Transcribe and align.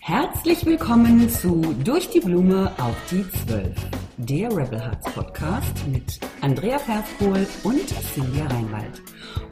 Herzlich 0.00 0.64
willkommen 0.64 1.28
zu 1.28 1.60
Durch 1.82 2.08
die 2.10 2.20
Blume 2.20 2.70
auf 2.78 2.94
die 3.10 3.28
Zwölf, 3.28 3.74
der 4.18 4.48
Rebel 4.56 4.80
Hearts 4.80 5.12
Podcast 5.12 5.88
mit 5.88 6.20
Andrea 6.42 6.78
Perskohl 6.78 7.44
und 7.64 7.88
Silvia 8.14 8.46
Reinwald. 8.46 9.02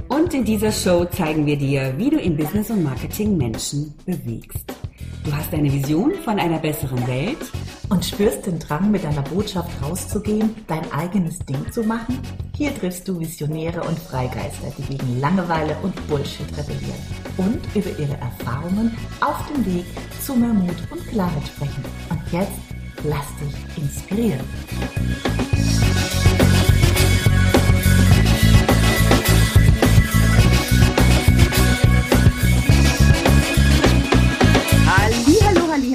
Und 0.08 0.32
in 0.32 0.44
dieser 0.44 0.70
Show 0.70 1.04
zeigen 1.06 1.44
wir 1.44 1.56
dir, 1.56 1.92
wie 1.96 2.10
du 2.10 2.20
im 2.20 2.36
Business 2.36 2.70
und 2.70 2.84
Marketing 2.84 3.36
Menschen 3.36 3.94
bewegst. 4.06 4.79
Du 5.30 5.36
hast 5.36 5.54
eine 5.54 5.72
Vision 5.72 6.12
von 6.24 6.40
einer 6.40 6.58
besseren 6.58 7.06
Welt 7.06 7.38
und 7.88 8.04
spürst 8.04 8.46
den 8.46 8.58
Drang, 8.58 8.90
mit 8.90 9.04
deiner 9.04 9.22
Botschaft 9.22 9.70
rauszugehen, 9.80 10.56
dein 10.66 10.90
eigenes 10.90 11.38
Ding 11.38 11.70
zu 11.70 11.84
machen? 11.84 12.18
Hier 12.56 12.74
triffst 12.74 13.06
du 13.06 13.20
Visionäre 13.20 13.80
und 13.82 13.96
Freigeister, 13.96 14.72
die 14.76 14.96
gegen 14.96 15.20
Langeweile 15.20 15.76
und 15.84 15.94
Bullshit 16.08 16.48
rebellieren 16.58 16.98
und 17.36 17.60
über 17.76 17.96
ihre 17.96 18.16
Erfahrungen 18.20 18.96
auf 19.20 19.46
dem 19.52 19.64
Weg 19.66 19.84
zu 20.20 20.34
mehr 20.34 20.52
Mut 20.52 20.74
und 20.90 21.06
Klarheit 21.06 21.46
sprechen. 21.46 21.84
Und 22.08 22.20
jetzt 22.32 22.50
lass 23.04 23.28
dich 23.38 23.84
inspirieren. 23.84 24.40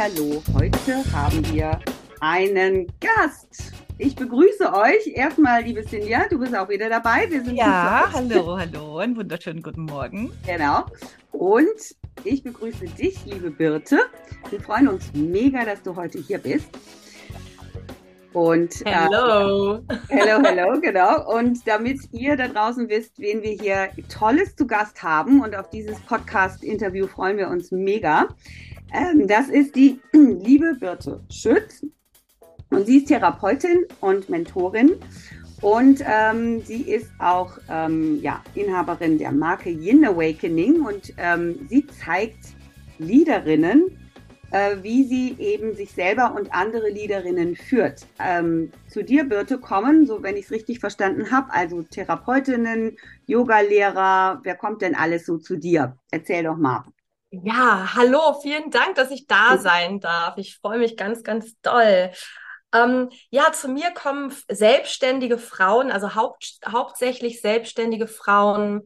Hallo, 0.06 0.44
heute 0.54 1.04
haben 1.12 1.44
wir 1.52 1.80
einen 2.20 2.86
Gast. 3.00 3.74
Ich 3.98 4.16
begrüße 4.16 4.72
euch. 4.72 5.08
Erstmal, 5.16 5.64
liebe 5.64 5.82
Sinja, 5.82 6.28
du 6.30 6.38
bist 6.38 6.56
auch 6.56 6.70
wieder 6.70 6.90
dabei. 6.90 7.26
Wir 7.28 7.44
sind 7.44 7.56
ja, 7.56 8.08
hallo, 8.14 8.56
hallo, 8.56 8.98
einen 9.00 9.18
wunderschönen 9.18 9.64
guten 9.64 9.86
Morgen. 9.86 10.32
Genau. 10.46 10.86
Und 11.32 11.96
ich 12.24 12.44
begrüße 12.44 12.86
dich, 12.86 13.26
liebe 13.26 13.50
Birte. 13.50 14.02
Wir 14.52 14.62
freuen 14.62 14.90
uns 14.90 15.12
mega, 15.16 15.66
dass 15.66 15.82
du 15.82 15.96
heute 15.96 16.20
hier 16.20 16.38
bist. 16.38 16.70
Und 18.32 18.84
hello. 18.86 19.78
Äh, 19.88 19.96
hello, 20.10 20.44
hello, 20.44 20.80
genau. 20.82 21.36
Und 21.36 21.68
damit 21.68 22.02
ihr 22.12 22.38
da 22.38 22.48
draußen 22.48 22.88
wisst, 22.90 23.18
wen 23.18 23.42
wir 23.42 23.54
hier 23.54 23.90
Tolles 24.10 24.56
zu 24.56 24.68
Gast 24.68 25.02
haben 25.02 25.42
und 25.42 25.56
auf 25.56 25.72
dieses 25.72 26.00
Podcast-Interview 26.02 27.08
freuen 27.08 27.38
wir 27.38 27.48
uns 27.48 27.72
mega. 27.72 28.28
Ähm, 28.96 29.28
das 29.28 29.50
ist 29.50 29.76
die 29.76 30.00
liebe 30.14 30.76
Birte 30.76 31.22
Schütz. 31.30 31.86
Und 32.70 32.86
sie 32.86 32.98
ist 33.00 33.08
Therapeutin 33.08 33.86
und 34.00 34.30
Mentorin. 34.30 34.94
Und 35.62 36.04
ähm, 36.06 36.62
sie 36.62 36.82
ist 36.84 37.12
auch 37.20 37.58
ähm, 37.70 38.20
ja, 38.22 38.42
Inhaberin 38.54 39.18
der 39.18 39.32
Marke 39.32 39.70
Yin 39.70 40.06
Awakening. 40.06 40.82
Und 40.82 41.14
ähm, 41.18 41.68
sie 41.70 41.86
zeigt 41.88 42.56
Leaderinnen, 42.98 43.98
äh, 44.52 44.78
wie 44.82 45.04
sie 45.04 45.36
eben 45.40 45.76
sich 45.76 45.92
selber 45.92 46.34
und 46.34 46.54
andere 46.54 46.90
Leaderinnen 46.90 47.56
führt. 47.56 48.08
Ähm, 48.20 48.72
zu 48.88 49.04
dir, 49.04 49.26
Birte, 49.26 49.58
kommen, 49.58 50.06
so 50.06 50.24
wenn 50.24 50.38
ich 50.38 50.46
es 50.46 50.52
richtig 50.52 50.80
verstanden 50.80 51.32
habe, 51.32 51.52
also 51.52 51.82
Therapeutinnen, 51.82 52.98
Yogalehrer, 53.26 54.40
wer 54.44 54.56
kommt 54.56 54.82
denn 54.82 54.96
alles 54.96 55.26
so 55.26 55.38
zu 55.38 55.58
dir? 55.58 55.98
Erzähl 56.12 56.44
doch 56.44 56.58
mal. 56.58 56.84
Ja, 57.32 57.94
hallo, 57.96 58.40
vielen 58.42 58.72
Dank, 58.72 58.96
dass 58.96 59.12
ich 59.12 59.28
da 59.28 59.58
sein 59.58 60.00
darf. 60.00 60.38
Ich 60.38 60.58
freue 60.58 60.80
mich 60.80 60.96
ganz, 60.96 61.24
ganz 61.24 61.60
doll. 61.62 62.12
Ähm, 62.74 63.10
ja, 63.30 63.52
zu 63.52 63.68
mir 63.68 63.92
kommen 63.94 64.34
selbstständige 64.50 65.38
Frauen, 65.38 65.92
also 65.92 66.16
haupt, 66.16 66.60
hauptsächlich 66.68 67.42
selbstständige 67.42 68.08
Frauen 68.08 68.84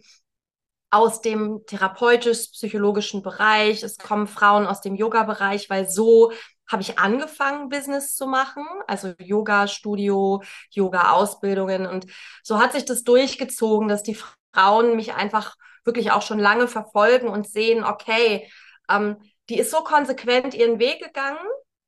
aus 0.90 1.22
dem 1.22 1.62
therapeutisch-psychologischen 1.68 3.22
Bereich. 3.22 3.84
Es 3.84 3.98
kommen 3.98 4.28
Frauen 4.28 4.66
aus 4.66 4.82
dem 4.82 4.96
Yoga-Bereich, 4.96 5.70
weil 5.70 5.88
so 5.88 6.32
habe 6.68 6.82
ich 6.82 6.98
angefangen, 6.98 7.70
Business 7.70 8.16
zu 8.16 8.26
machen, 8.28 8.66
also 8.88 9.14
Yoga-Studio, 9.20 10.42
Yoga-Ausbildungen. 10.72 11.86
Und 11.86 12.08
so 12.44 12.60
hat 12.60 12.74
sich 12.74 12.86
das 12.86 13.04
durchgezogen, 13.04 13.88
dass 13.88 14.02
die 14.04 14.18
Frauen 14.54 14.96
mich 14.96 15.14
einfach 15.14 15.56
wirklich 15.86 16.12
auch 16.12 16.22
schon 16.22 16.40
lange 16.40 16.68
verfolgen 16.68 17.28
und 17.28 17.48
sehen, 17.48 17.84
okay, 17.84 18.50
ähm, 18.90 19.18
die 19.50 19.60
ist 19.60 19.72
so 19.72 19.84
konsequent 19.84 20.54
ihren 20.54 20.80
Weg 20.80 21.04
gegangen, 21.04 21.40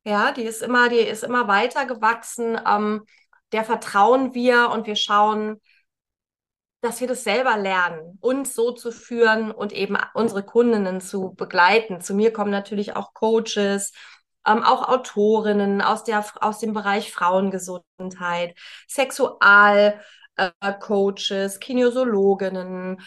ja, 0.04 0.32
die 0.32 0.42
ist 0.42 0.62
immer, 0.62 0.88
die 0.88 0.96
ist 0.96 1.22
immer 1.22 1.48
weiter 1.48 1.86
gewachsen, 1.86 2.60
ähm, 2.66 3.04
der 3.52 3.64
vertrauen 3.64 4.34
wir 4.34 4.70
und 4.70 4.86
wir 4.86 4.96
schauen, 4.96 5.60
dass 6.80 7.00
wir 7.00 7.06
das 7.06 7.22
selber 7.22 7.56
lernen, 7.56 8.18
uns 8.20 8.54
so 8.54 8.72
zu 8.72 8.90
führen 8.90 9.52
und 9.52 9.72
eben 9.72 9.96
unsere 10.14 10.42
Kundinnen 10.42 11.00
zu 11.00 11.32
begleiten. 11.34 12.00
Zu 12.00 12.14
mir 12.14 12.32
kommen 12.32 12.50
natürlich 12.50 12.96
auch 12.96 13.14
Coaches, 13.14 13.92
ähm, 14.46 14.64
auch 14.64 14.88
Autorinnen 14.88 15.80
aus, 15.80 16.02
der, 16.02 16.24
aus 16.40 16.58
dem 16.58 16.72
Bereich 16.72 17.12
Frauengesundheit, 17.12 18.58
Sexualcoaches, 18.88 21.56
äh, 21.56 21.58
Kinesiologinnen, 21.60 23.00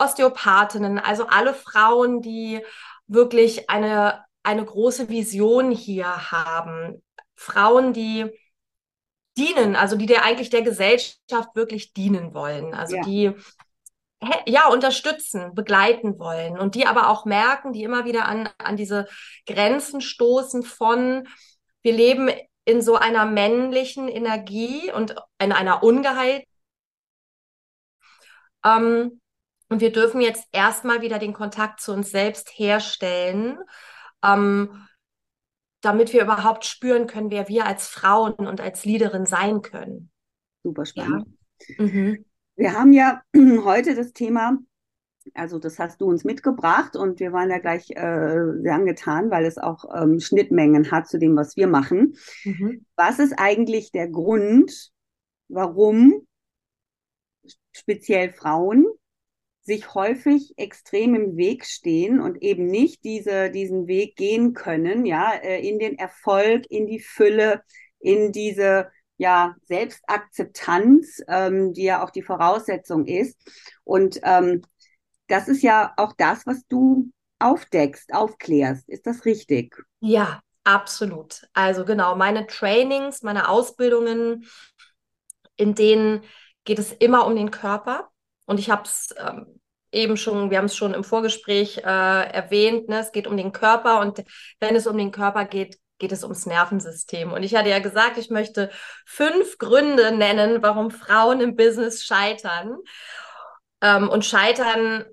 Osteopathinnen, 0.00 0.98
also 0.98 1.26
alle 1.26 1.54
Frauen, 1.54 2.22
die 2.22 2.60
wirklich 3.06 3.68
eine, 3.70 4.24
eine 4.42 4.64
große 4.64 5.08
Vision 5.08 5.70
hier 5.70 6.32
haben. 6.32 7.02
Frauen, 7.36 7.92
die 7.92 8.30
dienen, 9.36 9.76
also 9.76 9.96
die 9.96 10.06
der 10.06 10.24
eigentlich 10.24 10.50
der 10.50 10.62
Gesellschaft 10.62 11.54
wirklich 11.54 11.92
dienen 11.92 12.34
wollen, 12.34 12.74
also 12.74 12.96
ja. 12.96 13.02
die 13.02 13.34
ja, 14.46 14.68
unterstützen, 14.68 15.54
begleiten 15.54 16.18
wollen 16.18 16.58
und 16.58 16.74
die 16.74 16.86
aber 16.86 17.08
auch 17.08 17.24
merken, 17.24 17.72
die 17.72 17.82
immer 17.82 18.04
wieder 18.04 18.26
an, 18.26 18.48
an 18.58 18.76
diese 18.76 19.06
Grenzen 19.46 20.00
stoßen 20.00 20.62
von, 20.62 21.26
wir 21.82 21.92
leben 21.92 22.30
in 22.64 22.82
so 22.82 22.96
einer 22.96 23.24
männlichen 23.24 24.08
Energie 24.08 24.92
und 24.92 25.16
in 25.38 25.52
einer 25.52 25.82
Ungehalt. 25.82 26.44
Ähm, 28.62 29.20
und 29.70 29.80
wir 29.80 29.92
dürfen 29.92 30.20
jetzt 30.20 30.46
erstmal 30.52 31.00
wieder 31.00 31.18
den 31.18 31.32
Kontakt 31.32 31.80
zu 31.80 31.92
uns 31.92 32.10
selbst 32.10 32.50
herstellen, 32.50 33.56
ähm, 34.22 34.86
damit 35.80 36.12
wir 36.12 36.22
überhaupt 36.22 36.64
spüren 36.64 37.06
können, 37.06 37.30
wer 37.30 37.48
wir 37.48 37.66
als 37.66 37.86
Frauen 37.86 38.34
und 38.34 38.60
als 38.60 38.84
Leaderin 38.84 39.26
sein 39.26 39.62
können. 39.62 40.10
Super 40.64 40.84
spannend. 40.84 41.28
Ja. 41.68 41.84
Mhm. 41.84 42.24
Wir 42.56 42.74
haben 42.74 42.92
ja 42.92 43.22
heute 43.64 43.94
das 43.94 44.12
Thema, 44.12 44.58
also 45.34 45.60
das 45.60 45.78
hast 45.78 46.00
du 46.00 46.06
uns 46.06 46.24
mitgebracht 46.24 46.96
und 46.96 47.20
wir 47.20 47.32
waren 47.32 47.48
ja 47.48 47.58
gleich 47.58 47.90
äh, 47.90 48.60
sehr 48.62 48.74
angetan, 48.74 49.30
weil 49.30 49.44
es 49.44 49.56
auch 49.56 49.84
ähm, 49.94 50.18
Schnittmengen 50.18 50.90
hat 50.90 51.06
zu 51.06 51.18
dem, 51.18 51.36
was 51.36 51.56
wir 51.56 51.68
machen. 51.68 52.16
Mhm. 52.44 52.84
Was 52.96 53.20
ist 53.20 53.34
eigentlich 53.38 53.92
der 53.92 54.08
Grund, 54.08 54.90
warum 55.48 56.26
speziell 57.72 58.32
Frauen 58.32 58.86
sich 59.70 59.94
häufig 59.94 60.52
extrem 60.56 61.14
im 61.14 61.36
Weg 61.36 61.64
stehen 61.64 62.20
und 62.20 62.42
eben 62.42 62.66
nicht 62.66 63.04
diese, 63.04 63.50
diesen 63.50 63.86
Weg 63.86 64.16
gehen 64.16 64.52
können, 64.52 65.06
ja, 65.06 65.32
äh, 65.32 65.66
in 65.66 65.78
den 65.78 65.96
Erfolg, 65.96 66.64
in 66.68 66.88
die 66.88 66.98
Fülle, 66.98 67.62
in 68.00 68.32
diese 68.32 68.90
ja, 69.16 69.54
Selbstakzeptanz, 69.62 71.22
ähm, 71.28 71.72
die 71.72 71.84
ja 71.84 72.02
auch 72.02 72.10
die 72.10 72.22
Voraussetzung 72.22 73.06
ist. 73.06 73.38
Und 73.84 74.18
ähm, 74.24 74.62
das 75.28 75.46
ist 75.46 75.62
ja 75.62 75.92
auch 75.96 76.14
das, 76.16 76.46
was 76.46 76.66
du 76.66 77.12
aufdeckst, 77.38 78.12
aufklärst. 78.12 78.88
Ist 78.88 79.06
das 79.06 79.24
richtig? 79.24 79.76
Ja, 80.00 80.40
absolut. 80.64 81.46
Also 81.52 81.84
genau, 81.84 82.16
meine 82.16 82.48
Trainings, 82.48 83.22
meine 83.22 83.48
Ausbildungen, 83.48 84.46
in 85.54 85.76
denen 85.76 86.22
geht 86.64 86.80
es 86.80 86.90
immer 86.92 87.26
um 87.26 87.36
den 87.36 87.52
Körper. 87.52 88.10
Und 88.50 88.58
ich 88.58 88.68
habe 88.68 88.82
es 88.82 89.14
ähm, 89.16 89.60
eben 89.92 90.16
schon, 90.16 90.50
wir 90.50 90.58
haben 90.58 90.64
es 90.64 90.74
schon 90.74 90.92
im 90.92 91.04
Vorgespräch 91.04 91.78
äh, 91.78 91.82
erwähnt, 91.84 92.88
ne? 92.88 92.98
es 92.98 93.12
geht 93.12 93.28
um 93.28 93.36
den 93.36 93.52
Körper 93.52 94.00
und 94.00 94.24
wenn 94.58 94.74
es 94.74 94.88
um 94.88 94.98
den 94.98 95.12
Körper 95.12 95.44
geht, 95.44 95.78
geht 95.98 96.10
es 96.10 96.24
ums 96.24 96.46
Nervensystem. 96.46 97.30
Und 97.30 97.44
ich 97.44 97.54
hatte 97.54 97.68
ja 97.68 97.78
gesagt, 97.78 98.18
ich 98.18 98.28
möchte 98.28 98.70
fünf 99.06 99.56
Gründe 99.58 100.10
nennen, 100.10 100.64
warum 100.64 100.90
Frauen 100.90 101.40
im 101.40 101.54
Business 101.54 102.02
scheitern. 102.02 102.78
Ähm, 103.80 104.08
und 104.08 104.24
scheitern 104.24 105.04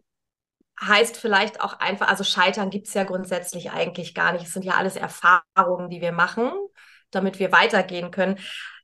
heißt 0.82 1.16
vielleicht 1.16 1.62
auch 1.62 1.80
einfach, 1.80 2.08
also 2.08 2.24
scheitern 2.24 2.72
gibt 2.72 2.88
es 2.88 2.96
ja 2.96 3.04
grundsätzlich 3.04 3.70
eigentlich 3.70 4.16
gar 4.16 4.32
nicht. 4.32 4.48
Es 4.48 4.54
sind 4.54 4.66
ja 4.66 4.78
alles 4.78 4.96
Erfahrungen, 4.96 5.92
die 5.92 6.02
wir 6.02 6.12
machen, 6.12 6.52
damit 7.12 7.38
wir 7.38 7.52
weitergehen 7.52 8.10
können. 8.10 8.40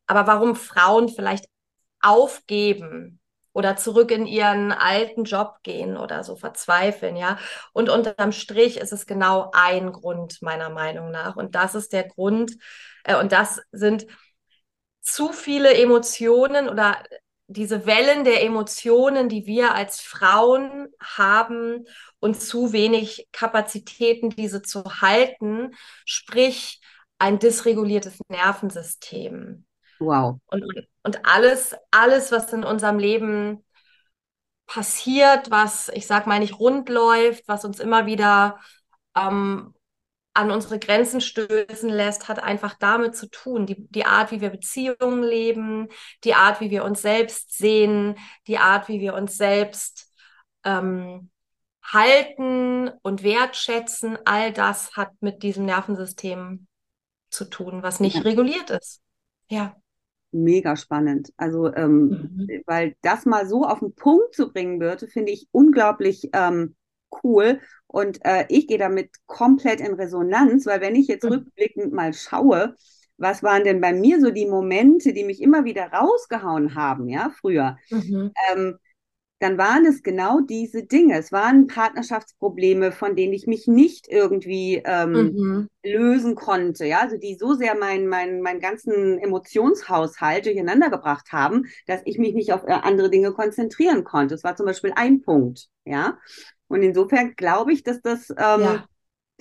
Aber 0.05 0.27
warum 0.27 0.55
Frauen 0.55 1.09
vielleicht 1.09 1.45
aufgeben, 2.01 3.19
oder 3.53 3.75
zurück 3.77 4.11
in 4.11 4.25
ihren 4.25 4.71
alten 4.71 5.23
Job 5.23 5.59
gehen 5.63 5.95
oder 5.97 6.23
so 6.23 6.35
verzweifeln, 6.35 7.15
ja. 7.15 7.37
Und 7.71 7.89
unterm 7.89 8.31
Strich 8.31 8.77
ist 8.77 8.91
es 8.91 9.05
genau 9.05 9.51
ein 9.53 9.91
Grund 9.91 10.41
meiner 10.41 10.69
Meinung 10.69 11.11
nach. 11.11 11.35
Und 11.35 11.55
das 11.55 11.75
ist 11.75 11.93
der 11.93 12.03
Grund, 12.03 12.57
äh, 13.03 13.15
und 13.15 13.31
das 13.31 13.61
sind 13.71 14.07
zu 15.01 15.31
viele 15.31 15.73
Emotionen 15.73 16.69
oder 16.69 16.97
diese 17.47 17.85
Wellen 17.85 18.23
der 18.23 18.43
Emotionen, 18.43 19.29
die 19.29 19.45
wir 19.45 19.75
als 19.75 20.01
Frauen 20.01 20.87
haben 20.99 21.85
und 22.19 22.41
zu 22.41 22.71
wenig 22.73 23.27
Kapazitäten, 23.31 24.29
diese 24.29 24.61
zu 24.61 24.83
halten, 25.01 25.75
sprich 26.05 26.81
ein 27.19 27.39
dysreguliertes 27.39 28.19
Nervensystem. 28.29 29.65
Wow. 29.99 30.39
Und, 30.47 30.63
und 31.03 31.25
alles, 31.25 31.75
alles, 31.91 32.31
was 32.31 32.51
in 32.53 32.63
unserem 32.63 32.99
Leben 32.99 33.63
passiert, 34.65 35.51
was, 35.51 35.89
ich 35.89 36.07
sag 36.07 36.27
mal, 36.27 36.39
nicht 36.39 36.59
rund 36.59 36.89
läuft, 36.89 37.47
was 37.47 37.65
uns 37.65 37.79
immer 37.79 38.05
wieder 38.05 38.59
ähm, 39.15 39.73
an 40.33 40.49
unsere 40.49 40.79
Grenzen 40.79 41.21
stößen 41.21 41.89
lässt, 41.89 42.27
hat 42.27 42.41
einfach 42.41 42.75
damit 42.79 43.15
zu 43.15 43.29
tun. 43.29 43.65
Die, 43.65 43.87
die 43.89 44.05
Art, 44.05 44.31
wie 44.31 44.41
wir 44.41 44.49
Beziehungen 44.49 45.21
leben, 45.21 45.89
die 46.23 46.33
Art, 46.33 46.59
wie 46.59 46.71
wir 46.71 46.83
uns 46.83 47.01
selbst 47.01 47.55
sehen, 47.55 48.17
die 48.47 48.57
Art, 48.57 48.87
wie 48.87 48.99
wir 48.99 49.13
uns 49.13 49.37
selbst 49.37 50.11
ähm, 50.63 51.29
halten 51.83 52.89
und 53.01 53.23
wertschätzen, 53.23 54.17
all 54.25 54.51
das 54.53 54.95
hat 54.95 55.11
mit 55.19 55.43
diesem 55.43 55.65
Nervensystem 55.65 56.67
zu 57.29 57.45
tun, 57.45 57.83
was 57.83 57.99
nicht 57.99 58.17
ja. 58.17 58.21
reguliert 58.21 58.69
ist. 58.69 59.01
Ja. 59.49 59.75
Mega 60.33 60.75
spannend. 60.75 61.31
Also, 61.37 61.73
ähm, 61.73 62.07
mhm. 62.35 62.63
weil 62.65 62.95
das 63.01 63.25
mal 63.25 63.47
so 63.47 63.65
auf 63.65 63.79
den 63.79 63.93
Punkt 63.93 64.33
zu 64.33 64.51
bringen 64.51 64.79
würde, 64.79 65.07
finde 65.07 65.31
ich 65.31 65.47
unglaublich 65.51 66.29
ähm, 66.33 66.75
cool. 67.23 67.59
Und 67.87 68.19
äh, 68.25 68.45
ich 68.49 68.67
gehe 68.67 68.79
damit 68.79 69.11
komplett 69.27 69.79
in 69.79 69.93
Resonanz, 69.93 70.65
weil 70.65 70.81
wenn 70.81 70.95
ich 70.95 71.07
jetzt 71.07 71.23
mhm. 71.23 71.33
rückblickend 71.33 71.93
mal 71.93 72.13
schaue, 72.13 72.75
was 73.17 73.43
waren 73.43 73.63
denn 73.63 73.79
bei 73.79 73.93
mir 73.93 74.19
so 74.19 74.31
die 74.31 74.47
Momente, 74.47 75.13
die 75.13 75.23
mich 75.23 75.41
immer 75.41 75.65
wieder 75.65 75.85
rausgehauen 75.85 76.75
haben, 76.75 77.07
ja, 77.07 77.31
früher? 77.39 77.77
Mhm. 77.89 78.31
Ähm, 78.51 78.77
dann 79.43 79.57
waren 79.57 79.85
es 79.85 80.03
genau 80.03 80.39
diese 80.39 80.83
Dinge. 80.83 81.17
Es 81.17 81.33
waren 81.33 81.67
Partnerschaftsprobleme, 81.67 82.93
von 82.93 83.17
denen 83.17 83.33
ich 83.33 83.45
mich 83.45 83.67
nicht 83.67 84.07
irgendwie 84.07 84.81
ähm, 84.85 85.11
mhm. 85.11 85.69
lösen 85.83 86.35
konnte, 86.35 86.85
ja, 86.85 87.01
also 87.01 87.17
die 87.17 87.35
so 87.35 87.53
sehr 87.53 87.75
meinen 87.75 88.07
mein, 88.07 88.41
mein 88.41 88.61
ganzen 88.61 89.19
Emotionshaushalt 89.19 90.45
durcheinander 90.45 90.89
gebracht 90.89 91.33
haben, 91.33 91.65
dass 91.87 92.01
ich 92.05 92.17
mich 92.17 92.33
nicht 92.33 92.53
auf 92.53 92.63
äh, 92.63 92.71
andere 92.71 93.09
Dinge 93.09 93.33
konzentrieren 93.33 94.05
konnte. 94.05 94.33
Das 94.35 94.45
war 94.45 94.55
zum 94.55 94.65
Beispiel 94.65 94.93
ein 94.95 95.21
Punkt, 95.21 95.67
ja. 95.83 96.17
Und 96.69 96.81
insofern 96.81 97.35
glaube 97.35 97.73
ich, 97.73 97.83
dass 97.83 98.01
das 98.01 98.29
ähm, 98.29 98.61
ja 98.61 98.85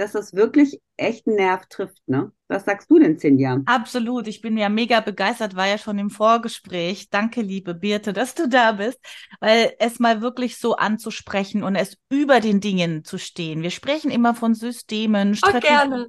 dass 0.02 0.12
das 0.12 0.34
wirklich 0.34 0.80
echt 0.96 1.26
einen 1.26 1.36
Nerv 1.36 1.66
trifft, 1.66 2.02
ne? 2.06 2.32
Was 2.48 2.64
sagst 2.64 2.90
du 2.90 2.98
denn, 2.98 3.18
Cindy? 3.18 3.46
Absolut. 3.64 4.26
Ich 4.26 4.40
bin 4.40 4.58
ja 4.58 4.68
mega 4.68 5.00
begeistert, 5.00 5.56
war 5.56 5.66
ja 5.66 5.78
schon 5.78 5.98
im 5.98 6.10
Vorgespräch. 6.10 7.08
Danke, 7.08 7.40
liebe 7.40 7.74
Birte, 7.74 8.12
dass 8.12 8.34
du 8.34 8.48
da 8.48 8.72
bist, 8.72 8.98
weil 9.40 9.72
es 9.78 10.00
mal 10.00 10.20
wirklich 10.20 10.58
so 10.58 10.76
anzusprechen 10.76 11.62
und 11.62 11.76
es 11.76 11.96
über 12.10 12.40
den 12.40 12.60
Dingen 12.60 13.04
zu 13.04 13.18
stehen. 13.18 13.62
Wir 13.62 13.70
sprechen 13.70 14.10
immer 14.10 14.34
von 14.34 14.54
Systemen, 14.54 15.34
Strategien. 15.34 15.70
Oh, 15.72 15.88
gerne. 15.88 16.08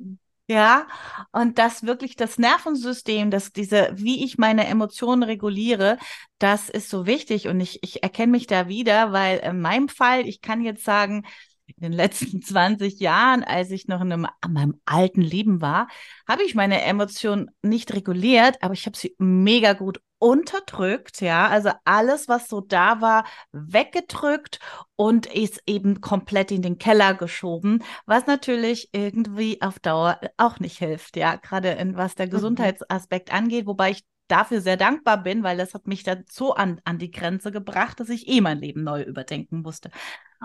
Ja, 0.49 0.87
und 1.31 1.57
das 1.57 1.83
wirklich 1.83 2.17
das 2.17 2.37
Nervensystem, 2.37 3.31
dass 3.31 3.53
diese, 3.53 3.91
wie 3.93 4.25
ich 4.25 4.37
meine 4.37 4.67
Emotionen 4.67 5.23
reguliere, 5.23 5.97
das 6.37 6.69
ist 6.69 6.89
so 6.89 7.05
wichtig 7.05 7.47
und 7.47 7.61
ich, 7.61 7.81
ich 7.81 8.03
erkenne 8.03 8.33
mich 8.33 8.45
da 8.45 8.67
wieder, 8.67 9.13
weil 9.13 9.37
in 9.37 9.61
meinem 9.61 9.87
Fall, 9.87 10.27
ich 10.27 10.41
kann 10.41 10.61
jetzt 10.61 10.83
sagen, 10.83 11.23
in 11.83 11.91
den 11.91 11.97
letzten 11.97 12.41
20 12.41 12.99
Jahren, 12.99 13.43
als 13.43 13.71
ich 13.71 13.87
noch 13.87 14.01
in 14.01 14.11
einem, 14.11 14.27
an 14.41 14.53
meinem 14.53 14.81
alten 14.85 15.21
Leben 15.21 15.61
war, 15.61 15.87
habe 16.27 16.43
ich 16.43 16.55
meine 16.55 16.81
Emotionen 16.81 17.51
nicht 17.61 17.93
reguliert, 17.93 18.57
aber 18.61 18.73
ich 18.73 18.85
habe 18.85 18.97
sie 18.97 19.15
mega 19.19 19.73
gut 19.73 19.99
unterdrückt, 20.19 21.19
ja, 21.19 21.49
also 21.49 21.71
alles, 21.83 22.29
was 22.29 22.47
so 22.47 22.61
da 22.61 23.01
war, 23.01 23.25
weggedrückt 23.51 24.59
und 24.95 25.25
ist 25.25 25.61
eben 25.65 25.99
komplett 25.99 26.49
in 26.51 26.61
den 26.61 26.77
Keller 26.77 27.13
geschoben, 27.13 27.83
was 28.05 28.25
natürlich 28.25 28.87
irgendwie 28.93 29.61
auf 29.61 29.79
Dauer 29.79 30.21
auch 30.37 30.59
nicht 30.61 30.77
hilft, 30.77 31.17
ja, 31.17 31.35
gerade 31.35 31.71
in 31.71 31.97
was 31.97 32.15
der 32.15 32.27
mhm. 32.27 32.31
Gesundheitsaspekt 32.31 33.33
angeht, 33.33 33.65
wobei 33.65 33.91
ich 33.91 34.05
dafür 34.29 34.61
sehr 34.61 34.77
dankbar 34.77 35.21
bin, 35.21 35.43
weil 35.43 35.57
das 35.57 35.73
hat 35.73 35.87
mich 35.87 36.03
dazu 36.03 36.55
an, 36.55 36.79
an 36.85 36.97
die 36.97 37.11
Grenze 37.11 37.51
gebracht, 37.51 37.99
dass 37.99 38.09
ich 38.09 38.27
eh 38.27 38.41
mein 38.41 38.59
Leben 38.59 38.83
neu 38.83 39.01
überdenken 39.03 39.61
musste. 39.61 39.91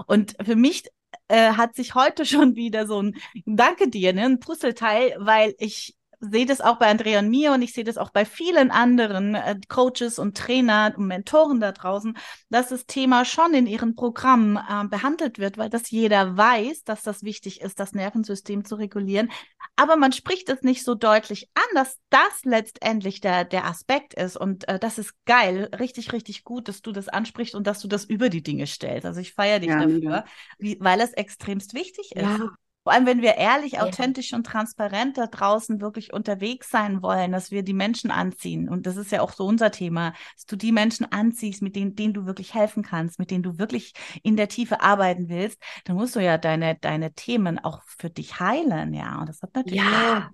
Und 0.07 0.37
für 0.43 0.57
mich 0.57 0.85
äh, 1.29 1.53
hat 1.53 1.75
sich 1.75 1.95
heute 1.95 2.25
schon 2.27 2.57
wieder 2.57 2.87
so 2.87 3.03
ein, 3.03 3.17
danke 3.45 3.89
dir, 3.89 4.13
ne, 4.13 4.25
ein 4.25 4.41
Puzzleteil, 4.41 5.17
weil 5.19 5.55
ich 5.59 5.98
sehe 6.21 6.47
das 6.47 6.61
auch 6.61 6.79
bei 6.79 6.89
Andrea 6.89 7.21
und 7.21 7.29
mir 7.29 7.53
und 7.53 7.63
ich 7.63 7.73
sehe 7.73 7.85
das 7.85 7.99
auch 7.99 8.11
bei 8.11 8.25
vielen 8.25 8.71
anderen 8.71 9.35
äh, 9.35 9.57
Coaches 9.69 10.19
und 10.19 10.37
Trainer 10.37 10.93
und 10.97 11.07
Mentoren 11.07 11.61
da 11.61 11.73
draußen, 11.73 12.17
dass 12.51 12.69
das 12.69 12.87
Thema 12.87 13.25
schon 13.25 13.55
in 13.55 13.67
ihren 13.67 13.95
Programmen 13.95 14.57
äh, 14.57 14.87
behandelt 14.89 15.39
wird, 15.39 15.59
weil 15.59 15.71
das 15.71 15.91
jeder 15.91 16.37
weiß, 16.37 16.85
dass 16.85 17.03
das 17.03 17.23
wichtig 17.23 17.61
ist, 17.61 17.79
das 17.79 17.93
Nervensystem 17.93 18.65
zu 18.65 18.75
regulieren. 18.75 19.31
Aber 19.77 19.97
man 19.97 20.13
spricht 20.13 20.49
es 20.49 20.63
nicht 20.63 20.85
so 20.85 20.97
deutlich 20.97 21.49
an, 21.55 21.63
dass 21.75 21.99
das 22.11 22.45
letztendlich 22.45 23.21
der, 23.21 23.45
der 23.45 23.67
Aspekt 23.67 24.15
ist. 24.15 24.37
Und 24.37 24.67
äh, 24.69 24.81
das 24.81 24.99
ist 24.99 25.15
geil, 25.25 25.71
richtig, 25.79 26.13
richtig 26.13 26.43
gut, 26.43 26.67
dass 26.67 26.83
du 26.83 26.91
das 26.91 27.09
ansprichst 27.09 27.55
und 27.55 27.67
dass 27.67 27.81
du 27.81 27.87
das 27.87 28.05
über 28.05 28.29
die 28.29 28.43
Dinge 28.43 28.67
stellst. 28.67 29.07
Also 29.07 29.21
ich 29.21 29.35
feiere 29.35 29.61
dich 29.61 29.71
ja, 29.71 29.87
dafür, 29.87 30.25
wie, 30.59 30.79
weil 30.81 31.01
es 31.01 31.13
extremst 31.13 31.75
wichtig 31.75 32.11
ist. 32.17 32.23
Ja. 32.23 32.51
Vor 32.89 32.95
allem, 32.95 33.05
wenn 33.05 33.21
wir 33.21 33.35
ehrlich, 33.35 33.73
ja. 33.73 33.83
authentisch 33.83 34.33
und 34.33 34.47
transparent 34.47 35.19
da 35.19 35.27
draußen 35.27 35.83
wirklich 35.83 36.15
unterwegs 36.15 36.71
sein 36.71 37.03
wollen, 37.03 37.33
dass 37.33 37.51
wir 37.51 37.63
die 37.63 37.75
Menschen 37.75 38.11
anziehen. 38.11 38.67
Und 38.67 38.87
das 38.87 38.97
ist 38.97 39.13
ja 39.13 39.21
auch 39.21 39.35
so 39.35 39.45
unser 39.45 39.71
Thema, 39.71 40.15
dass 40.35 40.47
du 40.47 40.57
die 40.57 40.73
Menschen 40.73 41.05
anziehst, 41.05 41.61
mit 41.61 41.77
denen, 41.77 41.97
denen 41.97 42.15
du 42.15 42.25
wirklich 42.25 42.55
helfen 42.55 42.83
kannst, 42.83 43.19
mit 43.19 43.31
denen 43.31 43.43
du 43.43 43.59
wirklich 43.59 43.93
in 44.23 44.39
der 44.39 44.49
Tiefe 44.49 44.81
arbeiten 44.81 45.29
willst, 45.29 45.59
dann 45.85 45.97
musst 45.97 46.17
du 46.17 46.21
ja 46.21 46.39
deine, 46.39 46.79
deine 46.81 47.13
Themen 47.13 47.59
auch 47.59 47.83
für 47.85 48.09
dich 48.09 48.41
heilen, 48.41 48.95
ja. 48.95 49.21
Und 49.21 49.29
das 49.29 49.43
hat 49.43 49.55
natürlich. 49.55 49.83
Ja. 49.83 50.31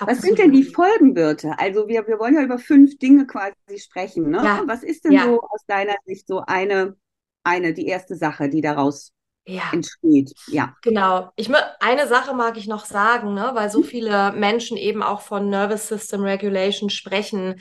Was 0.00 0.20
sind 0.20 0.36
denn 0.40 0.50
die 0.50 0.64
Folgenwörter? 0.64 1.60
Also 1.60 1.86
wir, 1.86 2.08
wir 2.08 2.18
wollen 2.18 2.34
ja 2.34 2.42
über 2.42 2.58
fünf 2.58 2.98
Dinge 2.98 3.24
quasi 3.24 3.54
sprechen. 3.78 4.30
Ne? 4.30 4.38
Ja. 4.38 4.64
Was 4.66 4.82
ist 4.82 5.04
denn 5.04 5.12
ja. 5.12 5.26
so 5.26 5.42
aus 5.42 5.64
deiner 5.68 5.94
Sicht 6.06 6.26
so 6.26 6.42
eine, 6.44 6.96
eine, 7.44 7.72
die 7.72 7.86
erste 7.86 8.16
Sache, 8.16 8.48
die 8.48 8.62
daraus 8.62 9.12
ja. 9.48 9.70
entsteht. 9.72 10.34
Ja. 10.48 10.74
Genau. 10.82 11.30
Ich 11.36 11.50
eine 11.80 12.06
Sache 12.06 12.34
mag 12.34 12.56
ich 12.56 12.66
noch 12.66 12.84
sagen, 12.84 13.34
ne, 13.34 13.50
weil 13.54 13.70
so 13.70 13.82
viele 13.82 14.32
Menschen 14.32 14.76
eben 14.76 15.02
auch 15.02 15.22
von 15.22 15.48
Nervous 15.48 15.88
System 15.88 16.22
Regulation 16.22 16.90
sprechen 16.90 17.60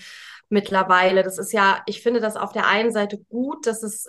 mittlerweile. 0.49 1.23
Das 1.23 1.37
ist 1.37 1.53
ja, 1.53 1.81
ich 1.85 2.01
finde 2.01 2.19
das 2.19 2.35
auf 2.35 2.51
der 2.51 2.67
einen 2.67 2.91
Seite 2.91 3.17
gut, 3.29 3.65
dass 3.67 3.83
es 3.83 4.07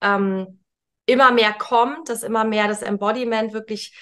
ähm, 0.00 0.60
immer 1.06 1.30
mehr 1.32 1.52
kommt, 1.52 2.08
dass 2.08 2.22
immer 2.22 2.44
mehr 2.44 2.68
das 2.68 2.82
Embodiment 2.82 3.52
wirklich 3.52 3.94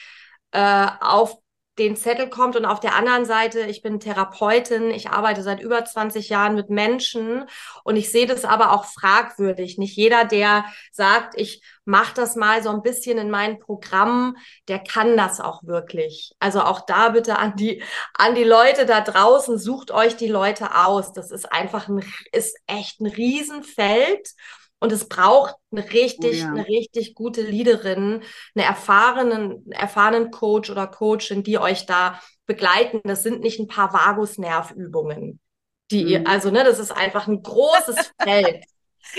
äh, 0.52 0.86
auf 1.00 1.41
den 1.78 1.96
Zettel 1.96 2.28
kommt 2.28 2.54
und 2.54 2.66
auf 2.66 2.80
der 2.80 2.94
anderen 2.94 3.24
Seite, 3.24 3.60
ich 3.60 3.80
bin 3.80 3.98
Therapeutin, 3.98 4.90
ich 4.90 5.08
arbeite 5.08 5.42
seit 5.42 5.60
über 5.60 5.82
20 5.82 6.28
Jahren 6.28 6.54
mit 6.54 6.68
Menschen 6.68 7.44
und 7.82 7.96
ich 7.96 8.10
sehe 8.10 8.26
das 8.26 8.44
aber 8.44 8.72
auch 8.72 8.84
fragwürdig. 8.84 9.78
Nicht 9.78 9.96
jeder, 9.96 10.26
der 10.26 10.66
sagt, 10.90 11.34
ich 11.40 11.62
mache 11.86 12.14
das 12.14 12.36
mal 12.36 12.62
so 12.62 12.68
ein 12.68 12.82
bisschen 12.82 13.16
in 13.16 13.30
meinen 13.30 13.58
Programmen, 13.58 14.36
der 14.68 14.80
kann 14.80 15.16
das 15.16 15.40
auch 15.40 15.62
wirklich. 15.62 16.34
Also 16.40 16.60
auch 16.60 16.80
da 16.84 17.08
bitte 17.08 17.38
an 17.38 17.56
die, 17.56 17.82
an 18.14 18.34
die 18.34 18.44
Leute 18.44 18.84
da 18.84 19.00
draußen, 19.00 19.58
sucht 19.58 19.90
euch 19.90 20.16
die 20.16 20.28
Leute 20.28 20.76
aus. 20.76 21.12
Das 21.12 21.30
ist 21.30 21.50
einfach 21.50 21.88
ein, 21.88 22.04
ist 22.32 22.56
echt 22.66 23.00
ein 23.00 23.06
Riesenfeld. 23.06 24.28
Und 24.82 24.90
es 24.90 25.08
braucht 25.08 25.54
eine 25.70 25.88
richtig, 25.92 26.42
oh 26.42 26.44
ja. 26.44 26.48
eine 26.48 26.66
richtig 26.66 27.14
gute 27.14 27.42
Leaderin, 27.42 28.24
eine 28.56 28.64
erfahrenen, 28.64 29.70
erfahrenen 29.70 30.32
Coach 30.32 30.70
oder 30.70 30.88
Coachin, 30.88 31.44
die 31.44 31.56
euch 31.56 31.86
da 31.86 32.20
begleiten. 32.46 33.00
Das 33.04 33.22
sind 33.22 33.42
nicht 33.42 33.60
ein 33.60 33.68
paar 33.68 33.92
Vagusnervübungen. 33.92 35.38
Die, 35.92 36.18
mhm. 36.18 36.26
also, 36.26 36.50
ne, 36.50 36.64
das 36.64 36.80
ist 36.80 36.90
einfach 36.90 37.28
ein 37.28 37.44
großes 37.44 38.12
Feld. 38.20 38.64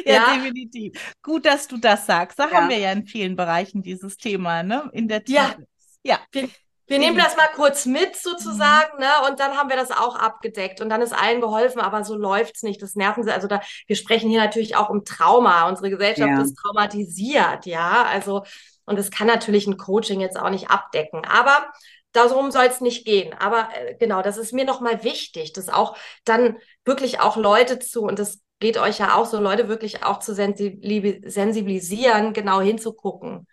Ja, 0.06 0.14
ja, 0.14 0.36
definitiv. 0.36 1.16
Gut, 1.22 1.46
dass 1.46 1.70
du 1.70 1.78
das 1.78 2.08
sagst. 2.08 2.40
Da 2.40 2.50
ja. 2.50 2.52
haben 2.52 2.68
wir 2.68 2.80
ja 2.80 2.92
in 2.92 3.06
vielen 3.06 3.38
Bereichen 3.38 3.82
dieses 3.82 4.18
Thema, 4.18 4.64
ne? 4.64 4.90
In 4.92 5.08
der 5.08 5.24
Tiefe. 5.24 5.66
Ja. 6.04 6.20
ja. 6.34 6.42
Wir 6.88 7.00
nehmen 7.00 7.18
das 7.18 7.38
mal 7.38 7.48
kurz 7.56 7.86
mit 7.86 8.16
sozusagen, 8.16 8.96
mhm. 8.96 9.02
ne? 9.02 9.10
Und 9.30 9.40
dann 9.40 9.58
haben 9.58 9.70
wir 9.70 9.78
das 9.78 9.92
auch 9.92 10.16
abgedeckt 10.16 10.82
und 10.82 10.90
dann 10.90 11.02
ist 11.02 11.14
allen 11.14 11.42
geholfen, 11.42 11.80
aber 11.80 12.04
so 12.04 12.16
läuft's 12.16 12.64
nicht. 12.64 12.82
Das 12.82 12.96
nerven 12.96 13.24
sie. 13.24 13.32
Also 13.32 13.48
da, 13.48 13.62
wir 13.88 13.96
sprechen 13.96 14.30
hier 14.30 14.42
natürlich 14.42 14.76
auch 14.76 14.90
um 14.90 15.06
Trauma. 15.06 15.68
Unsere 15.70 15.90
Gesellschaft 15.90 16.30
ja. 16.30 16.42
ist 16.42 16.56
traumatisiert, 16.56 17.66
ja. 17.66 18.04
Also, 18.04 18.44
und 18.86 19.00
das 19.00 19.12
kann 19.12 19.28
natürlich 19.28 19.66
ein 19.66 19.78
Coaching 19.78 20.20
jetzt 20.20 20.38
auch 20.38 20.50
nicht 20.50 20.70
abdecken. 20.70 21.24
Aber 21.26 21.72
darum 22.12 22.52
soll 22.52 22.66
es 22.66 22.82
nicht 22.82 23.06
gehen. 23.06 23.34
Aber 23.40 23.70
äh, 23.76 23.96
genau, 23.96 24.22
das 24.22 24.38
ist 24.38 24.54
mir 24.54 24.66
nochmal 24.66 25.04
wichtig, 25.04 25.54
dass 25.54 25.70
auch 25.70 25.96
dann 26.26 26.58
wirklich 26.86 27.22
auch 27.22 27.38
Leute 27.38 27.80
zu, 27.80 28.04
und 28.04 28.20
das 28.20 28.42
geht 28.60 28.78
euch 28.78 29.00
ja 29.00 29.16
auch 29.16 29.26
so, 29.26 29.40
Leute 29.40 29.68
wirklich 29.68 30.04
auch 30.04 30.20
zu 30.20 30.34
sensibilisieren, 30.34 32.34
genau 32.34 32.62
hinzugucken. 32.62 33.48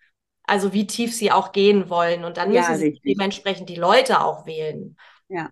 Also 0.51 0.73
wie 0.73 0.85
tief 0.85 1.15
sie 1.15 1.31
auch 1.31 1.53
gehen 1.53 1.89
wollen. 1.91 2.25
Und 2.25 2.37
dann 2.37 2.49
müssen 2.49 2.73
ja, 2.73 2.77
sie 2.77 3.01
dementsprechend 3.05 3.69
die 3.69 3.77
Leute 3.77 4.21
auch 4.21 4.47
wählen. 4.47 4.97
Ja. 5.29 5.49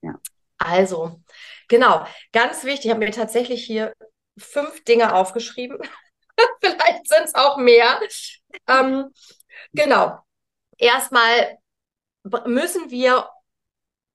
ja. 0.00 0.18
Also, 0.56 1.20
genau, 1.68 2.06
ganz 2.32 2.64
wichtig, 2.64 2.86
ich 2.86 2.90
habe 2.92 3.04
mir 3.04 3.10
tatsächlich 3.10 3.62
hier 3.62 3.92
fünf 4.38 4.84
Dinge 4.84 5.14
aufgeschrieben. 5.14 5.76
Vielleicht 6.62 7.06
sind 7.06 7.24
es 7.24 7.34
auch 7.34 7.58
mehr. 7.58 8.00
Ähm, 8.66 9.12
genau. 9.74 10.18
Erstmal 10.78 11.58
müssen 12.46 12.90
wir 12.90 13.28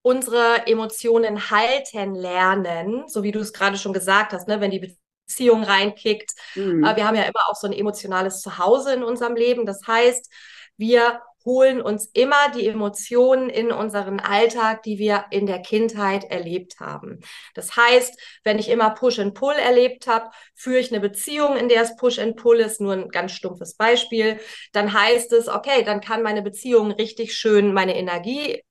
unsere 0.02 0.66
Emotionen 0.66 1.52
halten 1.52 2.16
lernen, 2.16 3.08
so 3.08 3.22
wie 3.22 3.32
du 3.32 3.40
es 3.40 3.54
gerade 3.54 3.78
schon 3.78 3.94
gesagt 3.94 4.34
hast, 4.34 4.48
ne? 4.48 4.60
wenn 4.62 4.72
die 4.72 4.98
Beziehung 5.32 5.64
reinkickt. 5.64 6.32
Mhm. 6.56 6.84
Äh, 6.84 6.96
wir 6.96 7.08
haben 7.08 7.16
ja 7.16 7.24
immer 7.24 7.48
auch 7.48 7.56
so 7.56 7.68
ein 7.68 7.74
emotionales 7.74 8.42
Zuhause 8.42 8.94
in 8.94 9.04
unserem 9.04 9.36
Leben. 9.36 9.66
Das 9.66 9.82
heißt, 9.88 10.30
wir 10.78 11.22
holen 11.44 11.82
uns 11.82 12.06
immer 12.14 12.52
die 12.54 12.68
Emotionen 12.68 13.50
in 13.50 13.72
unseren 13.72 14.20
Alltag, 14.20 14.84
die 14.84 15.00
wir 15.00 15.26
in 15.32 15.48
der 15.48 15.60
Kindheit 15.60 16.24
erlebt 16.26 16.80
haben. 16.80 17.20
Das 17.56 17.76
heißt, 17.76 18.20
wenn 18.44 18.60
ich 18.60 18.70
immer 18.70 18.92
Push 18.92 19.20
and 19.20 19.34
Pull 19.34 19.56
erlebt 19.56 20.06
habe, 20.06 20.30
führe 20.54 20.80
ich 20.80 20.92
eine 20.92 21.00
Beziehung, 21.00 21.58
in 21.58 21.68
der 21.68 21.82
es 21.82 21.96
Push 21.96 22.20
and 22.20 22.36
Pull 22.36 22.60
ist, 22.60 22.80
nur 22.80 22.94
ein 22.94 23.10
ganz 23.10 23.32
stumpfes 23.32 23.76
Beispiel, 23.76 24.40
dann 24.72 24.94
heißt 24.94 25.34
es, 25.34 25.48
okay, 25.48 25.84
dann 25.84 26.00
kann 26.00 26.22
meine 26.22 26.44
Beziehung 26.44 26.92
richtig 26.92 27.34
schön 27.36 27.74
meine 27.74 27.98
Energie 27.98 28.62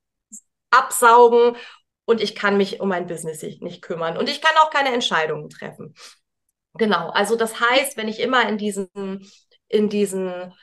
absaugen 0.70 1.56
und 2.04 2.20
ich 2.20 2.34
kann 2.34 2.56
mich 2.56 2.80
um 2.80 2.88
mein 2.88 3.06
Business 3.06 3.42
nicht 3.42 3.82
kümmern 3.82 4.16
und 4.16 4.28
ich 4.28 4.40
kann 4.40 4.56
auch 4.58 4.70
keine 4.70 4.92
Entscheidungen 4.92 5.48
treffen. 5.48 5.94
Genau, 6.74 7.10
also 7.10 7.36
das 7.36 7.60
heißt, 7.60 7.96
wenn 7.96 8.08
ich 8.08 8.20
immer 8.20 8.48
in 8.48 8.56
diesen, 8.56 8.88
in 9.68 9.88
diesen 9.88 10.54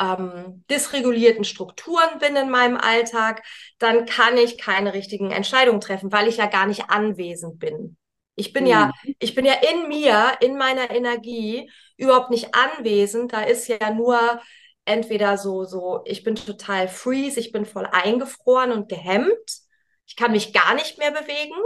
ähm, 0.00 0.64
dysregulierten 0.70 1.44
Strukturen 1.44 2.18
bin 2.18 2.36
in 2.36 2.50
meinem 2.50 2.76
Alltag, 2.76 3.42
dann 3.78 4.06
kann 4.06 4.36
ich 4.36 4.58
keine 4.58 4.94
richtigen 4.94 5.30
Entscheidungen 5.30 5.80
treffen, 5.80 6.12
weil 6.12 6.28
ich 6.28 6.36
ja 6.36 6.46
gar 6.46 6.66
nicht 6.66 6.90
anwesend 6.90 7.58
bin. 7.58 7.96
Ich 8.36 8.52
bin 8.52 8.64
mhm. 8.64 8.70
ja, 8.70 8.92
ich 9.18 9.34
bin 9.34 9.44
ja 9.44 9.54
in 9.54 9.88
mir, 9.88 10.36
in 10.40 10.56
meiner 10.58 10.90
Energie 10.90 11.70
überhaupt 11.96 12.30
nicht 12.30 12.54
anwesend. 12.54 13.32
Da 13.32 13.42
ist 13.42 13.66
ja 13.68 13.92
nur 13.92 14.40
entweder 14.84 15.38
so, 15.38 15.64
so, 15.64 16.02
ich 16.04 16.22
bin 16.22 16.36
total 16.36 16.88
freeze, 16.88 17.40
ich 17.40 17.50
bin 17.50 17.64
voll 17.64 17.86
eingefroren 17.86 18.72
und 18.72 18.88
gehemmt. 18.88 19.60
Ich 20.06 20.16
kann 20.16 20.32
mich 20.32 20.52
gar 20.52 20.74
nicht 20.74 20.98
mehr 20.98 21.10
bewegen. 21.10 21.56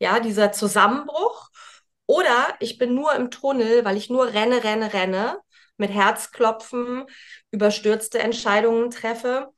Ja, 0.00 0.18
dieser 0.20 0.52
Zusammenbruch. 0.52 1.48
Oder 2.10 2.56
ich 2.58 2.76
bin 2.76 2.92
nur 2.96 3.14
im 3.14 3.30
Tunnel, 3.30 3.84
weil 3.84 3.96
ich 3.96 4.10
nur 4.10 4.32
renne, 4.32 4.64
renne, 4.64 4.92
renne 4.92 5.38
mit 5.76 5.92
Herzklopfen 5.92 7.04
überstürzte 7.52 8.18
Entscheidungen 8.18 8.90
treffe. 8.90 9.50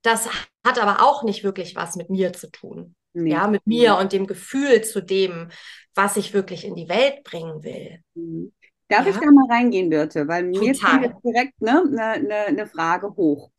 Das 0.00 0.26
hat 0.66 0.80
aber 0.80 1.02
auch 1.02 1.22
nicht 1.22 1.44
wirklich 1.44 1.76
was 1.76 1.96
mit 1.96 2.08
mir 2.08 2.32
zu 2.32 2.50
tun. 2.50 2.94
Nee. 3.12 3.32
Ja, 3.32 3.46
mit 3.46 3.66
mir 3.66 3.98
und 3.98 4.14
dem 4.14 4.26
Gefühl 4.26 4.84
zu 4.84 5.02
dem, 5.02 5.50
was 5.94 6.16
ich 6.16 6.32
wirklich 6.32 6.64
in 6.64 6.76
die 6.76 6.88
Welt 6.88 7.22
bringen 7.24 7.62
will. 7.62 8.00
Mhm. 8.14 8.54
Darf 8.88 9.04
ja? 9.04 9.10
ich 9.10 9.18
da 9.18 9.30
mal 9.30 9.50
reingehen, 9.50 9.90
Birte? 9.90 10.26
Weil 10.28 10.50
Total. 10.52 10.62
mir 10.62 10.78
kommt 10.78 11.02
jetzt 11.04 11.24
direkt 11.24 11.54
eine 11.60 11.90
ne, 11.90 12.22
ne, 12.22 12.52
ne 12.54 12.66
Frage 12.66 13.14
hoch. 13.16 13.50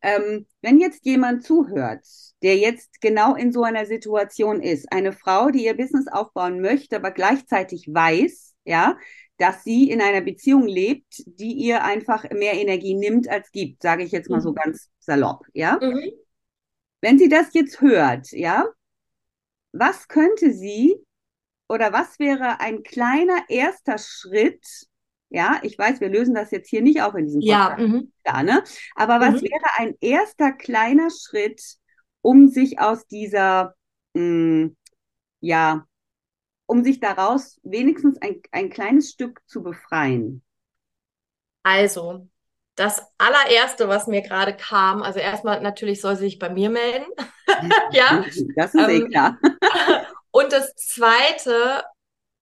Ähm, 0.00 0.46
wenn 0.62 0.80
jetzt 0.80 1.04
jemand 1.04 1.44
zuhört, 1.44 2.06
der 2.46 2.56
jetzt 2.56 3.00
genau 3.00 3.34
in 3.34 3.50
so 3.50 3.64
einer 3.64 3.86
Situation 3.86 4.62
ist, 4.62 4.92
eine 4.92 5.12
Frau, 5.12 5.50
die 5.50 5.64
ihr 5.64 5.76
Business 5.76 6.06
aufbauen 6.06 6.60
möchte, 6.60 6.94
aber 6.94 7.10
gleichzeitig 7.10 7.88
weiß, 7.92 8.54
ja, 8.64 8.96
dass 9.36 9.64
sie 9.64 9.90
in 9.90 10.00
einer 10.00 10.20
Beziehung 10.20 10.64
lebt, 10.68 11.24
die 11.26 11.54
ihr 11.54 11.82
einfach 11.82 12.30
mehr 12.30 12.54
Energie 12.54 12.94
nimmt 12.94 13.28
als 13.28 13.50
gibt, 13.50 13.82
sage 13.82 14.04
ich 14.04 14.12
jetzt 14.12 14.30
mal 14.30 14.36
mhm. 14.36 14.42
so 14.42 14.52
ganz 14.52 14.90
salopp, 15.00 15.44
ja? 15.54 15.80
Mhm. 15.82 16.12
Wenn 17.00 17.18
sie 17.18 17.28
das 17.28 17.52
jetzt 17.52 17.80
hört, 17.80 18.30
ja, 18.30 18.64
was 19.72 20.06
könnte 20.06 20.52
sie 20.52 20.94
oder 21.68 21.92
was 21.92 22.20
wäre 22.20 22.60
ein 22.60 22.84
kleiner 22.84 23.40
erster 23.48 23.98
Schritt? 23.98 24.64
Ja, 25.30 25.58
ich 25.64 25.76
weiß, 25.76 26.00
wir 26.00 26.10
lösen 26.10 26.36
das 26.36 26.52
jetzt 26.52 26.70
hier 26.70 26.80
nicht 26.80 27.02
auf 27.02 27.16
in 27.16 27.26
diesem 27.26 27.40
Podcast, 27.40 27.80
ja, 27.80 27.88
mhm. 27.88 28.12
da, 28.22 28.44
ne? 28.44 28.62
Aber 28.94 29.18
was 29.18 29.42
mhm. 29.42 29.46
wäre 29.46 29.78
ein 29.78 29.94
erster 30.00 30.52
kleiner 30.52 31.08
Schritt, 31.10 31.60
um 32.26 32.48
sich 32.48 32.80
aus 32.80 33.06
dieser, 33.06 33.76
mh, 34.14 34.22
mm, 34.22 34.76
ja, 35.38 35.86
um 36.66 36.82
sich 36.82 36.98
daraus 36.98 37.60
wenigstens 37.62 38.20
ein, 38.20 38.42
ein 38.50 38.68
kleines 38.68 39.10
Stück 39.10 39.40
zu 39.46 39.62
befreien? 39.62 40.42
Also, 41.62 42.26
das 42.74 43.00
allererste, 43.16 43.88
was 43.88 44.08
mir 44.08 44.22
gerade 44.22 44.56
kam, 44.56 45.02
also 45.02 45.20
erstmal 45.20 45.60
natürlich 45.60 46.00
soll 46.00 46.16
sie 46.16 46.24
sich 46.24 46.40
bei 46.40 46.50
mir 46.50 46.68
melden. 46.68 47.06
ja. 47.92 48.24
Das 48.56 48.74
ist 48.74 48.74
eh 48.74 48.96
ähm, 48.96 49.04
eh 49.04 49.08
klar. 49.08 49.38
und 50.32 50.52
das 50.52 50.74
zweite 50.74 51.84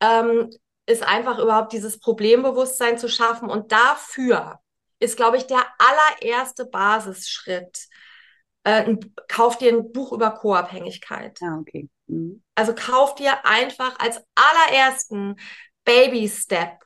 ähm, 0.01 0.49
ist 0.87 1.03
einfach 1.03 1.39
überhaupt 1.39 1.75
dieses 1.75 2.01
Problembewusstsein 2.01 2.97
zu 2.97 3.11
schaffen. 3.11 3.51
Und 3.51 3.71
dafür 3.71 4.61
ist, 4.99 5.19
glaube 5.19 5.37
ich, 5.37 5.47
der 5.47 5.63
allererste 5.77 6.65
Basisschritt. 6.65 7.87
Äh, 8.65 8.97
kauf 9.29 9.59
dir 9.59 9.73
ein 9.73 9.93
Buch 9.93 10.13
über 10.13 10.31
Co-Abhängigkeit. 10.31 11.39
Ah, 11.43 11.59
okay. 11.61 11.89
Mhm. 12.07 12.43
Also 12.55 12.75
kauf 12.75 13.15
dir 13.15 13.47
einfach 13.47 13.99
als 13.99 14.23
allerersten 14.35 15.37
Baby-Step 15.85 16.85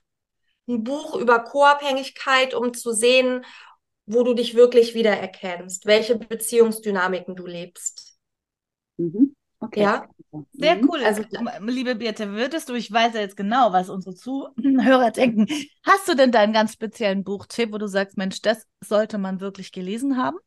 ein 0.68 0.84
Buch 0.84 1.16
über 1.16 1.40
Co-Abhängigkeit, 1.40 2.54
um 2.54 2.74
zu 2.74 2.92
sehen, 2.92 3.44
wo 4.06 4.22
du 4.22 4.34
dich 4.34 4.54
wirklich 4.54 4.94
wiedererkennst, 4.94 5.86
welche 5.86 6.16
Beziehungsdynamiken 6.16 7.36
du 7.36 7.46
lebst. 7.46 8.18
Mhm. 8.98 9.34
Okay. 9.60 9.80
Ja. 9.82 10.06
Sehr 10.52 10.76
mhm. 10.76 10.88
cool. 10.88 11.02
Also, 11.04 11.22
liebe 11.66 11.96
Birte, 11.96 12.32
würdest 12.32 12.68
du, 12.68 12.74
ich 12.74 12.92
weiß 12.92 13.14
ja 13.14 13.20
jetzt 13.20 13.36
genau, 13.36 13.72
was 13.72 13.88
unsere 13.88 14.14
Zuhörer 14.14 15.10
denken. 15.16 15.46
Hast 15.84 16.06
du 16.06 16.14
denn 16.14 16.30
deinen 16.30 16.52
ganz 16.52 16.72
speziellen 16.72 17.24
Buchtipp, 17.24 17.72
wo 17.72 17.78
du 17.78 17.88
sagst, 17.88 18.16
Mensch, 18.16 18.40
das 18.40 18.66
sollte 18.80 19.18
man 19.18 19.40
wirklich 19.40 19.72
gelesen 19.72 20.16
haben? 20.16 20.38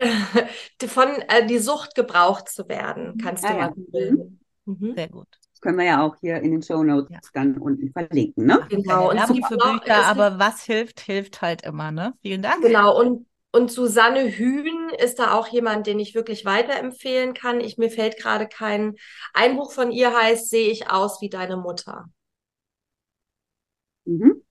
von 0.86 1.08
äh, 1.28 1.46
die 1.46 1.58
Sucht 1.58 1.94
gebraucht 1.94 2.48
zu 2.48 2.68
werden, 2.68 3.18
kannst 3.18 3.44
ah, 3.44 3.48
du 3.48 3.54
ja. 3.54 3.60
mal 3.60 3.72
googeln. 3.72 4.40
Mhm. 4.64 4.94
Sehr 4.96 5.08
gut. 5.08 5.28
Das 5.52 5.60
können 5.60 5.78
wir 5.78 5.84
ja 5.84 6.02
auch 6.02 6.16
hier 6.20 6.36
in 6.36 6.50
den 6.50 6.62
Show 6.62 6.82
Notes 6.82 7.10
ja. 7.10 7.20
dann 7.32 7.58
unten 7.58 7.92
verlinken, 7.92 8.46
ne? 8.46 8.66
Genau. 8.68 9.10
Und 9.10 9.16
Werbung 9.18 9.44
für 9.46 9.56
Bücher, 9.56 10.04
aber 10.06 10.38
was 10.38 10.62
hilft, 10.64 11.00
hilft 11.00 11.42
halt 11.42 11.62
immer, 11.62 11.90
ne? 11.90 12.14
Vielen 12.22 12.42
Dank. 12.42 12.62
Genau. 12.62 12.98
Und 12.98 13.26
und 13.52 13.70
Susanne 13.70 14.32
Hühn 14.36 14.90
ist 14.98 15.20
da 15.20 15.32
auch 15.32 15.46
jemand, 15.46 15.86
den 15.86 16.00
ich 16.00 16.16
wirklich 16.16 16.44
weiterempfehlen 16.44 17.34
kann. 17.34 17.60
Ich, 17.60 17.78
mir 17.78 17.88
fällt 17.88 18.18
gerade 18.18 18.48
kein 18.48 18.96
Einbuch 19.32 19.70
von 19.70 19.92
ihr 19.92 20.12
heißt, 20.12 20.50
sehe 20.50 20.72
ich 20.72 20.90
aus 20.90 21.20
wie 21.20 21.28
deine 21.28 21.56
Mutter. 21.56 22.06
Mhm 24.06 24.43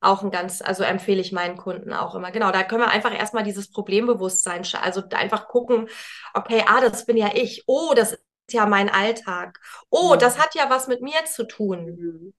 auch 0.00 0.22
ein 0.22 0.30
ganz, 0.30 0.62
also 0.62 0.84
empfehle 0.84 1.20
ich 1.20 1.32
meinen 1.32 1.56
Kunden 1.56 1.92
auch 1.92 2.14
immer. 2.14 2.30
Genau, 2.30 2.52
da 2.52 2.62
können 2.62 2.82
wir 2.82 2.90
einfach 2.90 3.12
erstmal 3.16 3.42
dieses 3.44 3.70
Problembewusstsein, 3.70 4.62
also 4.80 5.02
einfach 5.10 5.48
gucken, 5.48 5.88
okay, 6.34 6.62
ah, 6.66 6.80
das 6.80 7.04
bin 7.06 7.16
ja 7.16 7.30
ich. 7.34 7.64
Oh, 7.66 7.94
das 7.96 8.12
ist 8.12 8.22
ja 8.52 8.66
mein 8.66 8.88
Alltag. 8.88 9.58
Oh, 9.90 10.16
das 10.18 10.38
hat 10.38 10.54
ja 10.54 10.70
was 10.70 10.86
mit 10.88 11.02
mir 11.02 11.24
zu 11.26 11.46
tun. 11.46 12.32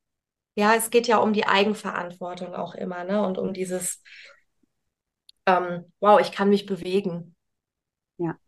Ja, 0.55 0.75
es 0.75 0.89
geht 0.89 1.07
ja 1.07 1.17
um 1.19 1.33
die 1.33 1.47
Eigenverantwortung 1.47 2.53
auch 2.55 2.75
immer, 2.75 3.03
ne? 3.05 3.23
Und 3.25 3.37
um 3.37 3.53
dieses, 3.53 4.01
ähm, 5.45 5.91
wow, 5.99 6.19
ich 6.21 6.31
kann 6.31 6.49
mich 6.49 6.65
bewegen. 6.65 7.35
Ja. 8.17 8.39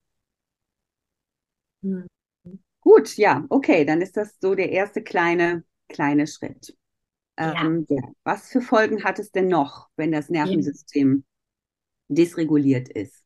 Mhm. 1.82 2.08
Gut, 2.82 3.18
ja, 3.18 3.46
okay, 3.50 3.86
dann 3.86 4.02
ist 4.02 4.18
das 4.18 4.38
so 4.42 4.56
der 4.56 4.72
erste 4.72 5.04
kleine, 5.04 5.64
kleine 5.90 6.28
Schritt. 6.28 6.76
Ähm, 7.42 7.86
ja. 7.90 8.02
Was 8.24 8.50
für 8.50 8.62
Folgen 8.62 9.04
hat 9.04 9.20
es 9.20 9.32
denn 9.32 9.48
noch, 9.48 9.90
wenn 9.96 10.12
das 10.12 10.30
Nervensystem 10.30 11.24
ja. 12.08 12.16
dysreguliert 12.16 12.90
ist? 12.90 13.24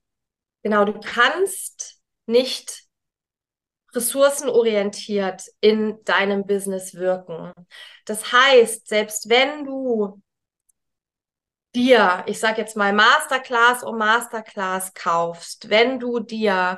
Genau, 0.64 0.86
du 0.86 1.00
kannst 1.00 2.02
nicht 2.26 2.86
ressourcenorientiert 3.94 5.44
in 5.62 6.04
deinem 6.04 6.46
Business 6.46 6.96
wirken. 6.96 7.54
Das 8.06 8.32
heißt, 8.32 8.88
selbst 8.88 9.30
wenn 9.30 9.64
du 9.64 10.22
dir, 11.76 12.24
ich 12.28 12.40
sage 12.40 12.62
jetzt 12.62 12.76
mal 12.76 12.94
Masterclass 12.94 13.84
um 13.84 13.98
Masterclass 13.98 14.94
kaufst, 14.94 15.70
wenn 15.70 16.00
du 16.00 16.20
dir 16.20 16.78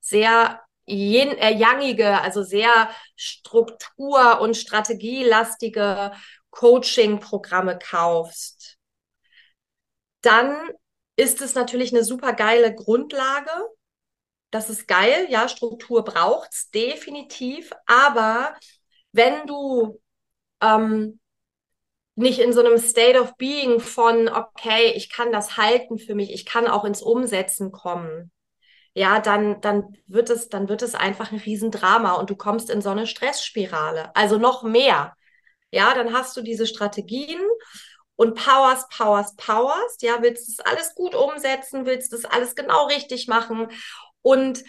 sehr 0.00 0.60
äh, 0.86 2.04
also 2.04 2.42
sehr 2.42 2.90
struktur- 3.16 4.40
und 4.40 4.56
strategielastige 4.56 6.12
Coaching-Programme 6.50 7.78
kaufst, 7.78 8.78
dann 10.22 10.56
ist 11.16 11.40
es 11.40 11.54
natürlich 11.54 11.92
eine 11.92 12.04
super 12.04 12.32
geile 12.32 12.74
Grundlage. 12.74 13.50
Das 14.50 14.68
ist 14.68 14.88
geil, 14.88 15.26
ja, 15.30 15.48
Struktur 15.48 16.04
braucht's 16.04 16.70
definitiv. 16.70 17.72
Aber 17.86 18.54
wenn 19.12 19.46
du 19.46 20.00
ähm, 20.60 21.20
nicht 22.14 22.38
in 22.40 22.52
so 22.52 22.60
einem 22.60 22.78
State 22.78 23.20
of 23.20 23.36
Being 23.36 23.80
von, 23.80 24.28
okay, 24.28 24.92
ich 24.94 25.10
kann 25.10 25.32
das 25.32 25.56
halten 25.56 25.98
für 25.98 26.14
mich, 26.14 26.32
ich 26.32 26.44
kann 26.44 26.66
auch 26.66 26.84
ins 26.84 27.02
Umsetzen 27.02 27.72
kommen, 27.72 28.30
ja, 28.94 29.20
dann, 29.20 29.60
dann 29.60 29.96
wird 30.06 30.30
es, 30.30 30.48
dann 30.48 30.68
wird 30.68 30.82
es 30.82 30.94
einfach 30.94 31.32
ein 31.32 31.38
Riesendrama 31.38 32.14
und 32.14 32.28
du 32.30 32.36
kommst 32.36 32.70
in 32.70 32.82
so 32.82 32.90
eine 32.90 33.06
Stressspirale. 33.06 34.14
Also 34.16 34.38
noch 34.38 34.62
mehr. 34.62 35.14
Ja, 35.70 35.94
dann 35.94 36.12
hast 36.12 36.36
du 36.36 36.42
diese 36.42 36.66
Strategien 36.66 37.40
und 38.16 38.34
powers, 38.34 38.86
powers, 38.88 39.34
powers. 39.36 39.96
Ja, 40.00 40.22
willst 40.22 40.48
das 40.48 40.66
alles 40.66 40.94
gut 40.94 41.14
umsetzen, 41.14 41.86
willst 41.86 42.12
das 42.12 42.24
alles 42.24 42.54
genau 42.54 42.86
richtig 42.86 43.28
machen. 43.28 43.68
Und 44.22 44.64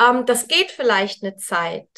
ähm, 0.00 0.26
das 0.26 0.48
geht 0.48 0.70
vielleicht 0.70 1.22
eine 1.22 1.36
Zeit. 1.36 1.88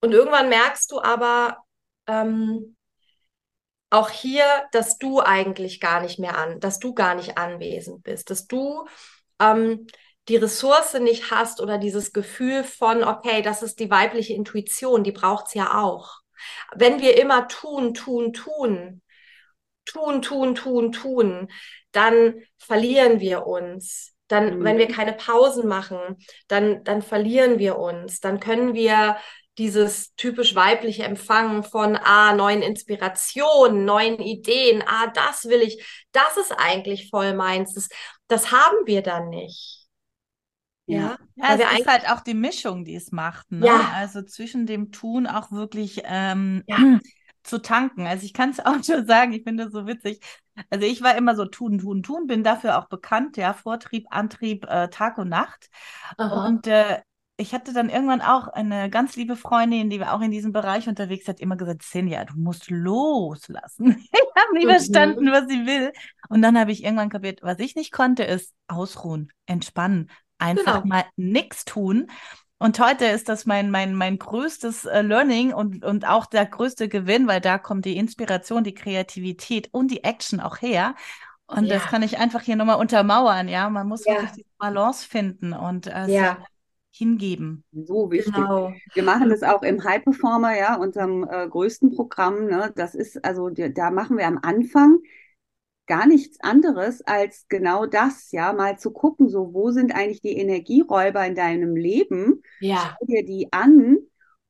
Und 0.00 0.12
irgendwann 0.12 0.48
merkst 0.48 0.90
du 0.92 1.00
aber, 1.00 1.58
ähm, 2.06 2.76
auch 3.90 4.10
hier, 4.10 4.44
dass 4.72 4.98
du 4.98 5.20
eigentlich 5.20 5.80
gar 5.80 6.00
nicht 6.00 6.18
mehr 6.18 6.36
an, 6.36 6.58
dass 6.60 6.80
du 6.80 6.94
gar 6.94 7.14
nicht 7.14 7.38
anwesend 7.38 8.02
bist, 8.02 8.28
dass 8.30 8.46
du 8.46 8.86
ähm, 9.40 9.86
die 10.28 10.36
Ressource 10.36 10.94
nicht 10.94 11.30
hast 11.30 11.60
oder 11.60 11.78
dieses 11.78 12.12
Gefühl 12.12 12.64
von, 12.64 13.04
okay, 13.04 13.40
das 13.42 13.62
ist 13.62 13.78
die 13.78 13.90
weibliche 13.90 14.34
Intuition, 14.34 15.04
die 15.04 15.12
braucht's 15.12 15.54
ja 15.54 15.80
auch. 15.80 16.23
Wenn 16.74 17.00
wir 17.00 17.20
immer 17.20 17.48
tun, 17.48 17.94
tun, 17.94 18.32
tun, 18.32 19.02
tun, 19.84 20.22
tun, 20.22 20.54
tun, 20.54 20.92
tun, 20.92 21.48
dann 21.92 22.42
verlieren 22.58 23.20
wir 23.20 23.46
uns. 23.46 24.14
Dann, 24.28 24.58
mhm. 24.58 24.64
wenn 24.64 24.78
wir 24.78 24.88
keine 24.88 25.12
Pausen 25.12 25.68
machen, 25.68 26.16
dann, 26.48 26.82
dann 26.84 27.02
verlieren 27.02 27.58
wir 27.58 27.78
uns. 27.78 28.20
Dann 28.20 28.40
können 28.40 28.74
wir 28.74 29.16
dieses 29.58 30.14
typisch 30.16 30.54
weibliche 30.54 31.04
Empfangen 31.04 31.62
von 31.62 31.96
ah, 31.96 32.34
neuen 32.34 32.62
Inspirationen, 32.62 33.84
neuen 33.84 34.18
Ideen, 34.18 34.82
ah, 34.84 35.06
das 35.08 35.44
will 35.44 35.62
ich, 35.62 36.04
das 36.12 36.36
ist 36.36 36.52
eigentlich 36.52 37.08
voll 37.10 37.34
meins. 37.34 37.74
Das, 37.74 37.88
das 38.26 38.50
haben 38.50 38.86
wir 38.86 39.02
dann 39.02 39.28
nicht. 39.28 39.83
Ja, 40.86 41.16
ja 41.36 41.54
es 41.54 41.80
ist 41.80 41.86
halt 41.86 42.10
auch 42.10 42.20
die 42.20 42.34
Mischung, 42.34 42.84
die 42.84 42.94
es 42.94 43.12
macht. 43.12 43.50
Ne? 43.50 43.66
Ja. 43.66 43.92
Also 43.94 44.22
zwischen 44.22 44.66
dem 44.66 44.92
Tun 44.92 45.26
auch 45.26 45.50
wirklich 45.50 46.02
ähm, 46.04 46.62
ja. 46.66 46.76
zu 47.42 47.60
tanken. 47.60 48.06
Also 48.06 48.24
ich 48.24 48.32
kann 48.32 48.50
es 48.50 48.60
auch 48.64 48.82
schon 48.84 49.06
sagen, 49.06 49.32
ich 49.32 49.44
finde 49.44 49.64
das 49.64 49.72
so 49.72 49.86
witzig. 49.86 50.20
Also 50.70 50.86
ich 50.86 51.02
war 51.02 51.16
immer 51.16 51.34
so 51.34 51.46
tun, 51.46 51.78
tun, 51.78 52.02
tun, 52.02 52.26
bin 52.26 52.44
dafür 52.44 52.78
auch 52.78 52.88
bekannt, 52.88 53.36
ja, 53.36 53.52
Vortrieb, 53.52 54.06
Antrieb, 54.10 54.66
äh, 54.68 54.88
Tag 54.88 55.18
und 55.18 55.28
Nacht. 55.28 55.68
Aha. 56.16 56.46
Und 56.46 56.66
äh, 56.66 57.00
ich 57.36 57.52
hatte 57.52 57.72
dann 57.72 57.88
irgendwann 57.88 58.22
auch 58.22 58.46
eine 58.46 58.88
ganz 58.88 59.16
liebe 59.16 59.34
Freundin, 59.34 59.90
die 59.90 59.98
war 59.98 60.14
auch 60.14 60.20
in 60.20 60.30
diesem 60.30 60.52
Bereich 60.52 60.88
unterwegs, 60.88 61.26
hat 61.26 61.40
immer 61.40 61.56
gesagt, 61.56 61.82
Senja, 61.82 62.24
du 62.24 62.34
musst 62.36 62.70
loslassen. 62.70 64.06
ich 64.12 64.20
habe 64.36 64.56
nie 64.56 64.66
mhm. 64.66 64.70
verstanden, 64.70 65.32
was 65.32 65.48
sie 65.48 65.66
will. 65.66 65.92
Und 66.28 66.42
dann 66.42 66.58
habe 66.58 66.70
ich 66.70 66.84
irgendwann 66.84 67.10
kapiert, 67.10 67.40
was 67.42 67.58
ich 67.58 67.74
nicht 67.74 67.92
konnte, 67.92 68.22
ist 68.22 68.54
ausruhen, 68.68 69.32
entspannen, 69.46 70.10
einfach 70.38 70.82
genau. 70.82 70.86
mal 70.86 71.04
nichts 71.16 71.64
tun. 71.64 72.08
Und 72.58 72.78
heute 72.78 73.04
ist 73.06 73.28
das 73.28 73.46
mein, 73.46 73.70
mein, 73.70 73.94
mein 73.94 74.18
größtes 74.18 74.86
äh, 74.86 75.02
Learning 75.02 75.52
und, 75.52 75.84
und 75.84 76.06
auch 76.08 76.26
der 76.26 76.46
größte 76.46 76.88
Gewinn, 76.88 77.26
weil 77.26 77.40
da 77.40 77.58
kommt 77.58 77.84
die 77.84 77.96
Inspiration, 77.96 78.64
die 78.64 78.74
Kreativität 78.74 79.68
und 79.72 79.90
die 79.90 80.04
Action 80.04 80.40
auch 80.40 80.62
her. 80.62 80.94
Und 81.46 81.66
ja. 81.66 81.74
das 81.74 81.84
kann 81.86 82.02
ich 82.02 82.18
einfach 82.18 82.40
hier 82.40 82.56
nochmal 82.56 82.78
untermauern, 82.78 83.48
ja. 83.48 83.68
Man 83.68 83.86
muss 83.86 84.04
ja. 84.06 84.14
wirklich 84.14 84.32
die 84.32 84.46
Balance 84.56 85.06
finden 85.06 85.52
und 85.52 85.88
äh, 85.88 86.06
ja. 86.06 86.38
hingeben. 86.90 87.64
So 87.72 88.10
wichtig. 88.10 88.32
Genau. 88.32 88.72
Wir 88.94 89.02
machen 89.02 89.28
das 89.28 89.42
auch 89.42 89.62
im 89.62 89.82
High 89.84 90.02
Performer, 90.02 90.56
ja, 90.56 90.76
unserem 90.76 91.28
äh, 91.28 91.46
größten 91.46 91.94
Programm. 91.94 92.46
Ne? 92.46 92.72
Das 92.76 92.94
ist, 92.94 93.22
also 93.24 93.50
da 93.50 93.90
machen 93.90 94.16
wir 94.16 94.26
am 94.26 94.38
Anfang 94.40 95.00
gar 95.86 96.06
nichts 96.06 96.38
anderes 96.40 97.02
als 97.02 97.46
genau 97.48 97.86
das, 97.86 98.32
ja, 98.32 98.52
mal 98.52 98.78
zu 98.78 98.90
gucken, 98.90 99.28
so 99.28 99.52
wo 99.52 99.70
sind 99.70 99.94
eigentlich 99.94 100.22
die 100.22 100.36
Energieräuber 100.36 101.24
in 101.26 101.34
deinem 101.34 101.76
Leben? 101.76 102.42
Ja. 102.60 102.96
Schau 102.98 103.06
dir 103.06 103.24
die 103.24 103.52
an 103.52 103.98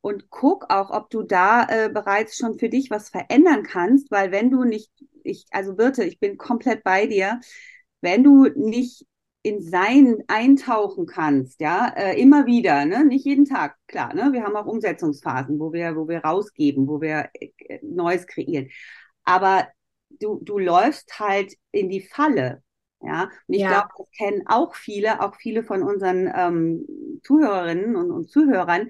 und 0.01 0.31
guck 0.31 0.71
auch, 0.71 0.91
ob 0.91 1.11
du 1.11 1.23
da 1.23 1.67
äh, 1.69 1.89
bereits 1.89 2.37
schon 2.37 2.59
für 2.59 2.69
dich 2.69 2.91
was 2.91 3.09
verändern 3.09 3.63
kannst, 3.63 4.11
weil 4.11 4.31
wenn 4.33 4.51
du 4.51 4.65
nicht, 4.65 4.91
ich, 5.23 5.47
also 5.51 5.75
Birte, 5.75 6.05
ich 6.05 6.21
bin 6.21 6.37
komplett 6.37 6.85
bei 6.85 7.07
dir, 7.07 7.41
wenn 8.01 8.23
du 8.23 8.45
nicht 8.55 9.07
in 9.43 9.63
Sein 9.63 10.23
eintauchen 10.27 11.07
kannst, 11.07 11.61
ja, 11.61 11.89
äh, 11.97 12.21
immer 12.21 12.47
wieder, 12.47 12.87
ne, 12.87 13.05
nicht 13.05 13.27
jeden 13.27 13.45
Tag, 13.45 13.77
klar, 13.87 14.15
ne, 14.15 14.33
wir 14.33 14.43
haben 14.43 14.57
auch 14.57 14.67
Umsetzungsphasen, 14.67 15.59
wo 15.59 15.73
wir, 15.73 15.97
wo 15.97 16.09
wir 16.09 16.19
rausgeben, 16.21 16.87
wo 16.87 17.01
wir 17.01 17.29
äh, 17.35 17.79
Neues 17.83 18.27
kreieren. 18.27 18.71
Aber 19.25 19.67
du, 20.21 20.41
du 20.43 20.59
läufst 20.59 21.19
halt 21.19 21.55
in 21.71 21.89
die 21.89 22.03
Falle. 22.03 22.63
Ja, 23.01 23.25
und 23.47 23.55
ich 23.55 23.61
ja. 23.61 23.69
glaube, 23.69 23.89
das 23.99 24.07
kennen 24.17 24.47
auch 24.47 24.75
viele, 24.75 25.21
auch 25.21 25.35
viele 25.37 25.63
von 25.63 25.83
unseren 25.83 26.33
ähm, 26.35 27.21
Zuhörerinnen 27.23 27.97
und, 27.97 28.11
und 28.11 28.31
Zuhörern, 28.31 28.89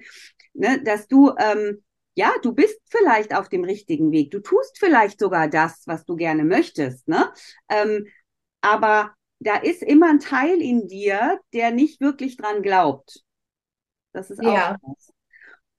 ne, 0.53 0.81
dass 0.83 1.07
du, 1.07 1.33
ähm, 1.37 1.83
ja, 2.15 2.31
du 2.41 2.53
bist 2.53 2.79
vielleicht 2.89 3.35
auf 3.35 3.49
dem 3.49 3.65
richtigen 3.65 4.13
Weg. 4.13 4.31
Du 4.31 4.39
tust 4.39 4.77
vielleicht 4.79 5.19
sogar 5.19 5.49
das, 5.49 5.83
was 5.85 6.05
du 6.05 6.15
gerne 6.15 6.45
möchtest, 6.45 7.09
ne? 7.09 7.33
Ähm, 7.67 8.07
aber 8.61 9.13
da 9.39 9.57
ist 9.57 9.83
immer 9.83 10.09
ein 10.09 10.19
Teil 10.19 10.61
in 10.61 10.87
dir, 10.87 11.39
der 11.53 11.71
nicht 11.71 11.99
wirklich 11.99 12.37
dran 12.37 12.61
glaubt. 12.61 13.21
Das 14.13 14.31
ist 14.31 14.39
auch 14.39 14.53
ja. 14.53 14.77
was. 14.81 15.14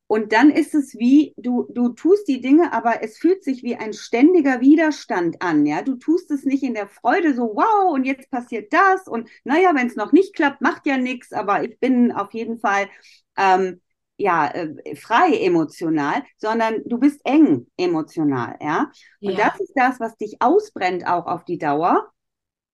Und 0.08 0.32
dann 0.32 0.50
ist 0.50 0.74
es 0.74 0.94
wie, 0.94 1.34
du, 1.36 1.66
du 1.70 1.88
tust 1.88 2.28
die 2.28 2.40
Dinge, 2.40 2.72
aber 2.72 3.02
es 3.02 3.18
fühlt 3.18 3.42
sich 3.42 3.64
wie 3.64 3.74
ein 3.74 3.92
ständiger 3.92 4.60
Widerstand 4.60 5.42
an, 5.42 5.66
ja. 5.66 5.82
Du 5.82 5.96
tust 5.96 6.30
es 6.30 6.44
nicht 6.44 6.62
in 6.62 6.74
der 6.74 6.86
Freude, 6.86 7.34
so 7.34 7.52
wow, 7.54 7.92
und 7.92 8.04
jetzt 8.04 8.30
passiert 8.30 8.72
das 8.72 9.08
und 9.08 9.28
naja, 9.44 9.72
wenn 9.74 9.88
es 9.88 9.96
noch 9.96 10.12
nicht 10.12 10.34
klappt, 10.34 10.60
macht 10.60 10.86
ja 10.86 10.96
nichts, 10.96 11.32
aber 11.32 11.64
ich 11.64 11.78
bin 11.80 12.12
auf 12.12 12.32
jeden 12.34 12.58
Fall 12.58 12.88
ähm, 13.36 13.80
ja 14.16 14.48
äh, 14.48 14.94
frei 14.96 15.38
emotional, 15.38 16.22
sondern 16.38 16.82
du 16.86 16.98
bist 16.98 17.20
eng 17.24 17.66
emotional, 17.76 18.56
ja. 18.60 18.92
Und 19.20 19.32
ja. 19.32 19.48
das 19.48 19.60
ist 19.60 19.72
das, 19.74 19.98
was 19.98 20.16
dich 20.16 20.36
ausbrennt 20.40 21.06
auch 21.06 21.26
auf 21.26 21.44
die 21.44 21.58
Dauer. 21.58 22.12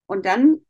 Und 0.06 0.26
dann 0.26 0.60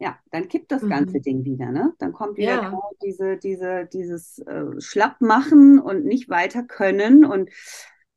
ja, 0.00 0.18
dann 0.32 0.48
kippt 0.48 0.72
das 0.72 0.80
ganze 0.88 1.18
mhm. 1.18 1.22
Ding 1.22 1.44
wieder, 1.44 1.70
ne? 1.70 1.92
Dann 1.98 2.14
kommt 2.14 2.38
wieder 2.38 2.54
ja. 2.54 2.60
genau 2.70 2.90
diese, 3.04 3.36
diese, 3.36 3.86
dieses 3.92 4.38
äh, 4.38 4.80
Schlappmachen 4.80 5.78
und 5.78 6.06
nicht 6.06 6.30
weiter 6.30 6.62
können 6.62 7.26
und 7.26 7.50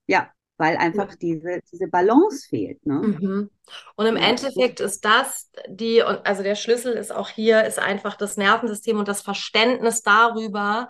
ja, 0.08 0.32
weil 0.58 0.78
einfach 0.78 1.10
ja. 1.10 1.16
diese, 1.22 1.60
diese 1.72 1.88
Balance 1.88 2.48
fehlt. 2.48 2.86
Ne? 2.86 2.94
Mhm. 2.94 3.50
Und 3.98 4.06
im 4.06 4.16
ja. 4.16 4.24
Endeffekt 4.30 4.80
ist 4.80 5.04
das 5.04 5.52
die, 5.68 6.02
also 6.02 6.42
der 6.42 6.56
Schlüssel 6.56 6.94
ist 6.94 7.12
auch 7.14 7.28
hier, 7.28 7.66
ist 7.66 7.80
einfach 7.80 8.16
das 8.16 8.38
Nervensystem 8.38 8.98
und 8.98 9.10
das 9.10 9.22
Verständnis 9.22 10.04
darüber, 10.04 10.88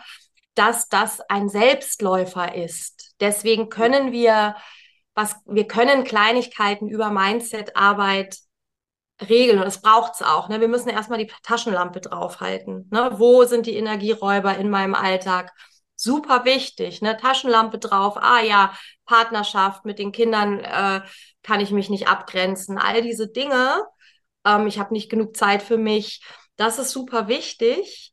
dass 0.53 0.89
das 0.89 1.21
ein 1.21 1.49
Selbstläufer 1.49 2.53
ist. 2.53 3.15
Deswegen 3.19 3.69
können 3.69 4.12
wir, 4.12 4.56
was, 5.15 5.36
wir 5.47 5.65
können 5.65 6.03
Kleinigkeiten 6.03 6.88
über 6.88 7.10
Mindset-Arbeit 7.10 8.38
regeln 9.21 9.60
und 9.60 9.65
das 9.65 9.82
braucht 9.82 10.15
es 10.15 10.21
auch. 10.21 10.49
Ne? 10.49 10.60
Wir 10.62 10.67
müssen 10.67 10.89
erstmal 10.89 11.19
die 11.19 11.32
Taschenlampe 11.43 12.02
draufhalten. 12.02 12.88
Ne? 12.91 13.12
Wo 13.13 13.43
sind 13.45 13.65
die 13.65 13.76
Energieräuber 13.76 14.58
in 14.58 14.69
meinem 14.69 14.95
Alltag? 14.95 15.52
Super 15.95 16.45
wichtig. 16.45 17.02
Ne? 17.02 17.17
Taschenlampe 17.17 17.78
drauf. 17.80 18.17
Ah 18.17 18.41
ja, 18.41 18.73
Partnerschaft 19.06 19.86
mit 19.86 19.99
den 19.99 20.12
Kindern 20.12 20.60
äh, 20.60 21.02
kann 21.43 21.60
ich 21.60 21.71
mich 21.71 21.89
nicht 21.89 22.08
abgrenzen. 22.08 22.78
All 22.78 23.02
diese 23.02 23.28
Dinge. 23.28 23.84
Ähm, 24.45 24.67
ich 24.67 24.80
habe 24.80 24.93
nicht 24.93 25.10
genug 25.10 25.38
Zeit 25.38 25.62
für 25.62 25.78
mich. 25.78 26.23
Das 26.56 26.80
ist 26.80 26.91
super 26.91 27.28
wichtig. 27.28 28.12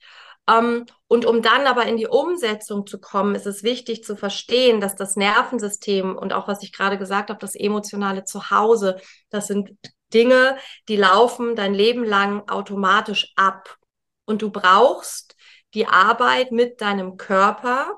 Ähm, 0.48 0.86
und 1.08 1.26
um 1.26 1.42
dann 1.42 1.66
aber 1.66 1.86
in 1.86 1.96
die 1.96 2.06
Umsetzung 2.06 2.86
zu 2.86 3.00
kommen, 3.00 3.34
ist 3.34 3.46
es 3.46 3.62
wichtig 3.62 4.04
zu 4.04 4.16
verstehen, 4.16 4.80
dass 4.80 4.96
das 4.96 5.16
Nervensystem 5.16 6.16
und 6.16 6.32
auch 6.32 6.48
was 6.48 6.62
ich 6.62 6.72
gerade 6.72 6.98
gesagt 6.98 7.30
habe, 7.30 7.40
das 7.40 7.54
emotionale 7.54 8.24
Zuhause, 8.24 9.00
das 9.30 9.46
sind 9.46 9.70
Dinge, 10.12 10.57
die 10.88 10.96
laufen 10.96 11.57
dein 11.57 11.75
Leben 11.75 12.05
lang 12.05 12.49
automatisch 12.49 13.33
ab. 13.37 13.77
Und 14.25 14.42
du 14.42 14.51
brauchst 14.51 15.37
die 15.75 15.87
Arbeit 15.87 16.53
mit 16.53 16.81
deinem 16.81 17.16
Körper, 17.16 17.96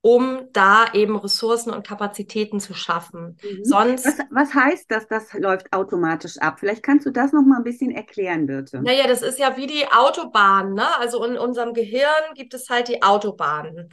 um 0.00 0.48
da 0.52 0.92
eben 0.92 1.16
Ressourcen 1.16 1.70
und 1.70 1.86
Kapazitäten 1.86 2.60
zu 2.60 2.74
schaffen. 2.74 3.38
Mhm. 3.42 3.64
Sonst. 3.64 4.04
Was, 4.04 4.18
was, 4.30 4.54
heißt 4.54 4.90
das, 4.90 5.08
das 5.08 5.32
läuft 5.32 5.72
automatisch 5.72 6.36
ab? 6.38 6.60
Vielleicht 6.60 6.82
kannst 6.82 7.06
du 7.06 7.10
das 7.10 7.32
noch 7.32 7.42
mal 7.42 7.56
ein 7.56 7.64
bisschen 7.64 7.90
erklären, 7.90 8.46
bitte. 8.46 8.82
Naja, 8.82 9.06
das 9.06 9.22
ist 9.22 9.38
ja 9.38 9.56
wie 9.56 9.66
die 9.66 9.86
Autobahn, 9.90 10.74
ne? 10.74 10.94
Also 10.98 11.24
in 11.24 11.38
unserem 11.38 11.72
Gehirn 11.72 12.34
gibt 12.34 12.52
es 12.52 12.68
halt 12.68 12.88
die 12.88 13.02
Autobahnen. 13.02 13.88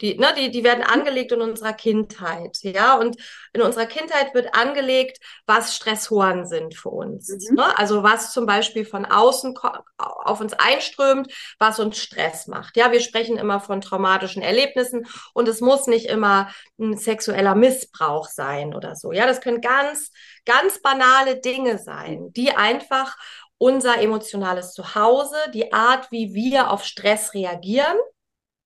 Die, 0.00 0.16
ne, 0.16 0.28
die, 0.36 0.50
die 0.50 0.64
werden 0.64 0.82
angelegt 0.82 1.32
in 1.32 1.40
unserer 1.40 1.72
Kindheit, 1.72 2.58
ja. 2.62 2.96
Und 2.96 3.16
in 3.52 3.62
unserer 3.62 3.86
Kindheit 3.86 4.34
wird 4.34 4.54
angelegt, 4.54 5.18
was 5.46 5.74
Stressoren 5.76 6.46
sind 6.46 6.74
für 6.74 6.88
uns. 6.88 7.28
Mhm. 7.28 7.56
Ne? 7.56 7.78
Also 7.78 8.02
was 8.02 8.32
zum 8.32 8.46
Beispiel 8.46 8.84
von 8.84 9.04
außen 9.04 9.54
auf 9.98 10.40
uns 10.40 10.54
einströmt, 10.54 11.32
was 11.58 11.78
uns 11.78 11.98
Stress 11.98 12.46
macht. 12.46 12.76
Ja, 12.76 12.92
wir 12.92 13.00
sprechen 13.00 13.36
immer 13.36 13.60
von 13.60 13.80
traumatischen 13.80 14.42
Erlebnissen 14.42 15.06
und 15.34 15.48
es 15.48 15.60
muss 15.60 15.86
nicht 15.86 16.06
immer 16.06 16.50
ein 16.78 16.96
sexueller 16.96 17.54
Missbrauch 17.54 18.28
sein 18.28 18.74
oder 18.74 18.96
so. 18.96 19.12
Ja, 19.12 19.26
das 19.26 19.40
können 19.40 19.60
ganz, 19.60 20.10
ganz 20.44 20.80
banale 20.80 21.40
Dinge 21.40 21.78
sein, 21.78 22.32
die 22.32 22.52
einfach 22.52 23.16
unser 23.58 24.00
emotionales 24.00 24.72
Zuhause, 24.72 25.36
die 25.52 25.72
Art, 25.72 26.10
wie 26.10 26.32
wir 26.32 26.70
auf 26.70 26.84
Stress 26.84 27.34
reagieren, 27.34 27.98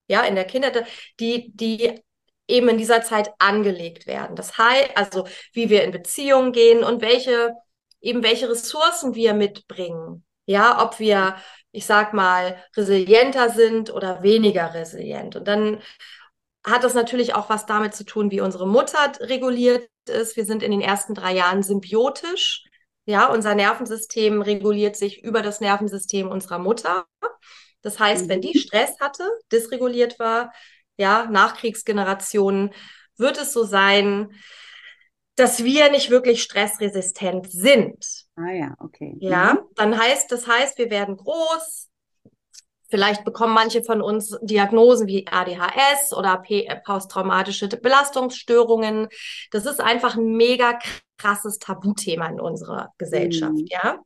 ja, 0.07 0.23
in 0.23 0.35
der 0.35 0.45
Kindheit, 0.45 0.87
die, 1.21 1.53
die 1.55 2.01
eben 2.47 2.69
in 2.69 2.79
dieser 2.79 3.03
Zeit 3.03 3.33
angelegt 3.38 4.07
werden. 4.07 4.37
Das 4.37 4.59
heißt, 4.59 4.97
also 4.97 5.27
wie 5.53 5.71
wir 5.71 5.85
in 5.85 5.93
Beziehungen 5.93 6.53
gehen 6.53 6.85
und 6.85 7.01
welche, 7.01 7.55
eben 8.01 8.23
welche 8.23 8.51
Ressourcen 8.51 9.14
wir 9.14 9.35
mitbringen. 9.35 10.25
Ja, 10.47 10.83
ob 10.83 10.99
wir, 10.99 11.37
ich 11.73 11.87
sag 11.87 12.12
mal, 12.12 12.62
resilienter 12.77 13.49
sind 13.51 13.90
oder 13.90 14.23
weniger 14.23 14.75
resilient. 14.75 15.37
Und 15.37 15.49
dann 15.49 15.81
hat 16.67 16.85
das 16.85 16.95
natürlich 16.95 17.35
auch 17.35 17.49
was 17.49 17.64
damit 17.67 17.95
zu 17.95 18.05
tun, 18.05 18.31
wie 18.31 18.40
unsere 18.40 18.67
Mutter 18.67 19.12
reguliert 19.21 19.88
ist. 20.07 20.37
Wir 20.37 20.45
sind 20.45 20.62
in 20.62 20.71
den 20.71 20.81
ersten 20.83 21.14
drei 21.14 21.35
Jahren 21.35 21.62
symbiotisch. 21.62 22.64
Ja, 23.07 23.27
unser 23.27 23.55
Nervensystem 23.55 24.40
reguliert 24.43 24.97
sich 24.97 25.23
über 25.23 25.43
das 25.43 25.61
Nervensystem 25.61 26.29
unserer 26.29 26.59
Mutter. 26.59 27.07
Das 27.85 28.01
heißt, 28.01 28.25
mhm. 28.25 28.29
wenn 28.31 28.40
die 28.40 28.59
Stress 28.59 28.99
hatte, 28.99 29.29
dysreguliert 29.53 30.18
war, 30.18 30.53
ja, 30.97 31.27
Nachkriegsgenerationen, 31.31 32.70
wird 33.16 33.38
es 33.38 33.53
so 33.53 33.62
sein, 33.62 34.33
dass 35.37 35.64
wir 35.64 35.90
nicht 35.90 36.11
wirklich 36.11 36.42
stressresistent 36.42 37.51
sind. 37.51 38.27
Ah 38.37 38.53
ja, 38.53 38.75
okay. 38.79 39.14
Ja, 39.20 39.55
mhm. 39.55 39.59
dann 39.77 39.99
heißt, 39.99 40.33
das 40.33 40.47
heißt, 40.47 40.79
wir 40.79 40.90
werden 40.90 41.16
groß. 41.16 41.88
Vielleicht 42.88 43.25
bekommen 43.25 43.55
manche 43.55 43.83
von 43.83 44.01
uns 44.01 44.38
Diagnosen 44.42 45.09
wie 45.09 45.27
ADHS 45.27 46.12
oder 46.12 46.42
äh, 46.49 46.77
posttraumatische 46.85 47.68
Belastungsstörungen. 47.68 49.09
Das 49.51 49.66
ist 49.66 49.81
einfach 49.81 50.16
ein 50.16 50.37
mega 50.37 50.79
krasses 51.18 51.59
Tabuthema 51.59 52.29
in 52.29 52.40
unserer 52.40 52.92
Gesellschaft, 52.99 53.55
mhm. 53.55 53.66
ja. 53.68 53.99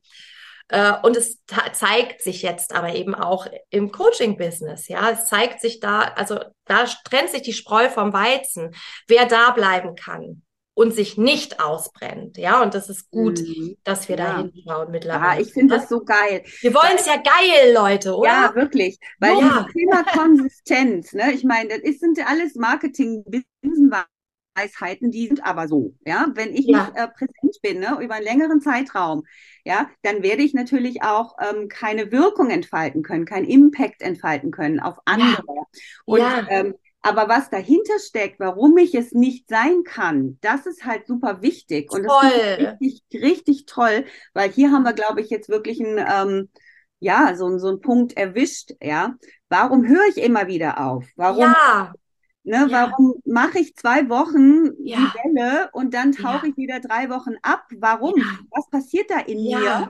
Äh, 0.69 0.93
und 1.01 1.17
es 1.17 1.39
zeigt 1.73 2.21
sich 2.21 2.43
jetzt 2.43 2.73
aber 2.73 2.93
eben 2.93 3.15
auch 3.15 3.47
im 3.69 3.91
Coaching-Business, 3.91 4.87
ja. 4.87 5.09
Es 5.09 5.25
zeigt 5.25 5.61
sich 5.61 5.79
da, 5.79 6.01
also 6.01 6.39
da 6.65 6.85
trennt 7.03 7.29
sich 7.29 7.41
die 7.41 7.53
Spreu 7.53 7.89
vom 7.89 8.13
Weizen, 8.13 8.75
wer 9.07 9.25
da 9.25 9.51
bleiben 9.51 9.95
kann 9.95 10.43
und 10.75 10.93
sich 10.93 11.17
nicht 11.17 11.59
ausbrennt, 11.59 12.37
ja. 12.37 12.61
Und 12.61 12.75
das 12.75 12.87
ist 12.87 13.09
gut, 13.09 13.39
mhm. 13.39 13.77
dass 13.83 14.07
wir 14.09 14.17
ja. 14.17 14.25
da 14.25 14.37
hinschauen 14.37 14.91
mittlerweile. 14.91 15.41
Ja, 15.41 15.47
ich 15.47 15.51
finde 15.51 15.75
das 15.75 15.89
so 15.89 16.03
geil. 16.03 16.43
Wir 16.61 16.73
wollen 16.73 16.95
es 16.95 17.07
ja 17.07 17.15
geil, 17.15 17.73
Leute, 17.73 18.15
oder? 18.15 18.29
Ja, 18.29 18.55
wirklich. 18.55 18.99
Weil 19.19 19.39
ja. 19.39 19.63
das 19.63 19.73
Thema 19.73 20.03
Konsistenz, 20.03 21.13
ne, 21.13 21.33
ich 21.33 21.43
meine, 21.43 21.81
das 21.81 21.97
sind 21.97 22.17
ja 22.17 22.27
alles 22.27 22.53
Marketing-Binsenwagen. 22.55 24.07
Weisheiten, 24.55 25.11
die 25.11 25.27
sind 25.27 25.45
aber 25.45 25.67
so. 25.67 25.93
Ja, 26.05 26.27
wenn 26.33 26.53
ich 26.53 26.65
ja. 26.65 26.85
nicht 26.85 26.97
äh, 26.97 27.07
präsent 27.07 27.61
bin, 27.61 27.79
ne, 27.79 27.97
über 28.01 28.15
einen 28.15 28.25
längeren 28.25 28.61
Zeitraum, 28.61 29.23
ja, 29.63 29.89
dann 30.01 30.23
werde 30.23 30.43
ich 30.43 30.53
natürlich 30.53 31.03
auch 31.03 31.35
ähm, 31.39 31.67
keine 31.67 32.11
Wirkung 32.11 32.49
entfalten 32.49 33.03
können, 33.03 33.25
keinen 33.25 33.45
Impact 33.45 34.01
entfalten 34.01 34.51
können 34.51 34.79
auf 34.79 34.97
andere. 35.05 35.43
Ja. 35.47 35.63
Und 36.05 36.19
ja. 36.19 36.47
Ähm, 36.49 36.75
aber 37.01 37.29
was 37.29 37.49
dahinter 37.49 37.97
steckt, 37.99 38.39
warum 38.39 38.77
ich 38.77 38.93
es 38.93 39.13
nicht 39.13 39.47
sein 39.47 39.83
kann, 39.85 40.37
das 40.41 40.65
ist 40.65 40.83
halt 40.83 41.07
super 41.07 41.41
wichtig. 41.41 41.91
Und 41.91 42.03
toll. 42.03 42.29
das 42.59 42.59
ist 42.59 42.81
richtig, 42.81 43.21
richtig 43.21 43.65
toll, 43.67 44.05
weil 44.33 44.51
hier 44.51 44.71
haben 44.71 44.83
wir, 44.83 44.93
glaube 44.93 45.21
ich, 45.21 45.29
jetzt 45.29 45.47
wirklich 45.47 45.79
ein, 45.79 45.97
ähm, 45.97 46.49
ja, 46.99 47.35
so, 47.35 47.57
so 47.57 47.69
einen 47.69 47.79
Punkt 47.79 48.17
erwischt, 48.17 48.73
ja. 48.81 49.15
Warum 49.47 49.87
höre 49.87 50.07
ich 50.09 50.17
immer 50.17 50.47
wieder 50.47 50.85
auf? 50.85 51.05
Warum 51.15 51.43
ja. 51.43 51.93
Ne, 52.43 52.67
ja. 52.69 52.89
Warum 52.89 53.15
mache 53.25 53.59
ich 53.59 53.75
zwei 53.75 54.09
Wochen 54.09 54.71
ja. 54.83 54.97
die 54.97 55.37
Welle 55.37 55.69
und 55.73 55.93
dann 55.93 56.13
tauche 56.13 56.47
ja. 56.47 56.51
ich 56.51 56.57
wieder 56.57 56.79
drei 56.79 57.09
Wochen 57.09 57.35
ab? 57.41 57.65
Warum? 57.77 58.13
Was 58.49 58.69
passiert 58.69 59.09
da 59.09 59.19
in 59.19 59.43
mir? 59.43 59.89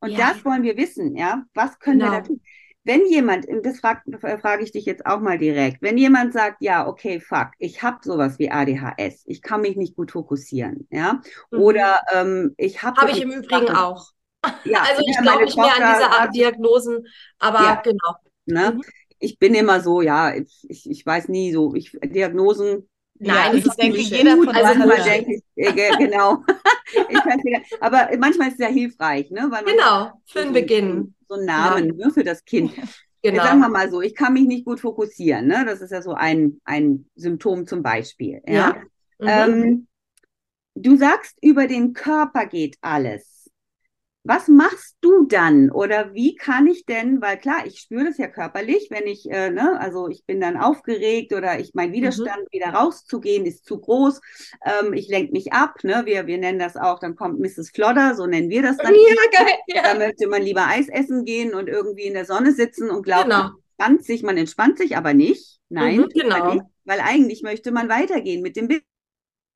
Und 0.00 0.18
das 0.18 0.44
wollen 0.44 0.62
wir 0.62 0.76
wissen, 0.76 1.16
ja. 1.16 1.44
Was 1.54 1.78
können 1.78 2.00
genau. 2.00 2.12
wir 2.12 2.20
da 2.20 2.26
tun? 2.26 2.40
Wenn 2.84 3.04
jemand, 3.06 3.46
das 3.64 3.80
frage 3.80 4.02
frag 4.20 4.62
ich 4.62 4.70
dich 4.70 4.84
jetzt 4.84 5.06
auch 5.06 5.18
mal 5.18 5.38
direkt, 5.38 5.82
wenn 5.82 5.98
jemand 5.98 6.32
sagt, 6.32 6.58
ja, 6.60 6.86
okay, 6.86 7.18
fuck, 7.18 7.48
ich 7.58 7.82
habe 7.82 7.98
sowas 8.02 8.38
wie 8.38 8.52
ADHS, 8.52 9.24
ich 9.26 9.42
kann 9.42 9.62
mich 9.62 9.74
nicht 9.74 9.96
gut 9.96 10.12
fokussieren, 10.12 10.86
ja, 10.90 11.20
mhm. 11.50 11.60
oder 11.60 12.00
ähm, 12.12 12.54
ich 12.56 12.84
habe... 12.84 13.00
Habe 13.00 13.10
ich 13.10 13.22
im 13.22 13.32
Übrigen 13.32 13.66
Sachen, 13.66 13.76
auch. 13.76 14.12
Ja, 14.62 14.82
also 14.88 15.02
ich 15.04 15.18
glaube 15.18 15.46
nicht 15.46 15.56
mehr 15.56 15.74
an 15.74 15.94
diese 15.94 16.10
Art 16.12 16.36
Diagnosen, 16.36 17.04
aber 17.40 17.82
genau. 17.82 18.14
Ne? 18.44 18.74
Mhm 18.76 18.82
ich 19.18 19.38
bin 19.38 19.54
immer 19.54 19.80
so, 19.80 20.02
ja, 20.02 20.34
ich, 20.34 20.88
ich 20.88 21.04
weiß 21.04 21.28
nie 21.28 21.52
so, 21.52 21.74
ich, 21.74 21.92
Diagnosen. 22.02 22.88
Nein, 23.18 23.56
ja, 23.56 23.62
das 23.62 23.76
denke 23.76 23.98
jeder 23.98 24.36
von 24.36 24.48
also 24.48 24.78
denke 25.04 25.40
ich, 25.54 25.66
äh, 25.66 25.96
genau. 25.98 26.44
ich 27.08 27.80
aber 27.80 28.10
manchmal 28.18 28.48
ist 28.48 28.54
es 28.54 28.60
ja 28.60 28.68
hilfreich, 28.68 29.30
ne? 29.30 29.46
Weil 29.48 29.64
genau, 29.64 30.12
für 30.26 30.40
den 30.40 30.52
Beginn. 30.52 31.14
So 31.26 31.36
einen 31.36 31.46
Namen 31.46 31.98
ja. 31.98 32.06
ne, 32.06 32.12
für 32.12 32.24
das 32.24 32.44
Kind. 32.44 32.72
Genau. 33.22 33.42
Sagen 33.42 33.58
wir 33.58 33.68
mal 33.68 33.90
so, 33.90 34.02
ich 34.02 34.14
kann 34.14 34.34
mich 34.34 34.46
nicht 34.46 34.64
gut 34.64 34.78
fokussieren, 34.78 35.48
ne? 35.48 35.64
Das 35.66 35.80
ist 35.80 35.90
ja 35.90 36.00
so 36.00 36.12
ein, 36.12 36.60
ein 36.64 37.06
Symptom 37.16 37.66
zum 37.66 37.82
Beispiel. 37.82 38.40
Ja. 38.46 38.76
ja. 39.18 39.48
Mhm. 39.48 39.52
Ähm, 39.56 39.86
du 40.76 40.96
sagst, 40.96 41.36
über 41.42 41.66
den 41.66 41.92
Körper 41.92 42.46
geht 42.46 42.76
alles. 42.82 43.35
Was 44.26 44.48
machst 44.48 44.96
du 45.00 45.26
dann 45.26 45.70
oder 45.70 46.12
wie 46.14 46.34
kann 46.34 46.66
ich 46.66 46.84
denn, 46.84 47.20
weil 47.22 47.38
klar, 47.38 47.64
ich 47.64 47.78
spüre 47.78 48.04
das 48.04 48.18
ja 48.18 48.26
körperlich, 48.26 48.88
wenn 48.90 49.06
ich, 49.06 49.30
äh, 49.30 49.50
ne, 49.50 49.78
also 49.78 50.08
ich 50.08 50.24
bin 50.26 50.40
dann 50.40 50.56
aufgeregt 50.56 51.32
oder 51.32 51.60
ich 51.60 51.72
mein 51.74 51.92
Widerstand 51.92 52.40
mhm. 52.40 52.52
wieder 52.52 52.70
rauszugehen 52.70 53.46
ist 53.46 53.64
zu 53.64 53.78
groß, 53.78 54.20
ähm, 54.64 54.94
ich 54.94 55.08
lenke 55.08 55.32
mich 55.32 55.52
ab, 55.52 55.84
ne, 55.84 56.02
wir, 56.06 56.26
wir 56.26 56.38
nennen 56.38 56.58
das 56.58 56.76
auch, 56.76 56.98
dann 56.98 57.14
kommt 57.14 57.38
Mrs. 57.38 57.70
Flodder, 57.70 58.14
so 58.16 58.26
nennen 58.26 58.50
wir 58.50 58.62
das 58.62 58.76
dann. 58.78 58.94
Ja, 58.94 59.44
geil, 59.44 59.54
ja. 59.68 59.82
Da 59.82 59.94
möchte 59.94 60.26
man 60.28 60.42
lieber 60.42 60.66
Eis 60.66 60.88
essen 60.88 61.24
gehen 61.24 61.54
und 61.54 61.68
irgendwie 61.68 62.04
in 62.04 62.14
der 62.14 62.24
Sonne 62.24 62.52
sitzen 62.52 62.90
und 62.90 63.02
glaubt, 63.02 63.24
genau. 63.24 63.36
man 63.36 63.52
entspannt 63.78 64.04
sich, 64.04 64.22
man 64.22 64.36
entspannt 64.36 64.78
sich 64.78 64.96
aber 64.96 65.14
nicht. 65.14 65.60
Nein, 65.68 65.98
mhm, 65.98 66.08
genau. 66.08 66.54
Nicht, 66.54 66.64
weil 66.84 67.00
eigentlich 67.00 67.42
möchte 67.42 67.70
man 67.70 67.88
weitergehen 67.88 68.42
mit 68.42 68.56
dem 68.56 68.68
Bild. 68.68 68.82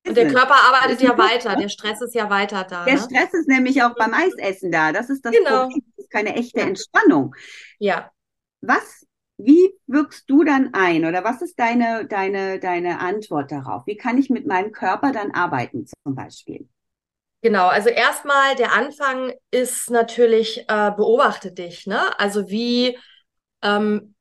Und 0.07 0.17
der 0.17 0.29
Körper 0.29 0.55
arbeitet 0.55 1.03
ja 1.03 1.17
weiter, 1.19 1.57
der 1.57 1.69
Stress 1.69 2.01
ist 2.01 2.15
ja 2.15 2.31
weiter 2.31 2.65
da. 2.65 2.85
Der 2.85 2.95
ne? 2.95 3.01
Stress 3.01 3.35
ist 3.35 3.49
nämlich 3.49 3.83
auch 3.83 3.95
beim 3.95 4.15
Eisessen 4.15 4.73
da. 4.73 4.93
Das 4.93 5.11
ist 5.11 5.25
das 5.25 5.33
genau. 5.33 5.65
Problem. 5.65 5.83
Das 5.97 6.05
ist 6.05 6.11
keine 6.11 6.35
echte 6.37 6.61
Entspannung. 6.61 7.35
Ja. 7.79 8.11
Was, 8.63 9.07
wie 9.37 9.75
wirkst 9.87 10.29
du 10.29 10.43
dann 10.43 10.71
ein 10.73 11.05
oder 11.05 11.23
was 11.23 11.43
ist 11.43 11.59
deine, 11.59 12.07
deine, 12.07 12.59
deine 12.59 13.01
Antwort 13.01 13.53
darauf? 13.53 13.87
Wie 13.87 13.97
kann 13.97 14.19
ich 14.19 14.31
mit 14.31 14.47
meinem 14.47 14.73
Körper 14.73 15.13
dann 15.13 15.33
arbeiten 15.33 15.87
zum 15.87 16.15
Beispiel? 16.15 16.69
Genau, 17.43 17.69
also 17.69 17.89
erstmal 17.89 18.55
der 18.57 18.73
Anfang 18.73 19.33
ist 19.51 19.91
natürlich, 19.91 20.65
äh, 20.69 20.93
beobachte 20.95 21.53
dich, 21.53 21.87
ne? 21.87 22.19
Also 22.19 22.51
wie, 22.51 22.99
ähm, 23.63 24.15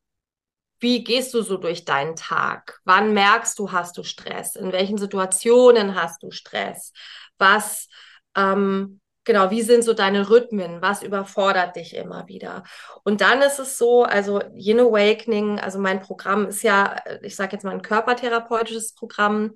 wie 0.80 1.04
gehst 1.04 1.34
du 1.34 1.42
so 1.42 1.58
durch 1.58 1.86
deinen 1.86 2.16
Tag? 2.16 2.80
Wann 2.86 3.14
merkst 3.14 3.60
du, 3.60 3.72
hast 3.72 3.98
du 3.98 4.04
Stress? 4.04 4.56
In 4.56 4.72
welchen 4.72 4.98
Situationen 4.98 5.96
hast 5.96 6.24
du 6.24 6.32
Stress? 6.32 6.94
Was, 7.38 7.90
ähm, 8.36 9.02
genau, 9.26 9.52
wie 9.52 9.62
sind 9.62 9.84
so 9.84 9.94
deine 9.94 10.30
Rhythmen? 10.30 10.82
Was 10.82 11.04
überfordert 11.04 11.76
dich 11.76 11.96
immer 11.96 12.28
wieder? 12.28 12.64
Und 13.04 13.22
dann 13.22 13.42
ist 13.42 13.60
es 13.60 13.78
so, 13.78 14.04
also 14.04 14.42
Yin 14.54 14.80
Awakening, 14.80 15.60
also 15.60 15.80
mein 15.80 16.02
Programm 16.02 16.48
ist 16.48 16.64
ja, 16.64 16.96
ich 17.22 17.36
sage 17.36 17.54
jetzt 17.54 17.64
mal 17.64 17.72
ein 17.72 17.82
körpertherapeutisches 17.82 18.94
Programm. 18.94 19.56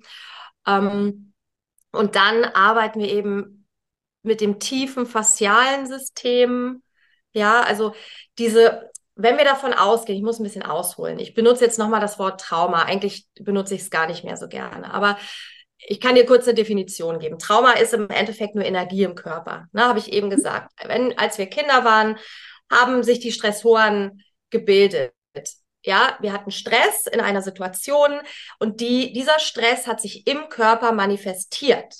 Ähm, 0.66 1.32
und 1.92 2.16
dann 2.16 2.44
arbeiten 2.44 3.00
wir 3.00 3.08
eben 3.08 3.66
mit 4.22 4.40
dem 4.40 4.58
tiefen 4.58 5.06
faszialen 5.06 5.86
System. 5.86 6.82
Ja, 7.32 7.62
also 7.62 7.94
diese 8.38 8.90
wenn 9.16 9.38
wir 9.38 9.44
davon 9.44 9.72
ausgehen, 9.72 10.18
ich 10.18 10.24
muss 10.24 10.40
ein 10.40 10.44
bisschen 10.44 10.64
ausholen. 10.64 11.18
Ich 11.18 11.34
benutze 11.34 11.64
jetzt 11.64 11.78
nochmal 11.78 12.00
das 12.00 12.18
Wort 12.18 12.40
Trauma. 12.40 12.82
Eigentlich 12.82 13.28
benutze 13.40 13.74
ich 13.74 13.82
es 13.82 13.90
gar 13.90 14.06
nicht 14.06 14.24
mehr 14.24 14.36
so 14.36 14.48
gerne. 14.48 14.92
Aber 14.92 15.16
ich 15.78 16.00
kann 16.00 16.14
dir 16.14 16.26
kurz 16.26 16.46
eine 16.46 16.54
Definition 16.54 17.18
geben. 17.18 17.38
Trauma 17.38 17.72
ist 17.72 17.94
im 17.94 18.08
Endeffekt 18.08 18.54
nur 18.54 18.64
Energie 18.64 19.04
im 19.04 19.14
Körper. 19.14 19.66
Ne, 19.72 19.84
habe 19.84 19.98
ich 19.98 20.12
eben 20.12 20.30
gesagt. 20.30 20.72
Wenn, 20.84 21.16
als 21.18 21.38
wir 21.38 21.46
Kinder 21.46 21.84
waren, 21.84 22.18
haben 22.70 23.02
sich 23.02 23.20
die 23.20 23.32
Stressoren 23.32 24.22
gebildet. 24.50 25.12
Ja, 25.84 26.16
wir 26.20 26.32
hatten 26.32 26.50
Stress 26.50 27.06
in 27.06 27.20
einer 27.20 27.42
Situation 27.42 28.18
und 28.58 28.80
die, 28.80 29.12
dieser 29.12 29.38
Stress 29.38 29.86
hat 29.86 30.00
sich 30.00 30.26
im 30.26 30.48
Körper 30.48 30.92
manifestiert. 30.92 31.94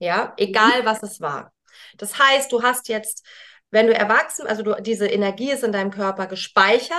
Ja, 0.00 0.34
egal 0.36 0.84
was 0.84 1.02
es 1.04 1.20
war. 1.20 1.52
Das 1.96 2.18
heißt, 2.18 2.50
du 2.50 2.62
hast 2.62 2.88
jetzt 2.88 3.24
wenn 3.72 3.88
du 3.88 3.94
erwachsen, 3.94 4.46
also 4.46 4.62
du, 4.62 4.80
diese 4.80 5.08
Energie 5.08 5.50
ist 5.50 5.64
in 5.64 5.72
deinem 5.72 5.90
Körper 5.90 6.26
gespeichert. 6.28 6.96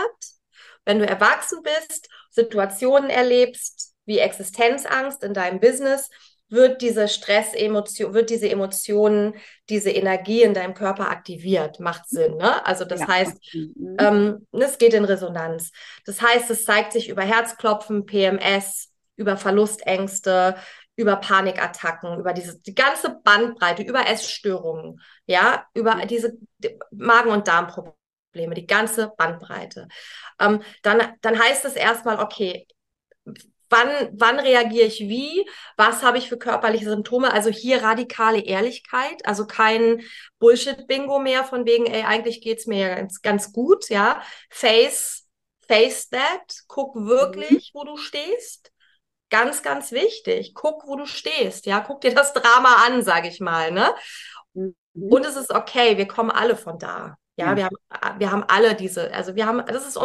wenn 0.86 1.00
du 1.00 1.08
erwachsen 1.08 1.62
bist, 1.64 2.10
Situationen 2.30 3.10
erlebst, 3.10 3.94
wie 4.06 4.20
Existenzangst 4.20 5.24
in 5.24 5.34
deinem 5.34 5.62
Business, 5.62 6.10
wird 6.50 6.82
diese 6.82 7.08
Stressemotion, 7.08 8.14
wird 8.14 8.30
diese 8.30 8.50
Emotionen, 8.50 9.36
diese 9.70 9.92
Energie 9.92 10.44
in 10.44 10.54
deinem 10.54 10.74
Körper 10.74 11.10
aktiviert. 11.10 11.80
Macht 11.80 12.10
Sinn, 12.10 12.36
ne? 12.36 12.66
Also 12.66 12.86
das 12.86 13.02
ja. 13.02 13.08
heißt, 13.08 13.38
mhm. 13.54 13.98
ähm, 14.00 14.48
es 14.52 14.78
geht 14.78 14.94
in 14.94 15.06
Resonanz. 15.06 15.72
Das 16.06 16.22
heißt, 16.22 16.50
es 16.52 16.66
zeigt 16.66 16.92
sich 16.94 17.08
über 17.08 17.24
Herzklopfen, 17.24 18.06
PMS, 18.06 18.90
über 19.16 19.38
Verlustängste, 19.38 20.56
über 20.96 21.16
Panikattacken, 21.16 22.20
über 22.20 22.34
diese 22.34 22.60
die 22.60 22.76
ganze 22.76 23.20
Bandbreite, 23.24 23.84
über 23.84 24.08
Essstörungen, 24.08 25.02
ja, 25.26 25.66
über 25.74 25.96
mhm. 25.96 26.08
diese 26.08 26.38
Magen- 26.92 27.32
und 27.32 27.48
Darmprobleme, 27.48 28.54
die 28.56 28.68
ganze 28.68 29.12
Bandbreite. 29.18 29.88
Ähm, 30.40 30.62
dann, 30.84 31.14
dann 31.22 31.40
heißt 31.40 31.66
es 31.66 31.76
erstmal, 31.76 32.20
okay, 32.20 32.68
wann, 33.74 34.10
wann 34.14 34.40
reagiere 34.40 34.86
ich 34.86 35.00
wie, 35.00 35.50
was 35.78 36.04
habe 36.04 36.20
ich 36.20 36.30
für 36.30 36.38
körperliche 36.38 36.86
Symptome. 36.86 37.34
Also 37.34 37.50
hier 37.50 37.82
radikale 37.82 38.42
Ehrlichkeit, 38.42 39.26
also 39.26 39.48
kein 39.48 40.02
Bullshit-Bingo 40.40 41.20
mehr 41.20 41.44
von 41.44 41.66
wegen, 41.66 41.88
ey, 41.88 42.04
eigentlich 42.04 42.42
geht's 42.42 42.68
mir 42.68 42.96
ganz, 42.96 43.22
ganz 43.22 43.52
gut, 43.52 43.90
ja. 43.90 44.22
Face, 44.50 45.28
face 45.68 46.10
that, 46.10 46.64
guck 46.68 46.96
wirklich, 46.96 47.72
mhm. 47.74 47.80
wo 47.80 47.84
du 47.84 47.98
stehst. 47.98 48.73
Ganz, 49.34 49.64
ganz 49.64 49.92
wichtig. 49.92 50.54
Guck, 50.54 50.86
wo 50.86 50.96
du 50.96 51.08
stehst, 51.08 51.66
ja. 51.66 51.80
Guck 51.80 52.02
dir 52.02 52.14
das 52.14 52.34
Drama 52.34 52.86
an, 52.86 53.02
sage 53.02 53.28
ich 53.28 53.40
mal, 53.40 53.72
ne? 53.72 53.92
Mhm. 54.54 54.76
Und 54.94 55.26
es 55.26 55.36
ist 55.36 55.50
okay, 55.50 55.98
wir 55.98 56.08
kommen 56.08 56.30
alle 56.30 56.56
von 56.56 56.78
da. 56.78 57.18
Ja, 57.36 57.48
ja, 57.48 57.56
wir 57.58 57.66
haben, 57.66 58.20
wir 58.20 58.32
haben 58.32 58.44
alle 58.44 58.76
diese, 58.76 59.12
also 59.12 59.36
wir 59.36 59.48
haben, 59.48 59.66
das 59.66 59.88
ist 59.88 60.00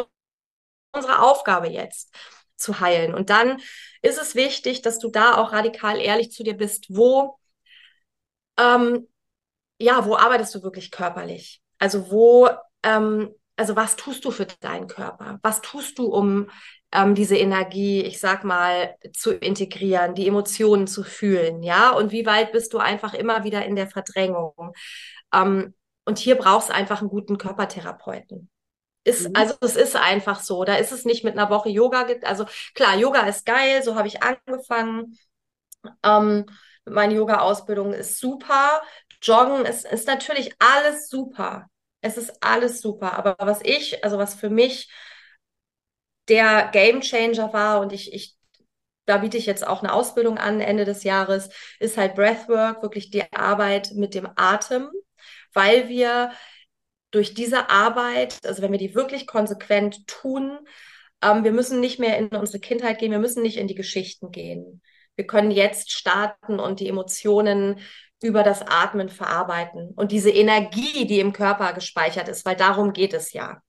unsere 0.93 1.21
Aufgabe 1.21 1.69
jetzt 1.69 2.17
zu 2.57 2.81
heilen. 2.81 3.13
Und 3.13 3.29
dann 3.29 3.61
ist 4.01 4.19
es 4.19 4.35
wichtig, 4.35 4.81
dass 4.81 4.99
du 4.99 5.11
da 5.11 5.37
auch 5.37 5.53
radikal 5.53 6.01
ehrlich 6.01 6.33
zu 6.33 6.43
dir 6.43 6.57
bist, 6.57 6.87
wo, 6.89 7.39
ähm, 8.59 9.09
ja, 9.79 10.07
wo 10.07 10.17
arbeitest 10.17 10.55
du 10.55 10.63
wirklich 10.63 10.91
körperlich? 10.91 11.61
Also 11.79 12.11
wo, 12.11 12.49
ähm, 12.83 13.35
also 13.57 13.77
was 13.77 13.97
tust 13.97 14.25
du 14.25 14.31
für 14.31 14.47
deinen 14.47 14.87
Körper? 14.87 15.39
Was 15.43 15.61
tust 15.61 15.99
du, 15.99 16.07
um 16.07 16.49
ähm, 16.93 17.15
diese 17.15 17.37
Energie, 17.37 18.03
ich 18.03 18.19
sag 18.19 18.45
mal, 18.45 18.95
zu 19.13 19.33
integrieren, 19.35 20.15
die 20.15 20.27
Emotionen 20.27 20.87
zu 20.87 21.03
fühlen, 21.03 21.63
ja? 21.63 21.91
Und 21.91 22.13
wie 22.13 22.27
weit 22.27 22.53
bist 22.53 22.73
du 22.73 22.79
einfach 22.79 23.15
immer 23.15 23.45
wieder 23.45 23.65
in 23.65 23.77
der 23.77 23.89
Verdrängung? 23.89 24.73
Ähm, 25.35 25.75
und 26.05 26.19
hier 26.19 26.37
brauchst 26.37 26.71
du 26.71 26.75
einfach 26.75 27.01
einen 27.01 27.11
guten 27.11 27.37
Körpertherapeuten. 27.37 28.49
Ist, 29.05 29.29
mhm. 29.29 29.37
Also 29.37 29.55
es 29.61 29.77
ist 29.77 29.97
einfach 29.97 30.41
so. 30.41 30.65
Da 30.65 30.77
ist 30.77 30.93
es 30.93 31.05
nicht 31.05 31.25
mit 31.25 31.35
einer 31.39 31.51
Woche 31.51 31.69
Yoga. 31.69 32.07
Also 32.23 32.47
klar, 32.75 32.97
Yoga 32.97 33.27
ist 33.27 33.45
geil, 33.45 33.83
so 33.83 33.95
habe 33.95 34.09
ich 34.09 34.23
angefangen. 34.23 35.19
Ähm, 36.03 36.47
meine 36.87 37.15
Yoga-Ausbildung 37.15 37.93
ist 37.93 38.19
super. 38.19 38.83
Joggen 39.21 39.67
ist, 39.67 39.85
ist 39.85 40.07
natürlich 40.07 40.55
alles 40.59 41.09
super. 41.09 41.67
Es 42.01 42.17
ist 42.17 42.43
alles 42.43 42.81
super. 42.81 43.19
Aber 43.19 43.37
was 43.39 43.61
ich, 43.63 44.03
also 44.05 44.17
was 44.17 44.35
für 44.35 44.51
mich 44.51 44.91
der 46.29 46.69
Game 46.73 47.01
Changer 47.01 47.53
war 47.53 47.81
und 47.81 47.93
ich, 47.93 48.13
ich 48.13 48.37
da 49.07 49.19
biete 49.19 49.39
ich 49.39 49.47
jetzt 49.47 49.67
auch 49.67 49.83
eine 49.83 49.93
Ausbildung 49.93 50.37
an 50.37 50.61
Ende 50.61 50.85
des 50.85 51.03
Jahres, 51.03 51.49
ist 51.81 51.97
halt 51.97 52.15
Breathwork, 52.15 52.83
wirklich 52.83 53.11
die 53.11 53.25
Arbeit 53.33 53.93
mit 53.95 54.15
dem 54.15 54.29
Atem, 54.37 54.91
weil 55.55 55.89
wir 55.89 56.31
durch 57.11 57.33
diese 57.33 57.71
Arbeit, 57.71 58.39
also 58.45 58.61
wenn 58.63 58.73
wir 58.73 58.79
die 58.79 58.95
wirklich 58.95 59.27
konsequent 59.27 60.07
tun, 60.07 60.59
ähm, 61.23 61.43
wir 61.43 61.53
müssen 61.53 61.81
nicht 61.81 61.99
mehr 61.99 62.19
in 62.19 62.29
unsere 62.29 62.61
Kindheit 62.61 62.99
gehen, 62.99 63.11
wir 63.13 63.19
müssen 63.19 63.43
nicht 63.43 63.57
in 63.57 63.67
die 63.67 63.75
Geschichten 63.75 64.31
gehen. 64.31 64.83
Wir 65.17 65.27
können 65.27 65.51
jetzt 65.51 65.91
starten 65.91 66.61
und 66.61 66.81
die 66.81 66.89
Emotionen 66.89 67.81
über 68.23 68.43
das 68.43 68.63
Atmen 68.63 69.09
verarbeiten 69.09 69.91
und 69.97 70.13
diese 70.13 70.31
Energie, 70.31 71.07
die 71.07 71.21
im 71.21 71.33
Körper 71.33 71.73
gespeichert 71.73 72.29
ist, 72.29 72.45
weil 72.45 72.57
darum 72.57 72.93
geht 72.93 73.15
es 73.15 73.33
ja. 73.33 73.63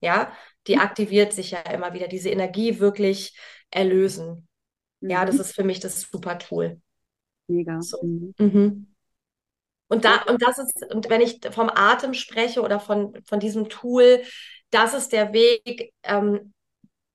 Ja, 0.00 0.32
die 0.66 0.78
aktiviert 0.78 1.32
sich 1.32 1.52
ja 1.52 1.60
immer 1.60 1.92
wieder, 1.94 2.08
diese 2.08 2.30
Energie 2.30 2.78
wirklich 2.78 3.36
erlösen. 3.70 4.48
Ja, 5.00 5.24
das 5.24 5.36
mhm. 5.36 5.40
ist 5.40 5.54
für 5.54 5.64
mich 5.64 5.80
das 5.80 6.02
super 6.02 6.38
Tool. 6.38 6.80
Mega. 7.48 7.80
So. 7.80 7.98
Mhm. 8.02 8.34
Mhm. 8.38 8.94
Und 9.88 10.04
da, 10.04 10.22
und 10.22 10.40
das 10.40 10.58
ist, 10.58 10.86
und 10.90 11.10
wenn 11.10 11.20
ich 11.20 11.40
vom 11.50 11.68
Atem 11.68 12.14
spreche 12.14 12.62
oder 12.62 12.80
von, 12.80 13.14
von 13.26 13.40
diesem 13.40 13.68
Tool, 13.68 14.22
das 14.70 14.94
ist 14.94 15.12
der 15.12 15.34
Weg, 15.34 15.92
ähm, 16.02 16.54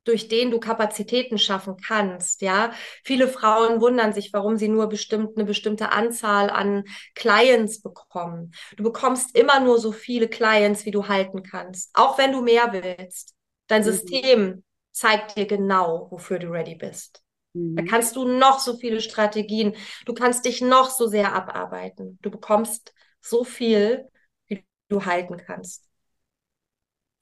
durch 0.04 0.28
den 0.30 0.52
du 0.52 0.60
Kapazitäten 0.60 1.38
schaffen 1.38 1.78
kannst, 1.78 2.42
ja. 2.42 2.72
Viele 3.04 3.28
Frauen 3.28 3.82
wundern 3.82 4.14
sich, 4.14 4.32
warum 4.32 4.58
sie 4.58 4.70
nur 4.70 4.88
bestimmt 4.88 5.36
eine 5.36 5.46
bestimmte 5.46 5.92
Anzahl 5.92 6.50
an 6.50 6.86
Clients 7.14 7.82
bekommen. 7.82 8.54
Du 8.78 8.84
bekommst 8.84 9.36
immer 9.36 9.60
nur 9.60 9.80
so 9.80 9.92
viele 9.92 10.30
Clients, 10.30 10.86
wie 10.86 10.92
du 10.92 11.08
halten 11.08 11.44
kannst, 11.44 11.90
auch 11.94 12.18
wenn 12.18 12.32
du 12.32 12.42
mehr 12.42 12.72
willst. 12.72 13.37
Dein 13.68 13.82
mhm. 13.82 13.86
System 13.86 14.64
zeigt 14.92 15.38
dir 15.38 15.46
genau, 15.46 16.08
wofür 16.10 16.40
du 16.40 16.50
ready 16.50 16.76
bist. 16.76 17.24
Da 17.54 17.82
mhm. 17.82 17.88
kannst 17.88 18.16
du 18.16 18.28
noch 18.28 18.60
so 18.60 18.78
viele 18.78 19.02
Strategien, 19.02 19.76
du 20.06 20.14
kannst 20.14 20.46
dich 20.46 20.62
noch 20.62 20.90
so 20.90 21.08
sehr 21.08 21.34
abarbeiten. 21.34 22.20
Du 22.22 22.30
bekommst 22.30 22.94
so 23.22 23.44
viel, 23.44 24.08
wie 24.48 24.66
du 24.90 25.06
halten 25.06 25.38
kannst. 25.38 25.88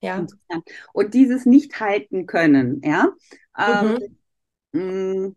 Ja. 0.02 0.26
Und 0.94 1.14
dieses 1.14 1.46
nicht 1.46 1.80
halten 1.80 2.26
können, 2.26 2.82
ja. 2.84 3.14
Ähm, 3.58 4.00
mhm. 4.72 4.82
Mm, 5.28 5.36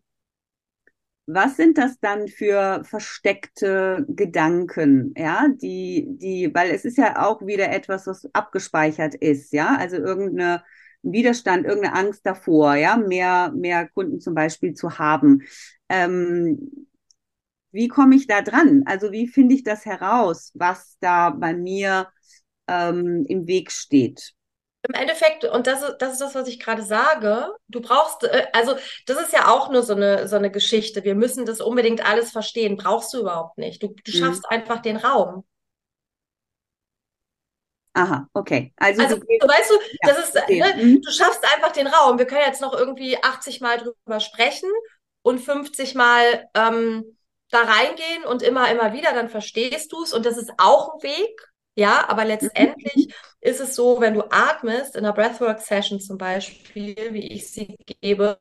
was 1.27 1.57
sind 1.57 1.77
das 1.79 2.01
dann 2.01 2.27
für 2.27 2.83
versteckte 2.85 4.05
Gedanken, 4.09 5.12
ja, 5.16 5.47
die, 5.49 6.07
die, 6.09 6.51
weil 6.55 6.71
es 6.71 6.85
ist 6.85 6.97
ja 6.97 7.25
auch 7.25 7.44
wieder 7.44 7.71
etwas, 7.71 8.07
was 8.07 8.27
abgespeichert 8.35 9.14
ist, 9.14 9.53
ja, 9.53 9.77
also 9.77 9.97
irgendeine 9.97 10.64
Widerstand, 11.02 11.66
irgendeine 11.66 11.94
Angst 11.94 12.24
davor, 12.24 12.74
ja, 12.74 12.96
mehr, 12.96 13.52
mehr 13.54 13.88
Kunden 13.88 14.20
zum 14.20 14.34
Beispiel 14.34 14.74
zu 14.74 14.98
haben. 14.98 15.42
Ähm, 15.88 16.87
wie 17.70 17.88
komme 17.88 18.16
ich 18.16 18.26
da 18.26 18.42
dran? 18.42 18.82
Also 18.87 19.12
wie 19.12 19.28
finde 19.28 19.54
ich 19.54 19.62
das 19.62 19.84
heraus, 19.84 20.52
was 20.54 20.96
da 21.00 21.30
bei 21.30 21.54
mir 21.54 22.08
ähm, 22.66 23.24
im 23.28 23.46
Weg 23.46 23.70
steht? 23.70 24.32
Im 24.88 24.94
Endeffekt, 24.94 25.44
und 25.44 25.66
das 25.66 25.82
ist, 25.82 25.96
das 25.98 26.12
ist 26.12 26.20
das, 26.20 26.34
was 26.34 26.48
ich 26.48 26.61
gerade 26.61 26.82
sage, 26.82 27.48
du 27.68 27.80
brauchst, 27.80 28.24
äh, 28.24 28.46
also 28.52 28.76
das 29.06 29.20
ist 29.20 29.32
ja 29.32 29.48
auch 29.48 29.70
nur 29.70 29.82
so 29.82 29.94
eine, 29.94 30.28
so 30.28 30.37
eine 30.37 30.50
Geschichte. 30.50 31.04
Wir 31.04 31.14
müssen 31.14 31.46
das 31.46 31.61
unbedingt 31.61 32.08
alles 32.08 32.30
verstehen. 32.30 32.76
Brauchst 32.76 33.12
du 33.12 33.20
überhaupt 33.20 33.58
nicht. 33.58 33.82
Du, 33.82 33.88
du 33.88 34.12
mhm. 34.12 34.16
schaffst 34.16 34.42
mhm. 34.42 34.56
einfach 34.56 34.80
den 34.80 34.96
Raum. 34.96 35.44
Aha, 37.98 38.28
okay. 38.32 38.72
Also, 38.76 39.02
also 39.02 39.16
du, 39.16 39.24
weißt 39.26 39.70
du, 39.70 39.74
ja, 39.74 40.14
das 40.14 40.18
ist, 40.18 40.34
ne, 40.34 40.84
mhm. 40.84 41.02
du 41.02 41.11
schaffst 41.11 41.44
einfach 41.54 41.72
den 41.72 41.88
Raum. 41.88 42.18
Wir 42.18 42.26
können 42.26 42.44
jetzt 42.46 42.61
noch 42.61 42.72
irgendwie 42.72 43.20
80 43.22 43.61
Mal 43.61 43.78
drüber 43.78 44.20
sprechen 44.20 44.70
und 45.22 45.40
50 45.40 45.94
Mal 45.94 46.48
ähm, 46.54 47.18
da 47.50 47.62
reingehen 47.62 48.24
und 48.24 48.42
immer, 48.42 48.70
immer 48.70 48.92
wieder, 48.92 49.12
dann 49.12 49.28
verstehst 49.28 49.92
du 49.92 50.02
es 50.02 50.12
und 50.12 50.26
das 50.26 50.37
ist 50.37 50.52
auch 50.58 50.94
ein 50.94 51.02
Weg. 51.02 51.48
Ja, 51.74 52.08
aber 52.08 52.24
letztendlich 52.24 53.06
mhm. 53.06 53.12
ist 53.40 53.61
es 53.61 53.74
so, 53.76 54.00
wenn 54.00 54.14
du 54.14 54.24
atmest, 54.30 54.96
in 54.96 55.04
einer 55.04 55.14
Breathwork-Session 55.14 56.00
zum 56.00 56.18
Beispiel, 56.18 56.96
wie 57.12 57.32
ich 57.32 57.50
sie 57.50 57.76
gebe, 58.00 58.40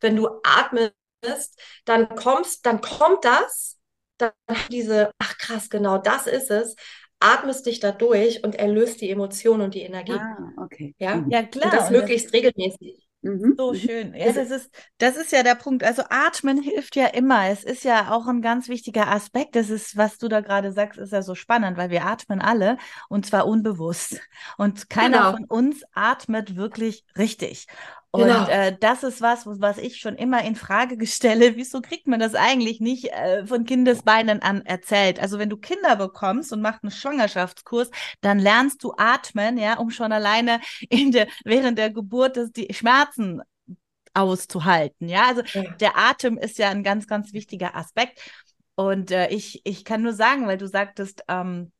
wenn 0.00 0.16
du 0.16 0.28
atmest, 0.42 1.60
dann 1.84 2.08
kommst, 2.16 2.66
dann 2.66 2.80
kommt 2.80 3.24
das, 3.24 3.78
dann 4.18 4.32
diese, 4.68 5.12
ach 5.18 5.38
krass, 5.38 5.70
genau 5.70 5.98
das 5.98 6.26
ist 6.26 6.50
es, 6.50 6.74
atmest 7.22 7.66
dich 7.66 7.80
da 7.80 7.92
durch 7.92 8.42
und 8.44 8.54
erlöst 8.54 9.00
die 9.00 9.10
Emotionen 9.10 9.62
und 9.62 9.74
die 9.74 9.82
Energie. 9.82 10.12
Ah, 10.12 10.52
okay. 10.56 10.94
Ja, 10.98 11.16
mhm. 11.16 11.30
ja 11.30 11.42
klar. 11.42 11.72
Und 11.72 11.74
das 11.74 11.88
und 11.88 11.96
möglichst 11.96 12.26
das, 12.26 12.34
regelmäßig. 12.34 13.06
Mhm. 13.22 13.54
So 13.56 13.72
mhm. 13.72 13.76
schön. 13.76 14.14
Ja, 14.14 14.32
das 14.32 14.50
ist, 14.50 14.70
das 14.98 15.16
ist 15.16 15.30
ja 15.32 15.42
der 15.42 15.54
Punkt. 15.54 15.84
Also 15.84 16.02
atmen 16.10 16.60
hilft 16.60 16.96
ja 16.96 17.06
immer. 17.06 17.48
Es 17.48 17.62
ist 17.62 17.84
ja 17.84 18.10
auch 18.10 18.26
ein 18.26 18.42
ganz 18.42 18.68
wichtiger 18.68 19.08
Aspekt. 19.08 19.54
Das 19.54 19.70
ist, 19.70 19.96
was 19.96 20.18
du 20.18 20.28
da 20.28 20.40
gerade 20.40 20.72
sagst, 20.72 20.98
ist 20.98 21.12
ja 21.12 21.22
so 21.22 21.34
spannend, 21.34 21.76
weil 21.76 21.90
wir 21.90 22.04
atmen 22.04 22.40
alle 22.40 22.78
und 23.08 23.24
zwar 23.24 23.46
unbewusst. 23.46 24.20
Und 24.58 24.90
keiner 24.90 25.18
genau. 25.18 25.32
von 25.32 25.44
uns 25.44 25.82
atmet 25.94 26.56
wirklich 26.56 27.04
richtig. 27.16 27.66
Und 28.14 28.24
genau. 28.24 28.46
äh, 28.46 28.76
das 28.78 29.04
ist 29.04 29.22
was, 29.22 29.46
was 29.46 29.78
ich 29.78 29.96
schon 29.96 30.16
immer 30.16 30.44
in 30.44 30.54
Frage 30.54 30.98
gestelle. 30.98 31.56
Wieso 31.56 31.80
kriegt 31.80 32.06
man 32.06 32.20
das 32.20 32.34
eigentlich 32.34 32.78
nicht 32.78 33.10
äh, 33.10 33.46
von 33.46 33.64
Kindesbeinen 33.64 34.42
an 34.42 34.66
erzählt? 34.66 35.18
Also 35.18 35.38
wenn 35.38 35.48
du 35.48 35.56
Kinder 35.56 35.96
bekommst 35.96 36.52
und 36.52 36.60
machst 36.60 36.82
einen 36.82 36.90
Schwangerschaftskurs, 36.90 37.90
dann 38.20 38.38
lernst 38.38 38.84
du 38.84 38.92
atmen, 38.98 39.56
ja, 39.56 39.78
um 39.78 39.90
schon 39.90 40.12
alleine 40.12 40.60
in 40.90 41.10
der 41.10 41.26
während 41.44 41.78
der 41.78 41.88
Geburt 41.90 42.36
das, 42.36 42.52
die 42.52 42.72
Schmerzen 42.74 43.40
auszuhalten. 44.12 45.08
Ja, 45.08 45.28
also 45.28 45.42
ja. 45.54 45.70
der 45.80 45.96
Atem 45.96 46.36
ist 46.36 46.58
ja 46.58 46.68
ein 46.68 46.82
ganz, 46.82 47.06
ganz 47.06 47.32
wichtiger 47.32 47.74
Aspekt. 47.74 48.20
Und 48.74 49.10
äh, 49.10 49.28
ich, 49.28 49.62
ich 49.64 49.86
kann 49.86 50.02
nur 50.02 50.12
sagen, 50.12 50.46
weil 50.46 50.58
du 50.58 50.68
sagtest, 50.68 51.24
ähm, 51.28 51.72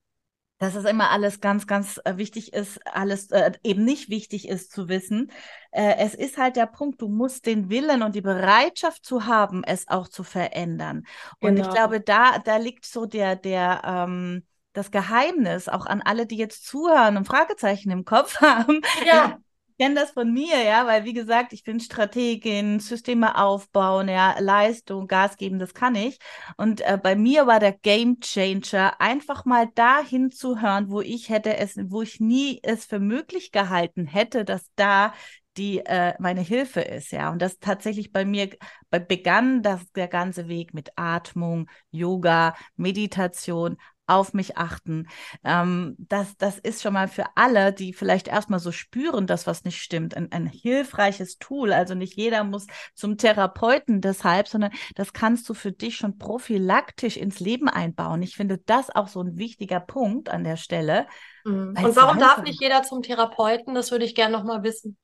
dass 0.62 0.76
es 0.76 0.84
immer 0.84 1.10
alles 1.10 1.40
ganz, 1.40 1.66
ganz 1.66 2.00
äh, 2.04 2.18
wichtig 2.18 2.52
ist, 2.52 2.78
alles 2.86 3.32
äh, 3.32 3.50
eben 3.64 3.84
nicht 3.84 4.10
wichtig 4.10 4.48
ist 4.48 4.70
zu 4.70 4.88
wissen. 4.88 5.32
Äh, 5.72 5.96
es 5.98 6.14
ist 6.14 6.38
halt 6.38 6.54
der 6.54 6.66
Punkt, 6.66 7.02
du 7.02 7.08
musst 7.08 7.46
den 7.46 7.68
Willen 7.68 8.00
und 8.04 8.14
die 8.14 8.20
Bereitschaft 8.20 9.04
zu 9.04 9.26
haben, 9.26 9.64
es 9.64 9.88
auch 9.88 10.06
zu 10.06 10.22
verändern. 10.22 11.02
Und 11.40 11.56
genau. 11.56 11.66
ich 11.66 11.74
glaube, 11.74 12.00
da, 12.00 12.38
da 12.38 12.58
liegt 12.58 12.84
so 12.84 13.06
der, 13.06 13.34
der, 13.34 13.82
ähm, 13.84 14.46
das 14.72 14.92
Geheimnis 14.92 15.68
auch 15.68 15.84
an 15.84 16.00
alle, 16.00 16.26
die 16.26 16.36
jetzt 16.36 16.64
zuhören 16.64 17.16
und 17.16 17.26
Fragezeichen 17.26 17.90
im 17.90 18.04
Kopf 18.04 18.36
haben. 18.40 18.82
Ja 19.04 19.38
kenne 19.78 19.94
das 19.96 20.10
von 20.12 20.32
mir, 20.32 20.62
ja, 20.62 20.86
weil 20.86 21.04
wie 21.04 21.12
gesagt, 21.12 21.52
ich 21.52 21.64
bin 21.64 21.80
Strategin, 21.80 22.80
Systeme 22.80 23.36
aufbauen, 23.38 24.08
ja, 24.08 24.36
Leistung, 24.38 25.06
Gas 25.06 25.36
geben, 25.36 25.58
das 25.58 25.74
kann 25.74 25.94
ich. 25.94 26.18
Und 26.56 26.80
äh, 26.82 26.98
bei 27.02 27.16
mir 27.16 27.46
war 27.46 27.60
der 27.60 27.72
Game 27.72 28.20
Changer, 28.20 29.00
einfach 29.00 29.44
mal 29.44 29.68
dahin 29.74 30.30
zu 30.30 30.60
hören, 30.60 30.90
wo 30.90 31.00
ich 31.00 31.28
hätte 31.28 31.56
es, 31.56 31.76
wo 31.84 32.02
ich 32.02 32.20
nie 32.20 32.60
es 32.62 32.84
für 32.84 32.98
möglich 32.98 33.52
gehalten 33.52 34.06
hätte, 34.06 34.44
dass 34.44 34.64
da 34.76 35.12
die 35.56 35.80
äh, 35.80 36.14
meine 36.18 36.40
Hilfe 36.40 36.80
ist, 36.80 37.12
ja. 37.12 37.30
Und 37.30 37.42
das 37.42 37.58
tatsächlich 37.58 38.12
bei 38.12 38.24
mir 38.24 38.48
begann 38.90 39.62
das 39.62 39.80
der 39.92 40.08
ganze 40.08 40.48
Weg 40.48 40.72
mit 40.72 40.90
Atmung, 40.96 41.68
Yoga, 41.90 42.54
Meditation, 42.76 43.76
auf 44.12 44.34
mich 44.34 44.56
achten. 44.56 45.08
Ähm, 45.44 45.96
das, 45.98 46.36
das 46.36 46.58
ist 46.58 46.82
schon 46.82 46.92
mal 46.92 47.08
für 47.08 47.24
alle, 47.34 47.72
die 47.72 47.92
vielleicht 47.92 48.28
erstmal 48.28 48.60
so 48.60 48.72
spüren, 48.72 49.26
dass 49.26 49.46
was 49.46 49.64
nicht 49.64 49.80
stimmt, 49.80 50.16
ein, 50.16 50.30
ein 50.32 50.46
hilfreiches 50.46 51.38
Tool. 51.38 51.72
Also 51.72 51.94
nicht 51.94 52.16
jeder 52.16 52.44
muss 52.44 52.66
zum 52.94 53.16
Therapeuten 53.16 54.00
deshalb, 54.00 54.48
sondern 54.48 54.72
das 54.94 55.12
kannst 55.12 55.48
du 55.48 55.54
für 55.54 55.72
dich 55.72 55.96
schon 55.96 56.18
prophylaktisch 56.18 57.16
ins 57.16 57.40
Leben 57.40 57.68
einbauen. 57.68 58.22
Ich 58.22 58.36
finde 58.36 58.58
das 58.58 58.90
auch 58.90 59.08
so 59.08 59.22
ein 59.22 59.36
wichtiger 59.38 59.80
Punkt 59.80 60.28
an 60.28 60.44
der 60.44 60.56
Stelle. 60.56 61.06
Mhm. 61.44 61.74
Und 61.82 61.96
warum 61.96 62.18
darf 62.18 62.42
nicht 62.42 62.60
jeder 62.60 62.82
zum 62.82 63.02
Therapeuten? 63.02 63.74
Das 63.74 63.90
würde 63.90 64.04
ich 64.04 64.14
gerne 64.14 64.36
nochmal 64.36 64.62
wissen. 64.62 64.96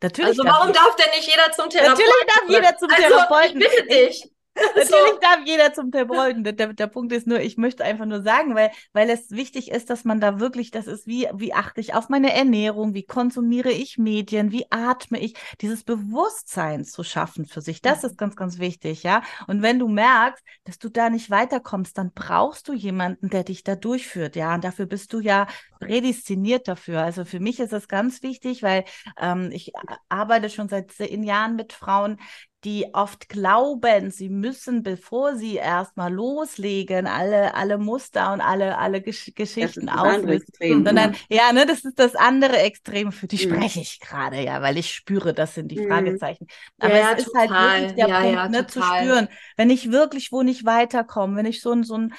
Natürlich 0.00 0.30
also 0.30 0.44
warum 0.44 0.72
darf, 0.72 0.86
darf 0.86 0.96
denn 0.96 1.10
nicht 1.16 1.28
jeder 1.28 1.50
zum 1.52 1.68
Therapeuten? 1.68 1.98
Natürlich 1.98 2.26
darf 2.26 2.48
jeder 2.48 2.76
zum 2.76 2.90
also, 2.90 3.02
Therapeuten. 3.02 3.60
Ich 3.60 3.68
bitte 3.68 3.86
dich. 3.86 4.31
Natürlich 4.76 4.90
so. 4.90 5.18
darf 5.20 5.40
jeder 5.46 5.72
zum 5.72 5.90
Therapeuten. 5.90 6.44
Der, 6.44 6.52
der, 6.52 6.86
Punkt 6.86 7.12
ist 7.12 7.26
nur, 7.26 7.40
ich 7.40 7.56
möchte 7.56 7.84
einfach 7.84 8.04
nur 8.04 8.22
sagen, 8.22 8.54
weil, 8.54 8.70
weil 8.92 9.08
es 9.08 9.30
wichtig 9.30 9.70
ist, 9.70 9.88
dass 9.88 10.04
man 10.04 10.20
da 10.20 10.40
wirklich, 10.40 10.70
das 10.70 10.86
ist 10.86 11.06
wie, 11.06 11.26
wie 11.34 11.54
achte 11.54 11.80
ich 11.80 11.94
auf 11.94 12.10
meine 12.10 12.34
Ernährung, 12.34 12.92
wie 12.92 13.04
konsumiere 13.04 13.70
ich 13.70 13.96
Medien, 13.96 14.52
wie 14.52 14.66
atme 14.70 15.18
ich, 15.18 15.34
dieses 15.60 15.84
Bewusstsein 15.84 16.84
zu 16.84 17.02
schaffen 17.02 17.46
für 17.46 17.62
sich. 17.62 17.80
Das 17.80 18.04
ist 18.04 18.18
ganz, 18.18 18.36
ganz 18.36 18.58
wichtig, 18.58 19.02
ja. 19.02 19.22
Und 19.46 19.62
wenn 19.62 19.78
du 19.78 19.88
merkst, 19.88 20.44
dass 20.64 20.78
du 20.78 20.90
da 20.90 21.08
nicht 21.08 21.30
weiterkommst, 21.30 21.96
dann 21.96 22.12
brauchst 22.12 22.68
du 22.68 22.74
jemanden, 22.74 23.30
der 23.30 23.44
dich 23.44 23.64
da 23.64 23.74
durchführt, 23.74 24.36
ja. 24.36 24.54
Und 24.54 24.64
dafür 24.64 24.86
bist 24.86 25.14
du 25.14 25.20
ja 25.20 25.46
prädestiniert 25.80 26.68
dafür. 26.68 27.02
Also 27.02 27.24
für 27.24 27.40
mich 27.40 27.58
ist 27.58 27.72
es 27.72 27.88
ganz 27.88 28.22
wichtig, 28.22 28.62
weil 28.62 28.84
ähm, 29.18 29.50
ich 29.50 29.72
arbeite 30.08 30.50
schon 30.50 30.68
seit 30.68 30.92
zehn 30.92 31.22
Jahren 31.22 31.56
mit 31.56 31.72
Frauen, 31.72 32.18
die 32.64 32.86
oft 32.92 33.28
glauben, 33.28 34.10
sie 34.10 34.28
müssen, 34.28 34.82
bevor 34.82 35.34
sie 35.34 35.56
erstmal 35.56 36.12
loslegen, 36.12 37.06
alle, 37.06 37.54
alle 37.54 37.76
Muster 37.76 38.32
und 38.32 38.40
alle, 38.40 38.78
alle 38.78 39.02
Gesch 39.02 39.32
Geschichten 39.34 39.88
auflösen. 39.88 40.46
Sondern, 40.60 41.16
ja. 41.28 41.48
ja, 41.48 41.52
ne, 41.52 41.66
das 41.66 41.84
ist 41.84 41.98
das 41.98 42.14
andere 42.14 42.58
Extrem, 42.58 43.10
für 43.10 43.26
die 43.26 43.44
mhm. 43.46 43.54
spreche 43.54 43.80
ich 43.80 43.98
gerade, 43.98 44.42
ja, 44.44 44.62
weil 44.62 44.78
ich 44.78 44.94
spüre, 44.94 45.34
das 45.34 45.54
sind 45.54 45.72
die 45.72 45.80
mhm. 45.80 45.88
Fragezeichen. 45.88 46.46
Aber 46.78 46.96
ja, 46.96 47.12
es 47.16 47.26
ist 47.26 47.34
halt 47.34 47.50
wirklich 47.50 47.94
der 47.94 48.08
ja, 48.08 48.20
Punkt, 48.20 48.50
ne, 48.50 48.66
zu 48.66 48.82
spüren, 48.82 49.28
wenn 49.56 49.70
ich 49.70 49.90
wirklich 49.90 50.30
wo 50.30 50.42
nicht 50.42 50.64
weiterkomme, 50.64 51.36
wenn 51.36 51.46
ich 51.46 51.60
so 51.60 51.72
ein, 51.72 51.82
so 51.82 51.96
ein 51.96 52.14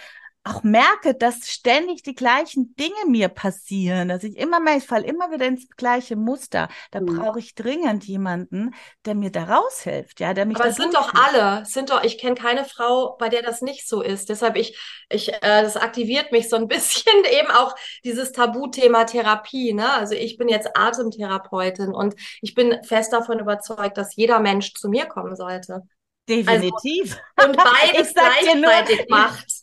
auch 0.45 0.63
merke, 0.63 1.13
dass 1.13 1.47
ständig 1.47 2.03
die 2.03 2.15
gleichen 2.15 2.75
Dinge 2.75 3.05
mir 3.07 3.29
passieren, 3.29 4.09
dass 4.09 4.23
ich 4.25 4.37
immer 4.37 4.59
mehr, 4.59 4.75
ich 4.75 4.85
falle 4.85 5.05
immer 5.05 5.31
wieder 5.31 5.45
ins 5.45 5.69
gleiche 5.77 6.17
Muster. 6.17 6.67
Da 6.91 6.99
mhm. 6.99 7.17
brauche 7.17 7.39
ich 7.39 7.55
dringend 7.55 8.03
jemanden, 8.03 8.75
der 9.05 9.15
mir 9.15 9.31
da 9.31 9.45
raushilft, 9.45 10.19
ja, 10.19 10.33
der 10.33 10.45
mich. 10.45 10.57
Aber 10.57 10.67
es 10.67 10.75
sind 10.75 10.95
doch 10.95 11.13
alle, 11.13 11.65
sind 11.65 11.91
doch, 11.91 12.03
ich 12.03 12.17
kenne 12.17 12.35
keine 12.35 12.65
Frau, 12.65 13.15
bei 13.17 13.29
der 13.29 13.41
das 13.41 13.61
nicht 13.61 13.87
so 13.87 14.01
ist. 14.01 14.27
Deshalb 14.27 14.57
ich, 14.57 14.77
ich, 15.09 15.29
äh, 15.33 15.39
das 15.41 15.77
aktiviert 15.77 16.33
mich 16.33 16.49
so 16.49 16.57
ein 16.57 16.67
bisschen 16.67 17.23
eben 17.31 17.49
auch 17.49 17.73
dieses 18.03 18.33
Tabuthema 18.33 19.05
Therapie. 19.05 19.73
Ne? 19.73 19.93
Also 19.93 20.13
ich 20.13 20.37
bin 20.37 20.49
jetzt 20.49 20.75
Atemtherapeutin 20.75 21.93
und 21.93 22.15
ich 22.41 22.53
bin 22.53 22.83
fest 22.83 23.13
davon 23.13 23.39
überzeugt, 23.39 23.97
dass 23.97 24.15
jeder 24.15 24.39
Mensch 24.39 24.73
zu 24.73 24.89
mir 24.89 25.05
kommen 25.05 25.37
sollte. 25.37 25.83
Definitiv. 26.27 27.17
Also, 27.35 27.49
und 27.49 27.57
beides 27.93 28.13
gleichzeitig 28.13 29.05
macht. 29.07 29.62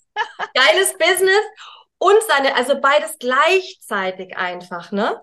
Geiles 0.55 0.97
Business 0.99 1.43
und 1.99 2.17
seine, 2.29 2.55
also 2.57 2.81
beides 2.81 3.17
gleichzeitig 3.19 4.37
einfach, 4.37 4.93
ne? 4.93 5.23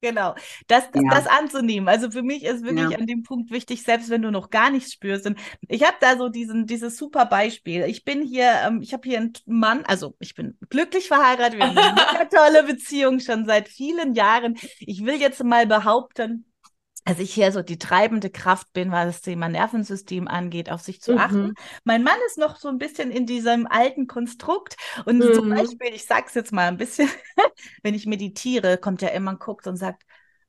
Genau, 0.00 0.36
das, 0.68 0.84
ja. 0.94 1.10
das 1.10 1.26
anzunehmen. 1.26 1.88
Also 1.88 2.10
für 2.10 2.22
mich 2.22 2.44
ist 2.44 2.62
wirklich 2.62 2.90
ja. 2.90 2.98
an 2.98 3.06
dem 3.06 3.24
Punkt 3.24 3.50
wichtig, 3.50 3.82
selbst 3.82 4.10
wenn 4.10 4.22
du 4.22 4.30
noch 4.30 4.50
gar 4.50 4.70
nichts 4.70 4.92
spürst. 4.92 5.26
Und 5.26 5.38
ich 5.66 5.82
habe 5.82 5.96
da 6.00 6.16
so 6.16 6.28
diesen, 6.28 6.66
dieses 6.66 6.96
super 6.96 7.26
Beispiel. 7.26 7.82
Ich 7.84 8.04
bin 8.04 8.22
hier, 8.22 8.60
ähm, 8.64 8.80
ich 8.80 8.92
habe 8.92 9.08
hier 9.08 9.18
einen 9.18 9.32
Mann, 9.46 9.84
also 9.86 10.14
ich 10.20 10.36
bin 10.36 10.56
glücklich 10.70 11.08
verheiratet, 11.08 11.58
wir 11.58 11.66
haben 11.66 11.98
eine 12.16 12.28
tolle 12.28 12.62
Beziehung 12.62 13.18
schon 13.18 13.44
seit 13.44 13.68
vielen 13.68 14.14
Jahren. 14.14 14.56
Ich 14.78 15.04
will 15.04 15.20
jetzt 15.20 15.42
mal 15.42 15.66
behaupten, 15.66 16.44
dass 17.08 17.20
ich 17.20 17.32
hier 17.32 17.52
so 17.52 17.62
die 17.62 17.78
treibende 17.78 18.28
Kraft 18.28 18.70
bin, 18.74 18.92
was 18.92 19.06
das 19.06 19.20
Thema 19.22 19.48
Nervensystem 19.48 20.28
angeht, 20.28 20.70
auf 20.70 20.82
sich 20.82 21.00
zu 21.00 21.12
mhm. 21.12 21.18
achten. 21.18 21.54
Mein 21.84 22.02
Mann 22.02 22.18
ist 22.26 22.36
noch 22.36 22.56
so 22.56 22.68
ein 22.68 22.76
bisschen 22.76 23.10
in 23.10 23.24
diesem 23.24 23.66
alten 23.66 24.06
Konstrukt 24.06 24.76
und 25.06 25.18
mhm. 25.18 25.32
zum 25.32 25.48
Beispiel, 25.48 25.94
ich 25.94 26.04
sag's 26.04 26.34
jetzt 26.34 26.52
mal 26.52 26.68
ein 26.68 26.76
bisschen, 26.76 27.08
wenn 27.82 27.94
ich 27.94 28.04
meditiere, 28.04 28.76
kommt 28.76 29.00
ja 29.00 29.08
immer 29.08 29.30
und 29.30 29.40
guckt 29.40 29.66
und 29.66 29.78
sagt, 29.78 30.02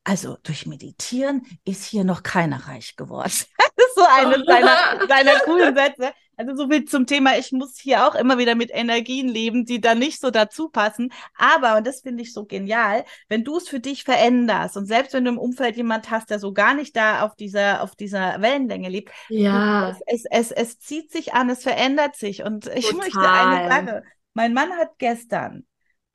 also 0.03 0.37
durch 0.43 0.65
Meditieren 0.65 1.43
ist 1.63 1.85
hier 1.85 2.03
noch 2.03 2.23
keiner 2.23 2.67
reich 2.67 2.97
geworden. 2.97 3.31
das 3.57 3.85
ist 3.87 3.95
so 3.95 4.05
eine 4.05 4.43
seiner, 4.43 4.77
seiner 5.07 5.39
coolen 5.41 5.73
Sätze. 5.73 6.11
Also 6.39 6.55
so 6.55 6.69
viel 6.69 6.85
zum 6.85 7.05
Thema, 7.05 7.37
ich 7.37 7.51
muss 7.51 7.77
hier 7.77 8.07
auch 8.07 8.15
immer 8.15 8.37
wieder 8.37 8.55
mit 8.55 8.71
Energien 8.73 9.27
leben, 9.27 9.65
die 9.65 9.81
da 9.81 9.93
nicht 9.93 10.21
so 10.21 10.31
dazu 10.31 10.69
passen. 10.69 11.11
Aber, 11.37 11.75
und 11.75 11.85
das 11.85 11.99
finde 11.99 12.23
ich 12.23 12.31
so 12.31 12.45
genial, 12.45 13.03
wenn 13.27 13.43
du 13.43 13.57
es 13.57 13.67
für 13.67 13.81
dich 13.81 14.05
veränderst 14.05 14.77
und 14.77 14.85
selbst 14.85 15.13
wenn 15.13 15.25
du 15.25 15.31
im 15.31 15.37
Umfeld 15.37 15.75
jemand 15.75 16.09
hast, 16.09 16.29
der 16.29 16.39
so 16.39 16.53
gar 16.53 16.75
nicht 16.75 16.95
da 16.95 17.23
auf 17.23 17.35
dieser, 17.35 17.83
auf 17.83 17.93
dieser 17.97 18.41
Wellenlänge 18.41 18.87
lebt, 18.87 19.11
ja. 19.27 19.89
es, 19.89 19.99
es, 20.05 20.23
es, 20.31 20.51
es 20.51 20.79
zieht 20.79 21.11
sich 21.11 21.33
an, 21.33 21.49
es 21.49 21.61
verändert 21.63 22.15
sich. 22.15 22.41
Und 22.41 22.67
ich 22.67 22.87
Total. 22.87 22.97
möchte 23.03 23.19
eine 23.19 23.69
Sache. 23.69 24.03
Mein 24.33 24.53
Mann 24.53 24.71
hat 24.71 24.97
gestern 24.97 25.65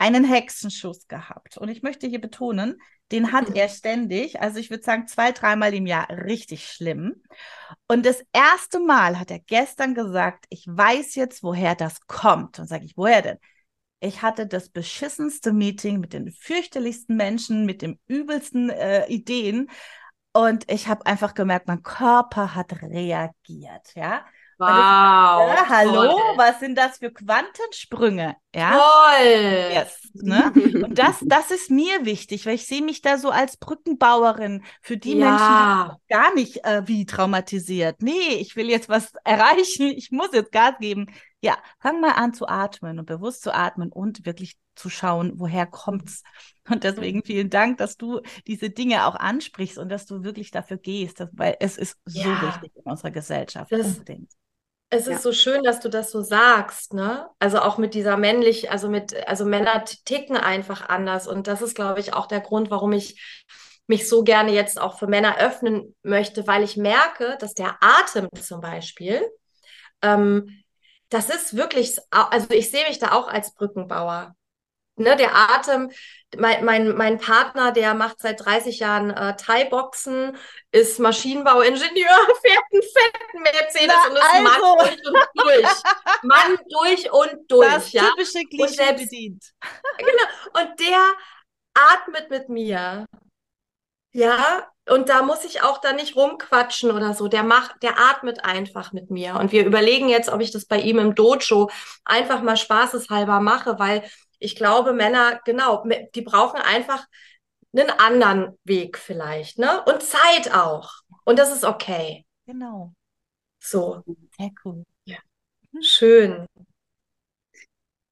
einen 0.05 0.25
Hexenschuss 0.25 1.09
gehabt. 1.09 1.57
Und 1.57 1.71
ich 1.71 1.83
möchte 1.83 2.07
hier 2.07 2.21
betonen, 2.21 2.79
den 3.11 3.33
hat 3.33 3.49
mhm. 3.49 3.57
er 3.57 3.71
ständig, 3.71 4.39
also 4.39 4.59
ich 4.59 4.69
würde 4.69 4.83
sagen 4.83 5.07
zwei, 5.07 5.33
dreimal 5.33 5.73
im 5.73 5.87
Jahr 5.87 6.11
richtig 6.11 6.67
schlimm. 6.67 7.23
Und 7.89 8.05
das 8.05 8.23
erste 8.35 8.81
Mal 8.81 9.19
hat 9.19 9.31
er 9.31 9.39
gestern 9.39 9.95
gesagt, 9.95 10.45
ich 10.51 10.67
weiß 10.69 11.15
jetzt, 11.15 11.43
woher 11.43 11.75
das 11.75 12.07
kommt. 12.07 12.59
Und 12.59 12.67
sage 12.67 12.85
ich, 12.85 12.99
woher 12.99 13.23
denn? 13.23 13.39
Ich 14.01 14.21
hatte 14.21 14.47
das 14.47 14.69
beschissenste 14.69 15.55
Meeting 15.55 16.01
mit 16.01 16.13
den 16.13 16.31
fürchterlichsten 16.31 17.17
Menschen, 17.17 17.65
mit 17.65 17.81
den 17.81 17.99
übelsten 18.07 18.69
äh, 18.69 19.07
Ideen. 19.07 19.71
Und 20.35 20.71
ich 20.71 20.87
habe 20.87 21.07
einfach 21.07 21.33
gemerkt, 21.33 21.67
mein 21.67 21.83
Körper 21.83 22.55
hat 22.55 22.83
reagiert, 22.83 23.95
ja. 23.95 24.27
Wow. 24.59 24.69
Ja, 24.69 25.69
hallo, 25.69 26.11
toll. 26.11 26.21
was 26.37 26.61
sind 26.61 26.77
das 26.77 26.99
für 26.99 27.11
Quantensprünge? 27.11 28.37
Ja. 28.55 28.73
Toll. 28.73 29.73
Yes, 29.73 29.99
ne? 30.15 30.53
Und 30.85 30.99
das, 30.99 31.17
das 31.23 31.51
ist 31.51 31.71
mir 31.71 32.05
wichtig, 32.05 32.47
weil 32.47 32.55
ich 32.55 32.67
sehe 32.67 32.83
mich 32.83 33.03
da 33.03 33.19
so 33.19 33.31
als 33.31 33.57
Brückenbauerin 33.57 34.63
für 34.81 34.97
die 34.97 35.17
ja. 35.17 35.27
Menschen, 35.27 35.99
die 35.99 36.15
gar 36.15 36.35
nicht 36.35 36.65
äh, 36.65 36.83
wie 36.87 37.05
traumatisiert. 37.05 38.01
Nee, 38.01 38.35
ich 38.39 38.55
will 38.55 38.71
jetzt 38.71 38.89
was 38.89 39.13
erreichen, 39.25 39.89
ich 39.89 40.13
muss 40.13 40.29
jetzt 40.33 40.53
Gas 40.53 40.75
geben. 40.79 41.07
Ja, 41.41 41.59
fang 41.81 42.01
mal 42.01 42.13
an 42.13 42.33
zu 42.33 42.47
atmen 42.47 42.99
und 42.99 43.07
bewusst 43.07 43.43
zu 43.43 43.53
atmen 43.53 43.91
und 43.91 44.25
wirklich 44.25 44.57
zu 44.77 44.89
schauen, 44.89 45.33
woher 45.37 45.67
kommt's. 45.67 46.23
Und 46.69 46.85
deswegen 46.85 47.23
vielen 47.25 47.51
Dank, 47.51 47.79
dass 47.79 47.97
du 47.97 48.21
diese 48.47 48.71
Dinge 48.71 49.07
auch 49.07 49.17
ansprichst 49.17 49.79
und 49.79 49.89
dass 49.89 50.07
du 50.07 50.23
wirklich 50.23 50.51
dafür 50.51 50.79
gehst, 50.79 51.23
weil 51.33 51.57
es 51.61 51.77
ist 51.77 51.99
so 52.07 52.21
ja. 52.21 52.43
wichtig 52.43 52.73
in 52.77 52.91
unserer 52.91 53.11
Gesellschaft. 53.11 53.71
Das, 53.71 53.87
unbedingt. 53.87 54.33
Es 54.91 55.07
ist 55.07 55.13
ja. 55.13 55.19
so 55.19 55.33
schön, 55.33 55.65
dass 55.65 55.81
du 55.81 55.89
das 55.89 56.11
so 56.11 56.23
sagst, 56.23 56.95
ne? 56.95 57.29
Also 57.39 57.61
auch 57.61 57.79
mit 57.79 57.95
dieser 57.95 58.17
männlich, 58.17 58.71
also 58.71 58.89
mit, 58.89 59.27
also 59.27 59.45
Männer 59.45 59.85
ticken 60.05 60.37
einfach 60.37 60.89
anders. 60.89 61.27
Und 61.27 61.47
das 61.47 61.63
ist, 61.63 61.75
glaube 61.75 62.01
ich, 62.01 62.13
auch 62.13 62.27
der 62.27 62.41
Grund, 62.41 62.71
warum 62.71 62.93
ich 62.93 63.21
mich 63.87 64.09
so 64.09 64.23
gerne 64.23 64.53
jetzt 64.53 64.81
auch 64.81 64.99
für 64.99 65.07
Männer 65.07 65.39
öffnen 65.39 65.95
möchte, 66.03 66.47
weil 66.47 66.63
ich 66.63 66.77
merke, 66.77 67.37
dass 67.41 67.55
der 67.55 67.77
Atem 67.81 68.29
zum 68.41 68.61
Beispiel, 68.61 69.23
ähm, 70.01 70.63
das 71.09 71.29
ist 71.29 71.57
wirklich, 71.57 71.99
also 72.11 72.47
ich 72.51 72.71
sehe 72.71 72.87
mich 72.89 72.99
da 72.99 73.13
auch 73.13 73.29
als 73.29 73.55
Brückenbauer. 73.55 74.35
Ne, 74.97 75.17
der 75.17 75.35
Atem, 75.35 75.91
mein, 76.37 76.65
mein, 76.65 76.97
mein 76.97 77.19
Partner, 77.19 77.73
der 77.73 77.95
macht 77.95 78.21
seit 78.21 78.45
30 78.45 78.81
Jahren 78.81 79.11
äh, 79.11 79.37
Thai-Boxen, 79.37 80.37
ist 80.73 80.99
Maschinenbauingenieur, 80.99 82.09
fährt 82.43 82.65
einen 82.73 82.83
fetten 82.83 83.43
Mercedes 83.43 83.95
Na, 83.97 84.11
und 84.11 84.17
ist 84.17 84.23
also. 84.23 84.43
Mann 84.43 84.79
durch 84.79 85.07
und 85.07 85.43
durch. 85.45 85.83
Mann 86.23 86.59
durch 86.71 87.13
und 87.13 87.51
durch, 87.51 87.73
Das 87.73 87.93
ja. 87.93 88.03
typische 88.11 88.45
Klischee 88.49 88.75
selbst- 88.75 89.05
bedient. 89.11 89.45
Und 90.55 90.81
der 90.81 91.01
atmet 91.75 92.31
mit 92.31 92.49
mir. 92.49 93.07
Ja, 94.13 94.69
und 94.89 95.09
da 95.09 95.23
muss 95.23 95.45
ich 95.45 95.63
auch 95.63 95.79
dann 95.79 95.97
nicht 95.97 96.15
rumquatschen 96.15 96.91
oder 96.93 97.15
so. 97.15 97.27
Der 97.27 97.43
macht, 97.43 97.83
der 97.83 97.99
atmet 97.99 98.45
einfach 98.45 98.93
mit 98.93 99.11
mir. 99.11 99.35
Und 99.37 99.51
wir 99.51 99.65
überlegen 99.67 100.09
jetzt, 100.09 100.29
ob 100.29 100.41
ich 100.41 100.53
das 100.53 100.67
bei 100.67 100.79
ihm 100.79 100.99
im 100.99 101.15
Dojo 101.17 101.69
einfach 102.05 102.43
mal 102.43 102.57
spaßeshalber 102.57 103.41
mache, 103.41 103.79
weil 103.79 104.05
ich 104.39 104.57
glaube, 104.57 104.93
Männer, 104.93 105.41
genau, 105.45 105.85
die 106.15 106.23
brauchen 106.23 106.61
einfach 106.61 107.07
einen 107.77 107.91
anderen 107.91 108.59
Weg 108.65 108.99
vielleicht, 108.99 109.59
ne? 109.59 109.83
Und 109.85 110.03
Zeit 110.03 110.55
auch. 110.55 110.91
Und 111.25 111.39
das 111.39 111.53
ist 111.53 111.65
okay. 111.65 112.25
Genau. 112.47 112.93
So, 113.61 114.03
Sehr 114.39 114.51
cool. 114.65 114.85
schön. 115.81 116.47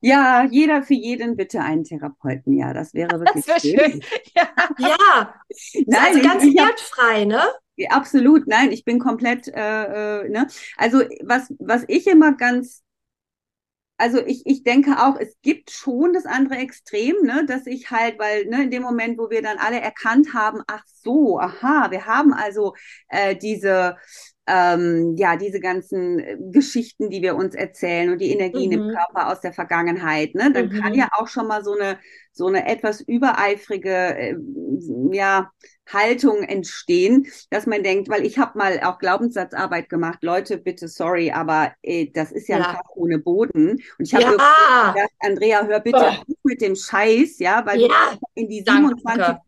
Ja, 0.04 0.44
jeder 0.50 0.82
für 0.82 0.94
jeden 0.94 1.36
bitte 1.36 1.60
einen 1.60 1.84
Therapeuten. 1.84 2.56
Ja, 2.56 2.72
das 2.72 2.92
wäre 2.92 3.20
wirklich 3.20 3.44
Das 3.46 3.62
wäre 3.64 3.90
schön. 3.90 4.02
Ja. 4.34 4.48
Ja, 4.78 5.34
Nein, 5.86 6.00
also 6.06 6.20
ganz 6.22 6.42
ich 6.44 6.56
wertfrei, 6.56 7.24
ne? 7.24 7.40
Ja, 7.76 7.90
Absolut, 7.90 8.46
nein, 8.48 8.72
ich 8.72 8.84
bin 8.84 8.98
komplett, 8.98 9.48
äh, 9.48 10.22
äh, 10.24 10.28
ne? 10.28 10.46
Also 10.76 11.02
was, 11.22 11.52
was 11.58 11.84
ich 11.88 12.06
immer 12.08 12.32
ganz, 12.34 12.82
also 14.02 14.18
ich, 14.26 14.42
ich 14.46 14.64
denke 14.64 14.98
auch, 15.00 15.16
es 15.16 15.36
gibt 15.42 15.70
schon 15.70 16.12
das 16.12 16.26
andere 16.26 16.56
Extrem, 16.56 17.14
ne, 17.22 17.46
dass 17.46 17.66
ich 17.68 17.90
halt, 17.92 18.18
weil, 18.18 18.46
ne, 18.46 18.64
in 18.64 18.70
dem 18.72 18.82
Moment, 18.82 19.16
wo 19.16 19.30
wir 19.30 19.42
dann 19.42 19.58
alle 19.58 19.80
erkannt 19.80 20.34
haben, 20.34 20.60
ach 20.66 20.82
so, 20.86 21.38
aha, 21.38 21.90
wir 21.92 22.04
haben 22.06 22.32
also 22.34 22.74
äh, 23.08 23.36
diese, 23.36 23.96
ähm, 24.46 25.14
ja, 25.16 25.36
diese 25.36 25.60
ganzen 25.60 26.18
äh, 26.18 26.36
Geschichten, 26.50 27.10
die 27.10 27.22
wir 27.22 27.36
uns 27.36 27.54
erzählen 27.54 28.10
und 28.10 28.20
die 28.20 28.30
Energien 28.32 28.72
im 28.72 28.80
Mhm. 28.80 28.96
Körper 28.96 29.30
aus 29.32 29.40
der 29.40 29.52
Vergangenheit, 29.52 30.34
ne, 30.34 30.52
dann 30.52 30.68
kann 30.68 30.92
Mhm. 30.92 30.94
ja 30.94 31.08
auch 31.12 31.28
schon 31.28 31.46
mal 31.46 31.62
so 31.64 31.74
eine, 31.74 31.98
so 32.32 32.46
eine 32.48 32.66
etwas 32.66 33.00
übereifrige, 33.00 33.90
äh, 33.90 34.34
ja, 35.12 35.50
Haltung 35.92 36.42
entstehen, 36.44 37.26
dass 37.50 37.66
man 37.66 37.82
denkt, 37.82 38.08
weil 38.08 38.24
ich 38.24 38.38
habe 38.38 38.56
mal 38.58 38.80
auch 38.84 38.98
Glaubenssatzarbeit 38.98 39.88
gemacht, 39.88 40.18
Leute, 40.22 40.58
bitte 40.58 40.88
sorry, 40.88 41.30
aber 41.32 41.72
äh, 41.82 42.08
das 42.12 42.32
ist 42.32 42.48
ja 42.48 42.56
ein 42.56 42.64
Ja. 42.64 42.66
Fass 42.66 42.86
ohne 42.94 43.18
Boden. 43.18 43.72
Und 43.98 44.04
ich 44.06 44.14
habe 44.14 44.26
Ja, 44.30 44.38
gedacht, 44.80 45.10
Andrea, 45.20 45.64
hör 45.66 45.80
bitte 45.80 46.08
auf 46.10 46.26
mit 46.44 46.60
dem 46.60 46.76
Scheiß, 46.76 47.38
ja, 47.38 47.64
weil 47.66 47.80
Ja, 47.80 47.88
du 47.88 47.88
in 48.34 48.48
die 48.48 48.62
danke. 48.64 49.42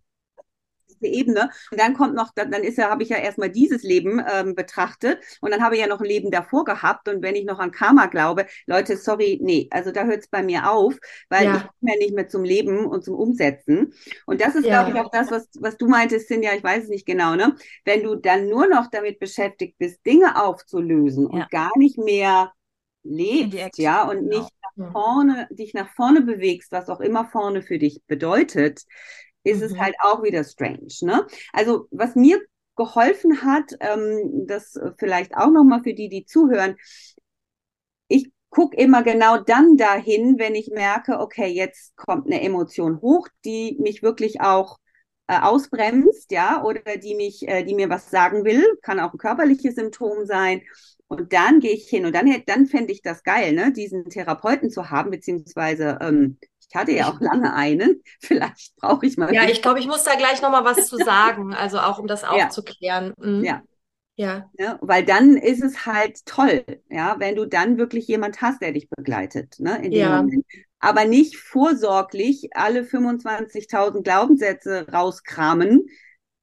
27 1.05 1.45
Ebene 1.45 1.51
und 1.71 1.81
dann 1.81 1.95
kommt 1.95 2.15
noch, 2.15 2.33
dann, 2.35 2.53
ist 2.65 2.79
ja, 2.79 2.91
habe 2.91 3.03
ich 3.03 3.09
ja 3.09 3.17
erstmal 3.19 3.51
dieses 3.51 3.83
Leben 3.83 4.23
ähm, 4.33 4.55
betrachtet 4.55 5.19
und 5.41 5.51
dann 5.51 5.63
habe 5.63 5.75
ich 5.77 5.81
ja 5.81 5.87
noch 5.87 6.01
ein 6.01 6.07
Leben 6.07 6.31
davor 6.31 6.65
gehabt 6.65 7.09
und 7.09 7.23
wenn 7.23 7.35
ich 7.37 7.45
noch 7.45 7.59
an 7.59 7.71
Karma 7.71 8.07
glaube, 8.07 8.47
Leute, 8.67 8.97
sorry, 8.97 9.39
nee, 9.43 9.69
also 9.71 9.91
da 9.93 10.05
hört 10.05 10.21
es 10.21 10.29
bei 10.29 10.43
mir 10.43 10.71
auf, 10.71 10.95
weil 11.29 11.49
Ja. 11.49 11.55
ich 11.55 11.63
komme 11.81 11.93
ja 11.93 11.99
nicht 11.99 12.15
mehr 12.15 12.29
zum 12.29 12.45
Leben 12.45 12.87
und 12.87 13.05
zum 13.05 13.15
Umsetzen 13.15 13.93
und 14.27 14.41
das 14.41 14.55
ist, 14.55 14.69
Ja. 14.69 14.69
glaube 14.69 14.91
ich, 14.91 14.99
auch 15.01 15.11
das, 15.11 15.31
was, 15.31 15.49
was 15.61 15.77
du 15.77 15.89
meintest, 15.89 16.29
Cindy, 16.29 16.49
ich 16.57 16.63
weiß 16.65 16.85
es 16.85 16.89
nicht 16.89 17.07
genau, 17.07 17.35
ne? 17.37 17.57
Wenn 17.85 18.03
du 18.03 18.15
dann 18.17 18.49
nur 18.49 18.67
noch 18.69 18.89
damit 18.91 19.19
beschäftigt 19.19 19.79
bist, 19.79 20.05
Dinge 20.07 20.43
aufzulösen 20.43 21.27
Ja. 21.31 21.49
und 21.49 21.51
gar 21.51 21.71
nicht 21.77 21.99
mehr 21.99 22.53
lebst, 23.03 23.79
ja, 23.79 24.09
und 24.09 24.27
genau. 24.29 24.29
nicht 24.29 24.53
Mhm. 24.77 24.93
vorne, 24.93 25.49
dich 25.51 25.75
nach 25.75 25.89
vorne 25.95 26.23
bewegst, 26.23 26.73
was 26.73 26.89
auch 26.89 27.01
immer 27.01 27.27
vorne 27.27 27.63
für 27.63 27.79
dich 27.79 28.03
bedeutet, 28.07 28.83
ist 29.45 29.63
es 29.63 29.73
Mhm. 29.73 29.79
halt 29.79 29.95
auch 30.03 30.23
wieder 30.23 30.45
strange, 30.45 30.89
ne? 31.03 31.27
Also, 31.53 31.87
was 31.91 32.17
mir 32.17 32.41
geholfen 32.77 33.43
hat, 33.43 33.73
ähm, 33.81 34.47
das 34.47 34.79
vielleicht 34.99 35.37
auch 35.37 35.51
nochmal 35.51 35.83
für 35.83 35.95
die, 35.95 36.09
die 36.09 36.25
zuhören, 36.27 36.77
ich 38.09 38.31
gucke 38.51 38.77
immer 38.77 39.03
genau 39.03 39.39
dann 39.39 39.77
dahin, 39.77 40.39
wenn 40.39 40.55
ich 40.55 40.69
merke, 40.71 41.19
okay, 41.21 41.47
jetzt 41.49 41.97
kommt 41.97 42.27
eine 42.27 42.41
Emotion 42.43 43.01
hoch, 43.01 43.29
die 43.45 43.77
mich 43.81 44.03
wirklich 44.03 44.41
auch 44.41 44.79
äh, 45.27 45.39
ausbremst, 45.41 46.31
ja, 46.31 46.63
oder 46.63 46.97
die 46.99 47.15
mich, 47.15 47.49
äh, 47.49 47.65
die 47.65 47.75
mir 47.75 47.89
was 47.91 48.11
sagen 48.11 48.45
will, 48.45 48.65
kann 48.83 49.01
auch 49.01 49.13
ein 49.13 49.19
körperliches 49.19 49.75
Symptom 49.75 50.27
sein. 50.27 50.63
Und 51.09 51.33
dann 51.33 51.61
gehe 51.61 51.73
ich 51.73 51.89
hin 51.89 52.07
und 52.07 52.15
dann, 52.15 52.33
dann 52.47 52.67
fände 52.67 52.93
ich 52.93 53.03
das 53.03 53.23
geil, 53.23 53.53
ne, 53.53 53.73
diesen 53.73 54.07
Therapeuten 54.11 54.71
zu 54.71 54.91
haben, 54.91 55.11
beziehungsweise 55.11 55.99
ähm, 56.01 56.39
ich 56.69 56.75
hatte 56.75 56.93
ja 56.93 57.09
auch 57.13 57.21
lange 57.21 57.55
einen. 57.55 58.03
Vielleicht 58.21 58.75
brauche 58.77 59.07
ich 59.07 59.17
mal 59.17 59.29
Ja, 59.33 59.43
wieder. 59.43 59.53
ich 59.53 59.63
glaube, 59.63 59.81
ich 59.81 59.87
muss 59.87 60.05
da 60.05 60.15
gleich 60.17 60.43
nochmal 60.43 60.65
was 60.65 60.87
zu 60.87 60.99
sagen, 60.99 61.55
also 61.55 61.79
auch 61.81 61.99
um 61.99 62.07
das 62.07 62.25
Ja. 62.25 62.47
aufzuklären. 62.47 63.15
Mhm. 63.19 63.45
Ja. 63.45 63.63
Ja, 64.17 64.51
Ne? 64.59 64.79
Weil 64.83 65.05
dann 65.05 65.37
ist 65.37 65.63
es 65.63 65.87
halt 65.87 66.25
toll, 66.27 66.65
ja, 66.91 67.17
wenn 67.19 67.37
du 67.37 67.47
dann 67.47 67.79
wirklich 67.79 68.07
jemand 68.07 68.41
hast, 68.43 68.63
der 68.63 68.73
dich 68.73 68.89
begleitet, 68.89 69.57
ne, 69.59 69.85
in 69.85 69.95
dem 69.95 70.01
Ja. 70.01 70.11
Moment. 70.11 70.45
Aber 70.79 71.05
nicht 71.07 71.37
vorsorglich 71.37 72.51
alle 72.55 72.85
25.000 72.85 74.05
Glaubenssätze 74.05 74.87
rauskramen, 74.93 75.87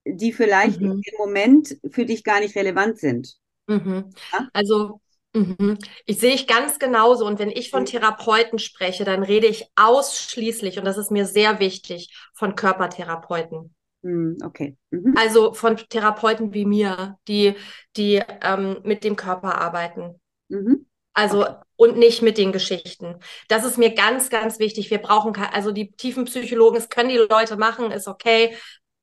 die 0.06 0.34
vielleicht 0.34 0.82
Mhm. 0.82 0.92
in 1.06 1.12
dem 1.12 1.18
Moment 1.20 1.78
für 1.92 2.06
dich 2.06 2.24
gar 2.24 2.40
nicht 2.42 2.56
relevant 2.56 3.00
sind. 3.00 3.38
Mhm. 3.68 4.10
Ja? 4.34 4.48
Also, 4.54 5.02
mhm. 5.34 5.78
Ich 6.06 6.20
sehe 6.20 6.34
ich 6.34 6.48
ganz 6.48 6.80
genauso. 6.80 7.26
Und 7.26 7.40
wenn 7.40 7.50
ich 7.50 7.70
von 7.70 7.82
Mhm. 7.82 7.86
Therapeuten 7.86 8.60
spreche, 8.60 9.04
dann 9.06 9.24
rede 9.24 9.48
ich 9.48 9.68
ausschließlich, 9.76 10.78
und 10.80 10.86
das 10.86 10.98
ist 10.98 11.12
mir 11.12 11.26
sehr 11.26 11.60
wichtig, 11.60 12.14
von 12.34 12.56
Körpertherapeuten. 12.56 13.74
Hm, 14.04 14.38
okay. 14.44 14.78
Mhm. 14.92 15.14
Also 15.16 15.54
von 15.54 15.78
Therapeuten 15.78 16.54
wie 16.54 16.66
mir, 16.66 17.18
die, 17.28 17.56
die 17.98 18.22
ähm, 18.42 18.78
mit 18.84 19.04
dem 19.04 19.16
Körper 19.16 19.60
arbeiten. 19.60 20.20
Mhm. 20.50 20.86
Also 21.14 21.46
Okay. 21.46 21.56
und 21.76 21.98
nicht 21.98 22.22
mit 22.22 22.38
den 22.38 22.52
Geschichten. 22.52 23.18
Das 23.48 23.66
ist 23.66 23.78
mir 23.78 23.94
ganz, 23.94 24.30
ganz 24.30 24.60
wichtig. 24.60 24.90
Wir 24.92 25.00
brauchen 25.00 25.36
also 25.36 25.72
die 25.72 25.92
tiefen 25.92 26.26
Psychologen, 26.26 26.78
es 26.78 26.90
können 26.90 27.10
die 27.10 27.18
Leute 27.18 27.58
machen, 27.58 27.92
ist 27.92 28.08
okay. 28.08 28.56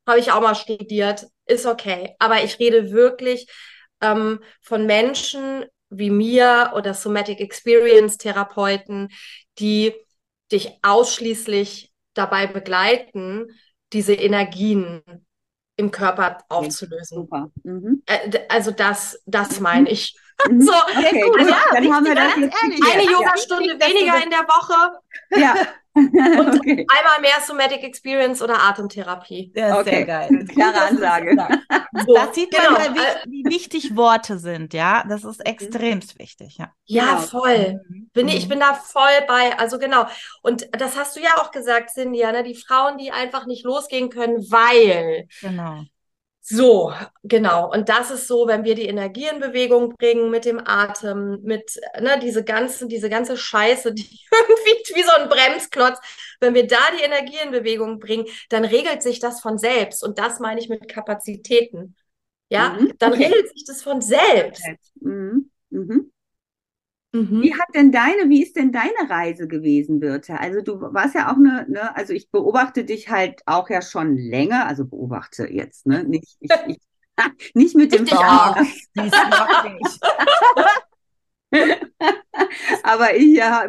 Habe 0.07 0.19
ich 0.21 0.33
auch 0.33 0.41
mal 0.41 0.55
studiert, 0.55 1.27
ist 1.47 1.67
okay. 1.67 2.15
Aber 2.19 2.43
ich 2.43 2.59
rede 2.59 2.91
wirklich 2.93 3.47
ähm, 4.01 4.41
von 4.63 4.87
Menschen 4.87 5.65
wie 5.91 6.11
mir 6.11 6.73
oder 6.75 6.95
Somatic 6.95 7.41
Experience 7.41 8.19
Therapeuten, 8.19 9.09
die 9.59 9.95
dich 10.53 10.79
ausschließlich 10.83 11.93
dabei 12.15 12.47
begleiten, 12.47 13.47
diese 13.93 14.15
Energien 14.15 15.03
im 15.77 15.91
Körper 15.91 16.39
aufzulösen. 16.49 17.19
Super. 17.19 17.51
Mhm. 17.63 18.03
Äh, 18.07 18.41
Also 18.49 18.71
das, 18.71 19.23
das 19.27 19.59
Mhm. 19.59 19.63
meine 19.63 19.91
ich. 19.91 20.15
Mhm. 20.49 20.61
So, 20.63 20.73
Okay, 20.73 21.21
gut. 21.23 21.39
gut. 21.39 21.49
Ja, 21.49 21.57
Dann 21.73 21.93
haben 21.93 22.05
wir 22.07 22.15
das 22.15 22.35
ganz 22.35 22.55
ehrlich. 22.63 22.81
eine 22.93 23.05
Ja. 23.05 23.11
Yogastunde 23.11 23.75
weniger 23.81 24.23
in 24.23 24.31
der 24.31 24.41
Woche 24.47 25.01
Ja. 25.31 25.55
und 26.35 26.49
Okay. 26.61 26.87
einmal 26.89 27.21
mehr 27.21 27.41
Somatic 27.47 27.83
Experience 27.83 28.43
oder 28.43 28.61
Atemtherapie. 28.63 29.53
Ja, 29.55 29.79
Okay. 29.81 29.91
sehr 29.91 30.05
geil. 30.05 30.45
Klare 30.49 30.75
das 30.75 30.91
Ansage. 30.91 31.37
So, 31.93 32.15
Da 32.15 32.33
sieht 32.33 32.53
man 32.53 32.63
genau. 32.67 32.79
mal, 32.79 32.95
wie, 32.95 33.31
wie 33.31 33.49
wichtig 33.49 33.97
Worte 33.97 34.39
sind, 34.39 34.75
ja. 34.75 35.05
Das 35.09 35.25
ist 35.25 35.45
extremst 35.47 36.19
wichtig, 36.19 36.57
ja. 36.59 36.73
Ja, 36.87 37.17
Genau. 37.17 37.27
voll. 37.27 37.81
Bin 38.15 38.29
ich, 38.29 38.37
ich 38.37 38.45
Mhm. 38.45 38.49
bin 38.49 38.61
da 38.61 38.75
voll 38.75 39.03
bei, 39.27 39.59
also 39.59 39.79
genau. 39.79 40.07
Und 40.43 40.67
das 40.73 40.97
hast 40.97 41.17
du 41.17 41.21
ja 41.21 41.37
auch 41.39 41.51
gesagt, 41.51 41.91
Cindy, 41.91 42.21
ne? 42.21 42.43
Die 42.43 42.55
Frauen, 42.55 42.99
die 42.99 43.11
einfach 43.13 43.47
nicht 43.47 43.65
losgehen 43.65 44.09
können, 44.11 44.39
weil. 44.51 45.29
Genau. 45.41 45.85
So, 46.51 46.95
genau. 47.25 47.71
Und 47.71 47.91
das 47.91 48.11
ist 48.11 48.27
so, 48.27 48.47
wenn 48.47 48.65
wir 48.65 48.75
die 48.75 48.87
Energie 48.87 49.27
in 49.31 49.39
Bewegung 49.39 49.91
bringen 49.97 50.31
mit 50.31 50.47
dem 50.47 50.59
Atem, 50.67 51.43
mit, 51.43 51.79
ne, 52.01 52.19
diese 52.23 52.43
ganzen, 52.43 52.89
diese 52.89 53.11
ganze 53.11 53.37
Scheiße, 53.37 53.93
die 53.93 54.03
irgendwie 54.33 54.95
wie 54.95 55.03
so 55.03 55.13
ein 55.13 55.29
Bremsklotz, 55.29 55.99
wenn 56.41 56.55
wir 56.55 56.67
da 56.67 56.79
die 56.99 57.03
Energie 57.05 57.37
in 57.45 57.51
Bewegung 57.51 57.99
bringen, 57.99 58.25
dann 58.49 58.65
regelt 58.65 59.03
sich 59.03 59.21
das 59.21 59.41
von 59.41 59.59
selbst. 59.59 60.03
Und 60.03 60.19
das 60.19 60.41
meine 60.41 60.59
ich 60.59 60.71
mit 60.71 60.89
Kapazitäten. 60.89 61.95
Ja, 62.49 62.79
Mhm, 62.79 62.95
dann 62.99 63.13
okay. 63.13 63.27
regelt 63.27 63.51
sich 63.53 63.65
das 63.67 63.83
von 63.83 64.01
selbst. 64.01 64.65
Mhm. 65.03 65.51
Mhm. 65.69 66.11
Mhm. 67.13 67.43
Wie 67.43 67.55
hat 67.55 67.69
denn 67.75 67.93
deine, 67.93 68.29
wie 68.29 68.43
ist 68.43 68.57
denn 68.57 68.73
deine 68.73 69.09
Reise 69.09 69.47
gewesen, 69.49 70.01
Birte? 70.01 70.39
Also 70.41 70.61
du 70.61 70.81
warst 70.81 71.15
ja 71.15 71.31
auch 71.33 71.37
eine, 71.37 71.67
ne, 71.69 71.95
also 71.97 72.13
ich 72.13 72.31
beobachte 72.31 72.85
dich 72.85 73.09
halt 73.11 73.43
auch 73.47 73.71
ja 73.71 73.81
schon 73.81 74.17
länger, 74.17 74.67
also 74.67 74.85
beobachte 74.85 75.47
jetzt, 75.51 75.87
ne? 75.87 76.05
Nicht, 76.05 76.37
ich, 76.41 76.61
ich, 76.67 76.79
nicht 77.55 77.77
mit 77.77 77.93
dem 77.93 78.05
Ich 78.05 78.11
dich 78.11 78.25
Baum, 78.25 78.25
auch. 78.27 78.57
Die 78.97 79.07
ist 79.07 79.15
wirklich. 79.25 80.01
aber 82.83 83.15
ich 83.17 83.37
ja, 83.37 83.67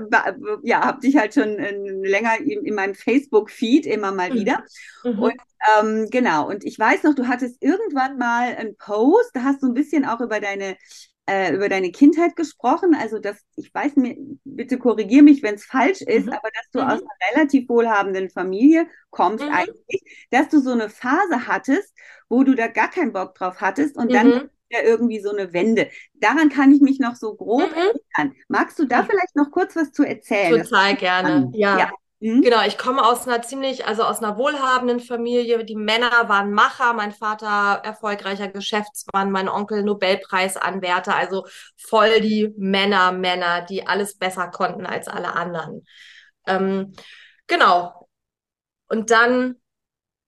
ja, 0.63 0.81
habe 0.85 0.99
dich 1.01 1.15
halt 1.17 1.33
schon 1.33 1.57
äh, 1.59 1.71
länger 2.07 2.37
in, 2.39 2.65
in 2.65 2.75
meinem 2.75 2.95
Facebook-Feed 2.95 3.85
immer 3.85 4.11
mal 4.11 4.33
Mhm. 4.33 4.33
wieder. 4.33 4.63
Mhm. 5.03 5.19
Und 5.19 5.33
ähm, 5.79 6.07
genau, 6.09 6.47
und 6.49 6.63
ich 6.65 6.79
weiß 6.79 7.03
noch, 7.03 7.15
du 7.15 7.27
hattest 7.27 7.61
irgendwann 7.61 8.17
mal 8.17 8.55
einen 8.55 8.77
Post, 8.77 9.31
da 9.33 9.43
hast 9.43 9.61
du 9.63 9.67
ein 9.67 9.73
bisschen 9.73 10.05
auch 10.05 10.21
über 10.21 10.39
deine 10.39 10.77
äh, 11.29 11.53
über 11.53 11.69
deine 11.69 11.91
Kindheit 11.91 12.35
gesprochen. 12.35 12.95
Also, 12.99 13.19
dass 13.19 13.37
ich 13.55 13.73
weiß 13.73 13.95
mir, 13.97 14.15
bitte 14.43 14.79
korrigier 14.79 15.21
mich, 15.21 15.43
wenn 15.43 15.55
es 15.55 15.65
falsch 15.65 16.01
ist, 16.01 16.25
mhm. 16.25 16.33
aber 16.33 16.49
dass 16.53 16.71
du 16.71 16.79
mhm. 16.79 16.85
aus 16.85 17.01
einer 17.01 17.35
relativ 17.35 17.69
wohlhabenden 17.69 18.29
Familie 18.29 18.87
kommst 19.11 19.45
mhm. 19.45 19.51
eigentlich, 19.51 20.27
dass 20.31 20.49
du 20.49 20.59
so 20.59 20.71
eine 20.71 20.89
Phase 20.89 21.47
hattest, 21.47 21.93
wo 22.29 22.43
du 22.43 22.55
da 22.55 22.67
gar 22.67 22.89
keinen 22.89 23.13
Bock 23.13 23.35
drauf 23.35 23.61
hattest 23.61 23.95
und 23.95 24.11
dann 24.11 24.27
mhm. 24.27 24.49
ja 24.69 24.81
irgendwie 24.83 25.19
so 25.19 25.31
eine 25.31 25.53
Wende. 25.53 25.89
Daran 26.15 26.49
kann 26.49 26.73
ich 26.73 26.81
mich 26.81 26.99
noch 26.99 27.15
so 27.15 27.35
grob 27.35 27.69
mhm. 27.69 27.77
erinnern. 27.77 28.35
Magst 28.47 28.79
du 28.79 28.85
da 28.85 29.03
vielleicht 29.03 29.35
noch 29.35 29.51
kurz 29.51 29.75
was 29.75 29.91
zu 29.91 30.03
erzählen? 30.03 30.63
Total 30.63 30.95
gerne. 30.95 31.51
Ja. 31.53 31.77
ja. 31.77 31.91
Mhm. 32.21 32.41
Genau, 32.41 32.65
ich 32.65 32.77
komme 32.77 33.05
aus 33.05 33.27
einer 33.27 33.41
ziemlich, 33.41 33.85
also 33.85 34.03
aus 34.03 34.21
einer 34.21 34.37
wohlhabenden 34.37 34.99
Familie. 34.99 35.63
Die 35.63 35.75
Männer 35.75 36.27
waren 36.27 36.51
Macher, 36.51 36.93
mein 36.93 37.11
Vater 37.13 37.81
erfolgreicher 37.83 38.49
Geschäftsmann, 38.49 39.31
mein 39.31 39.47
Onkel 39.47 39.83
Nobelpreisanwärter, 39.83 41.15
also 41.15 41.45
voll 41.77 42.19
die 42.19 42.53
Männer, 42.57 43.13
Männer, 43.13 43.61
die 43.61 43.87
alles 43.87 44.17
besser 44.17 44.49
konnten 44.49 44.85
als 44.85 45.07
alle 45.07 45.33
anderen. 45.33 45.85
Ähm, 46.45 46.93
genau. 47.47 48.09
Und 48.89 49.11
dann 49.11 49.55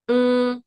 mm, 0.09 0.61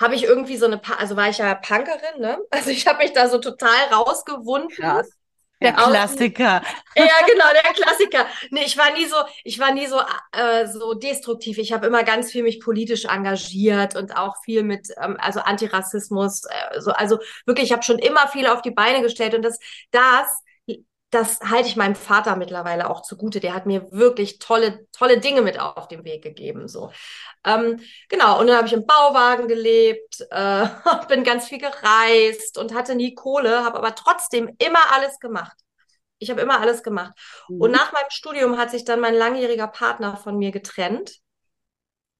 habe 0.00 0.14
ich 0.14 0.24
irgendwie 0.24 0.56
so 0.56 0.66
eine, 0.66 0.80
also 0.98 1.16
war 1.16 1.28
ich 1.28 1.38
ja 1.38 1.54
Punkerin, 1.54 2.20
ne? 2.20 2.38
Also 2.50 2.70
ich 2.70 2.86
habe 2.86 2.98
mich 2.98 3.12
da 3.12 3.28
so 3.28 3.38
total 3.38 3.76
rausgewunden. 3.92 4.70
Krass. 4.70 5.17
Der 5.60 5.72
Klassiker. 5.72 6.62
Ja, 6.94 7.26
genau, 7.26 7.44
der 7.52 7.72
Klassiker. 7.72 8.26
Nee, 8.50 8.62
ich 8.64 8.76
war 8.78 8.92
nie 8.92 9.06
so, 9.06 9.16
ich 9.42 9.58
war 9.58 9.72
nie 9.72 9.86
so, 9.86 10.00
äh, 10.32 10.66
so 10.66 10.94
destruktiv. 10.94 11.58
Ich 11.58 11.72
habe 11.72 11.86
immer 11.86 12.04
ganz 12.04 12.30
viel 12.30 12.44
mich 12.44 12.60
politisch 12.60 13.06
engagiert 13.06 13.96
und 13.96 14.16
auch 14.16 14.36
viel 14.44 14.62
mit, 14.62 14.88
ähm, 15.02 15.16
also 15.20 15.40
Antirassismus, 15.40 16.44
äh, 16.44 16.80
so, 16.80 16.92
also 16.92 17.18
wirklich, 17.44 17.66
ich 17.66 17.72
habe 17.72 17.82
schon 17.82 17.98
immer 17.98 18.28
viel 18.28 18.46
auf 18.46 18.62
die 18.62 18.70
Beine 18.70 19.02
gestellt 19.02 19.34
und 19.34 19.42
das, 19.42 19.58
das 19.90 20.44
das 21.10 21.40
halte 21.40 21.68
ich 21.68 21.76
meinem 21.76 21.94
Vater 21.94 22.36
mittlerweile 22.36 22.90
auch 22.90 23.00
zugute. 23.02 23.40
Der 23.40 23.54
hat 23.54 23.64
mir 23.64 23.90
wirklich 23.92 24.38
tolle, 24.38 24.86
tolle 24.92 25.18
Dinge 25.20 25.40
mit 25.40 25.58
auf 25.58 25.88
den 25.88 26.04
Weg 26.04 26.22
gegeben. 26.22 26.68
So, 26.68 26.92
ähm, 27.44 27.80
genau. 28.08 28.38
Und 28.38 28.48
dann 28.48 28.56
habe 28.56 28.66
ich 28.66 28.74
im 28.74 28.86
Bauwagen 28.86 29.48
gelebt, 29.48 30.26
äh, 30.30 30.66
bin 31.08 31.24
ganz 31.24 31.48
viel 31.48 31.58
gereist 31.58 32.58
und 32.58 32.74
hatte 32.74 32.94
nie 32.94 33.14
Kohle, 33.14 33.64
habe 33.64 33.78
aber 33.78 33.94
trotzdem 33.94 34.54
immer 34.58 34.92
alles 34.92 35.18
gemacht. 35.18 35.56
Ich 36.18 36.30
habe 36.30 36.40
immer 36.42 36.60
alles 36.60 36.82
gemacht. 36.82 37.12
Mhm. 37.48 37.60
Und 37.60 37.70
nach 37.70 37.92
meinem 37.92 38.10
Studium 38.10 38.58
hat 38.58 38.70
sich 38.70 38.84
dann 38.84 39.00
mein 39.00 39.14
langjähriger 39.14 39.68
Partner 39.68 40.16
von 40.16 40.36
mir 40.36 40.50
getrennt. 40.50 41.16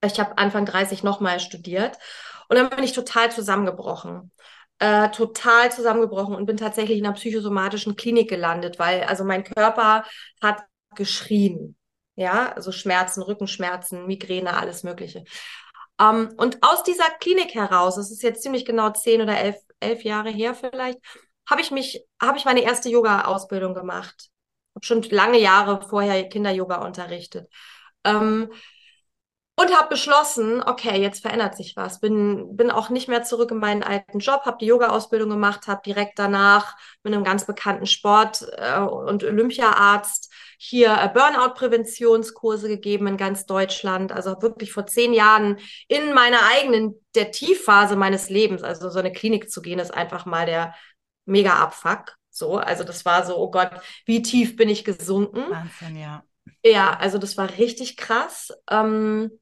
Ich 0.03 0.19
habe 0.19 0.39
Anfang 0.39 0.65
30 0.65 1.03
nochmal 1.03 1.41
studiert 1.41 1.99
und 2.49 2.57
dann 2.57 2.71
bin 2.71 2.85
ich 2.85 2.93
total 2.93 3.33
zusammengebrochen 3.33 4.31
äh, 4.79 5.11
total 5.11 5.73
zusammengebrochen 5.73 6.35
und 6.35 6.47
bin 6.47 6.57
tatsächlich 6.57 6.99
in 6.99 7.07
einer 7.07 7.15
psychosomatischen 7.15 7.97
Klinik 7.97 8.29
gelandet, 8.29 8.79
weil 8.79 9.03
also 9.05 9.25
mein 9.25 9.45
Körper 9.45 10.05
hat 10.41 10.63
geschrien. 10.95 11.77
Ja, 12.15 12.53
also 12.53 12.73
Schmerzen, 12.73 13.23
Rückenschmerzen, 13.23 14.07
Migräne, 14.07 14.57
alles 14.57 14.83
Mögliche. 14.83 15.25
Ähm, 16.01 16.31
und 16.37 16.59
aus 16.63 16.83
dieser 16.83 17.09
Klinik 17.21 17.55
heraus, 17.55 17.97
das 17.97 18.11
ist 18.11 18.23
jetzt 18.23 18.43
ziemlich 18.43 18.65
genau 18.65 18.91
zehn 18.91 19.21
oder 19.23 19.39
elf, 19.39 19.57
elf 19.81 20.03
Jahre 20.03 20.31
her 20.31 20.55
vielleicht, 20.55 20.99
habe 21.49 21.61
ich 21.61 21.71
mich, 21.71 22.05
habe 22.21 22.37
ich 22.37 22.45
meine 22.45 22.63
erste 22.63 22.89
Yoga-Ausbildung 22.89 23.75
gemacht. 23.75 24.31
Habe 24.75 24.85
schon 24.85 25.03
lange 25.03 25.39
Jahre 25.39 25.81
vorher 25.89 26.29
Kinder-Yoga 26.29 26.85
unterrichtet. 26.85 27.49
Ähm, 28.05 28.51
und 29.61 29.77
habe 29.77 29.89
beschlossen, 29.89 30.63
okay, 30.63 31.03
jetzt 31.03 31.21
verändert 31.23 31.57
sich 31.57 31.75
was. 31.75 31.99
Bin, 31.99 32.57
bin 32.57 32.71
auch 32.71 32.91
nicht 32.91 33.09
mehr 33.09 33.25
zurück 33.25 33.51
in 33.51 33.59
meinen 33.59 33.83
alten 33.83 34.21
Job, 34.21 34.43
habe 34.45 34.59
die 34.61 34.67
Yoga-Ausbildung 34.67 35.31
gemacht, 35.31 35.67
habe 35.67 35.81
direkt 35.85 36.21
danach 36.21 36.77
mit 37.03 37.13
einem 37.13 37.25
ganz 37.25 37.45
bekannten 37.45 37.87
Sport- 37.87 38.47
äh, 38.57 38.79
und 38.79 39.25
Olympiaarzt 39.25 40.33
hier 40.59 40.97
äh, 41.01 41.09
Burnout-Präventionskurse 41.13 42.69
gegeben 42.69 43.09
in 43.09 43.17
ganz 43.17 43.47
Deutschland. 43.47 44.13
Also 44.13 44.41
wirklich 44.41 44.71
vor 44.71 44.87
zehn 44.87 45.13
Jahren 45.13 45.59
in 45.89 46.15
meiner 46.15 46.39
eigenen, 46.53 46.95
der 47.17 47.33
Tiefphase 47.33 47.97
meines 47.97 48.31
Lebens, 48.31 48.63
also 48.63 48.91
so 48.91 49.01
eine 49.01 49.11
Klinik 49.11 49.51
zu 49.51 49.61
gehen, 49.61 49.81
ist 49.81 49.93
einfach 49.93 50.25
mal 50.25 50.47
der 50.47 50.73
mega 51.25 51.55
Abfuck. 51.55 52.15
So, 52.31 52.59
also 52.59 52.85
das 52.85 53.05
war 53.05 53.27
so, 53.27 53.37
oh 53.37 53.51
Gott, 53.51 53.73
wie 54.07 54.23
tief 54.23 54.55
bin 54.55 54.69
ich 54.69 54.85
gesunken? 54.85 55.51
Wahnsinn, 55.51 55.99
ja. 55.99 56.23
Ja, 56.63 56.97
also 56.97 57.19
das 57.19 57.37
war 57.37 57.51
richtig 57.59 57.97
krass. 57.97 58.53
Ähm, 58.71 59.33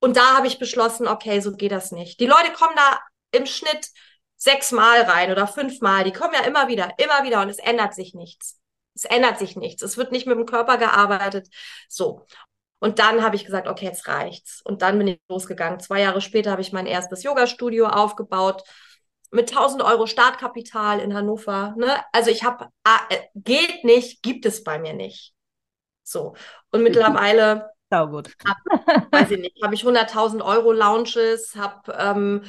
und 0.00 0.16
da 0.16 0.36
habe 0.36 0.46
ich 0.46 0.58
beschlossen, 0.58 1.08
okay, 1.08 1.40
so 1.40 1.52
geht 1.52 1.72
das 1.72 1.92
nicht. 1.92 2.20
Die 2.20 2.26
Leute 2.26 2.52
kommen 2.52 2.74
da 2.76 3.00
im 3.32 3.46
Schnitt 3.46 3.88
sechsmal 4.36 5.02
rein 5.02 5.30
oder 5.32 5.46
fünfmal. 5.46 6.04
Die 6.04 6.12
kommen 6.12 6.34
ja 6.34 6.40
immer 6.44 6.68
wieder, 6.68 6.92
immer 6.98 7.24
wieder 7.24 7.42
und 7.42 7.48
es 7.48 7.58
ändert 7.58 7.94
sich 7.94 8.14
nichts. 8.14 8.58
Es 8.94 9.04
ändert 9.04 9.38
sich 9.38 9.56
nichts. 9.56 9.82
Es 9.82 9.96
wird 9.96 10.12
nicht 10.12 10.26
mit 10.26 10.36
dem 10.36 10.46
Körper 10.46 10.78
gearbeitet. 10.78 11.48
So. 11.88 12.26
Und 12.80 13.00
dann 13.00 13.22
habe 13.24 13.36
ich 13.36 13.44
gesagt, 13.44 13.66
okay, 13.66 13.86
jetzt 13.86 14.06
reicht's. 14.06 14.60
Und 14.64 14.82
dann 14.82 14.98
bin 14.98 15.08
ich 15.08 15.20
losgegangen. 15.28 15.80
Zwei 15.80 16.00
Jahre 16.00 16.20
später 16.20 16.52
habe 16.52 16.62
ich 16.62 16.72
mein 16.72 16.86
erstes 16.86 17.24
Yoga-Studio 17.24 17.88
aufgebaut 17.88 18.62
mit 19.30 19.50
1000 19.50 19.82
Euro 19.82 20.06
Startkapital 20.06 21.00
in 21.00 21.14
Hannover. 21.14 21.74
Ne? 21.76 22.00
Also 22.12 22.30
ich 22.30 22.44
habe, 22.44 22.68
ah, 22.84 23.00
äh, 23.10 23.18
geht 23.34 23.84
nicht, 23.84 24.22
gibt 24.22 24.46
es 24.46 24.62
bei 24.62 24.78
mir 24.78 24.94
nicht. 24.94 25.34
So. 26.04 26.34
Und 26.70 26.82
mittlerweile 26.82 27.70
Sau 27.90 28.08
gut. 28.08 28.34
Hab, 28.44 28.56
weiß 29.12 29.30
ich 29.32 29.38
nicht, 29.38 29.62
habe 29.62 29.74
ich 29.74 29.84
100.000 29.84 30.42
Euro 30.42 30.72
Launches, 30.72 31.56
habe 31.56 31.92
ähm, 31.98 32.44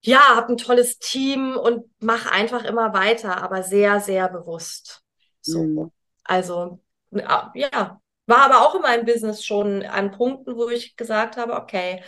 ja, 0.00 0.36
habe 0.36 0.52
ein 0.52 0.56
tolles 0.56 0.98
Team 0.98 1.56
und 1.56 1.84
mache 2.00 2.30
einfach 2.30 2.64
immer 2.64 2.92
weiter, 2.92 3.42
aber 3.42 3.62
sehr, 3.62 4.00
sehr 4.00 4.28
bewusst. 4.28 5.02
So. 5.40 5.62
Mhm. 5.64 5.90
Also, 6.24 6.80
ja, 7.10 8.00
war 8.26 8.38
aber 8.44 8.60
auch 8.60 8.74
in 8.74 8.82
meinem 8.82 9.06
Business 9.06 9.44
schon 9.44 9.82
an 9.82 10.10
Punkten, 10.10 10.56
wo 10.56 10.68
ich 10.68 10.96
gesagt 10.96 11.36
habe, 11.36 11.54
okay, 11.54 12.02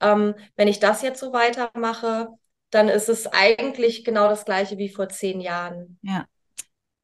ähm, 0.00 0.34
wenn 0.56 0.68
ich 0.68 0.80
das 0.80 1.02
jetzt 1.02 1.20
so 1.20 1.32
weitermache, 1.32 2.28
dann 2.70 2.88
ist 2.88 3.08
es 3.08 3.26
eigentlich 3.26 4.04
genau 4.04 4.28
das 4.28 4.44
gleiche 4.44 4.78
wie 4.78 4.88
vor 4.88 5.08
zehn 5.08 5.40
Jahren. 5.40 5.98
Ja. 6.02 6.26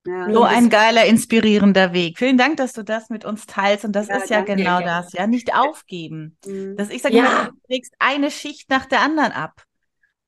Ja, 0.06 0.32
so 0.32 0.42
ein 0.42 0.70
geiler, 0.70 1.04
inspirierender 1.04 1.92
Weg. 1.92 2.18
Vielen 2.18 2.38
Dank, 2.38 2.56
dass 2.56 2.72
du 2.72 2.82
das 2.82 3.10
mit 3.10 3.24
uns 3.24 3.46
teilst. 3.46 3.84
Und 3.84 3.92
das 3.92 4.08
ja, 4.08 4.16
ist 4.16 4.30
ja 4.30 4.40
genau 4.42 4.80
das, 4.80 5.12
ja, 5.12 5.26
nicht 5.26 5.54
aufgeben. 5.54 6.36
Mhm. 6.46 6.76
Dass 6.76 6.90
ich 6.90 7.02
sage, 7.02 7.16
ja. 7.16 7.46
du 7.46 7.52
legst 7.68 7.94
eine 7.98 8.30
Schicht 8.30 8.70
nach 8.70 8.86
der 8.86 9.00
anderen 9.00 9.32
ab. 9.32 9.62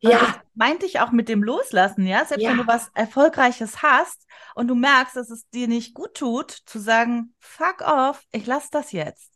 Und 0.03 0.11
ja. 0.11 0.19
Das 0.19 0.35
meinte 0.55 0.87
ich 0.87 1.01
auch 1.01 1.11
mit 1.11 1.29
dem 1.29 1.43
Loslassen, 1.43 2.07
ja. 2.07 2.25
Selbst 2.25 2.43
ja. 2.43 2.51
wenn 2.51 2.59
du 2.59 2.67
was 2.67 2.91
Erfolgreiches 2.95 3.83
hast 3.83 4.27
und 4.55 4.69
du 4.69 4.75
merkst, 4.75 5.17
dass 5.17 5.31
es 5.31 5.49
dir 5.51 5.69
nicht 5.69 5.95
gut 5.95 6.15
tut, 6.15 6.51
zu 6.51 6.79
sagen, 6.79 7.35
fuck 7.39 7.81
off, 7.81 8.25
ich 8.33 8.47
lasse 8.47 8.69
das 8.71 8.93
jetzt. 8.93 9.33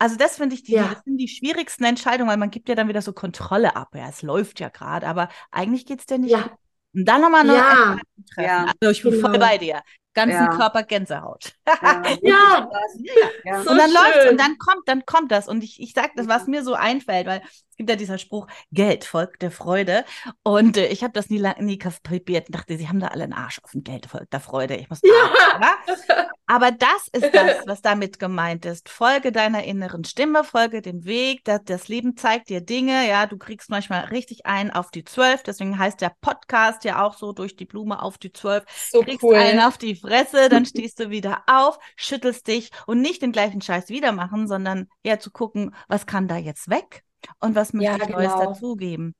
Also 0.00 0.16
das 0.16 0.36
finde 0.36 0.54
ich 0.54 0.62
die, 0.62 0.72
ja. 0.72 0.88
das 0.94 1.02
sind 1.04 1.18
die 1.18 1.26
schwierigsten 1.26 1.84
Entscheidungen, 1.84 2.30
weil 2.30 2.36
man 2.36 2.50
gibt 2.50 2.68
ja 2.68 2.76
dann 2.76 2.88
wieder 2.88 3.02
so 3.02 3.12
Kontrolle 3.12 3.74
ab. 3.74 3.88
Ja, 3.94 4.08
es 4.08 4.22
läuft 4.22 4.60
ja 4.60 4.68
gerade, 4.68 5.08
aber 5.08 5.28
eigentlich 5.50 5.86
geht 5.86 6.00
es 6.00 6.06
dir 6.06 6.18
nicht 6.18 6.30
ja. 6.30 6.56
Und 6.94 7.04
dann 7.04 7.20
nochmal 7.20 7.42
eine 7.42 7.54
ja. 7.54 7.96
treffen. 8.34 8.42
Ja, 8.44 8.72
also 8.80 8.90
ich 8.90 9.02
bin 9.02 9.12
genau. 9.12 9.28
voll 9.28 9.38
bei 9.38 9.58
dir. 9.58 9.82
Ganzen 10.14 10.36
ja. 10.36 10.56
Körper 10.56 10.82
Gänsehaut. 10.82 11.52
Ja. 12.22 12.68
ja. 13.44 13.62
So 13.62 13.70
und 13.70 13.78
dann 13.78 13.90
läuft 13.90 14.30
und 14.30 14.40
dann 14.40 14.58
kommt, 14.58 14.88
dann 14.88 15.04
kommt 15.06 15.32
das. 15.32 15.48
Und 15.48 15.62
ich, 15.62 15.80
ich 15.80 15.92
sage 15.92 16.12
das, 16.16 16.28
was 16.28 16.46
mir 16.46 16.62
so 16.62 16.74
einfällt, 16.74 17.26
weil 17.26 17.42
es 17.44 17.76
gibt 17.76 17.90
ja 17.90 17.96
dieser 17.96 18.18
Spruch, 18.18 18.46
Geld 18.72 19.04
folgt 19.04 19.42
der 19.42 19.50
Freude. 19.50 20.04
Und 20.42 20.76
äh, 20.76 20.86
ich 20.88 21.04
habe 21.04 21.12
das 21.12 21.30
nie, 21.30 21.40
nie 21.60 21.78
kapiert 21.78 22.48
und 22.48 22.54
dachte, 22.54 22.76
sie 22.76 22.88
haben 22.88 23.00
da 23.00 23.08
alle 23.08 23.24
einen 23.24 23.32
Arsch 23.32 23.60
auf 23.62 23.70
dem 23.70 23.84
Geld 23.84 24.06
folgt 24.06 24.32
der 24.32 24.40
Freude. 24.40 24.74
Ich 24.76 24.90
muss 24.90 25.00
ja. 25.02 25.78
Aber 26.46 26.72
das 26.72 27.08
ist 27.12 27.32
das, 27.34 27.66
was 27.66 27.82
damit 27.82 28.18
gemeint 28.18 28.64
ist. 28.64 28.88
Folge 28.88 29.32
deiner 29.32 29.64
inneren 29.64 30.04
Stimme, 30.04 30.44
folge 30.44 30.80
dem 30.80 31.04
Weg. 31.04 31.44
Das, 31.44 31.60
das 31.64 31.88
Leben 31.88 32.16
zeigt 32.16 32.48
dir 32.48 32.62
Dinge. 32.62 33.06
Ja, 33.06 33.26
du 33.26 33.36
kriegst 33.36 33.70
manchmal 33.70 34.06
richtig 34.06 34.46
einen 34.46 34.70
auf 34.70 34.90
die 34.90 35.04
Zwölf. 35.04 35.42
Deswegen 35.42 35.78
heißt 35.78 36.00
der 36.00 36.12
Podcast 36.20 36.84
ja 36.84 37.04
auch 37.04 37.14
so 37.16 37.32
durch 37.32 37.54
die 37.54 37.66
Blume 37.66 38.02
auf 38.02 38.18
die 38.18 38.32
Zwölf. 38.32 38.64
So 38.90 39.02
kriegst 39.02 39.22
cool. 39.22 39.36
einen 39.36 39.60
auf 39.60 39.78
die 39.78 39.94
Fresse, 39.94 40.48
dann 40.48 40.64
stehst 40.64 41.00
du 41.00 41.10
wieder 41.10 41.42
auf, 41.46 41.57
schüttelst 41.96 42.46
dich 42.46 42.70
und 42.86 43.00
nicht 43.00 43.22
den 43.22 43.32
gleichen 43.32 43.60
Scheiß 43.60 43.88
wieder 43.88 44.12
machen, 44.12 44.48
sondern 44.48 44.88
ja 45.02 45.18
zu 45.18 45.30
gucken, 45.30 45.74
was 45.88 46.06
kann 46.06 46.28
da 46.28 46.36
jetzt 46.36 46.68
weg 46.68 47.04
und 47.40 47.54
was 47.54 47.72
möchte 47.72 47.92
ja, 47.92 47.96
ich 47.96 48.06
genau. 48.06 48.18
Neues 48.18 48.32
dazugeben. 48.32 49.14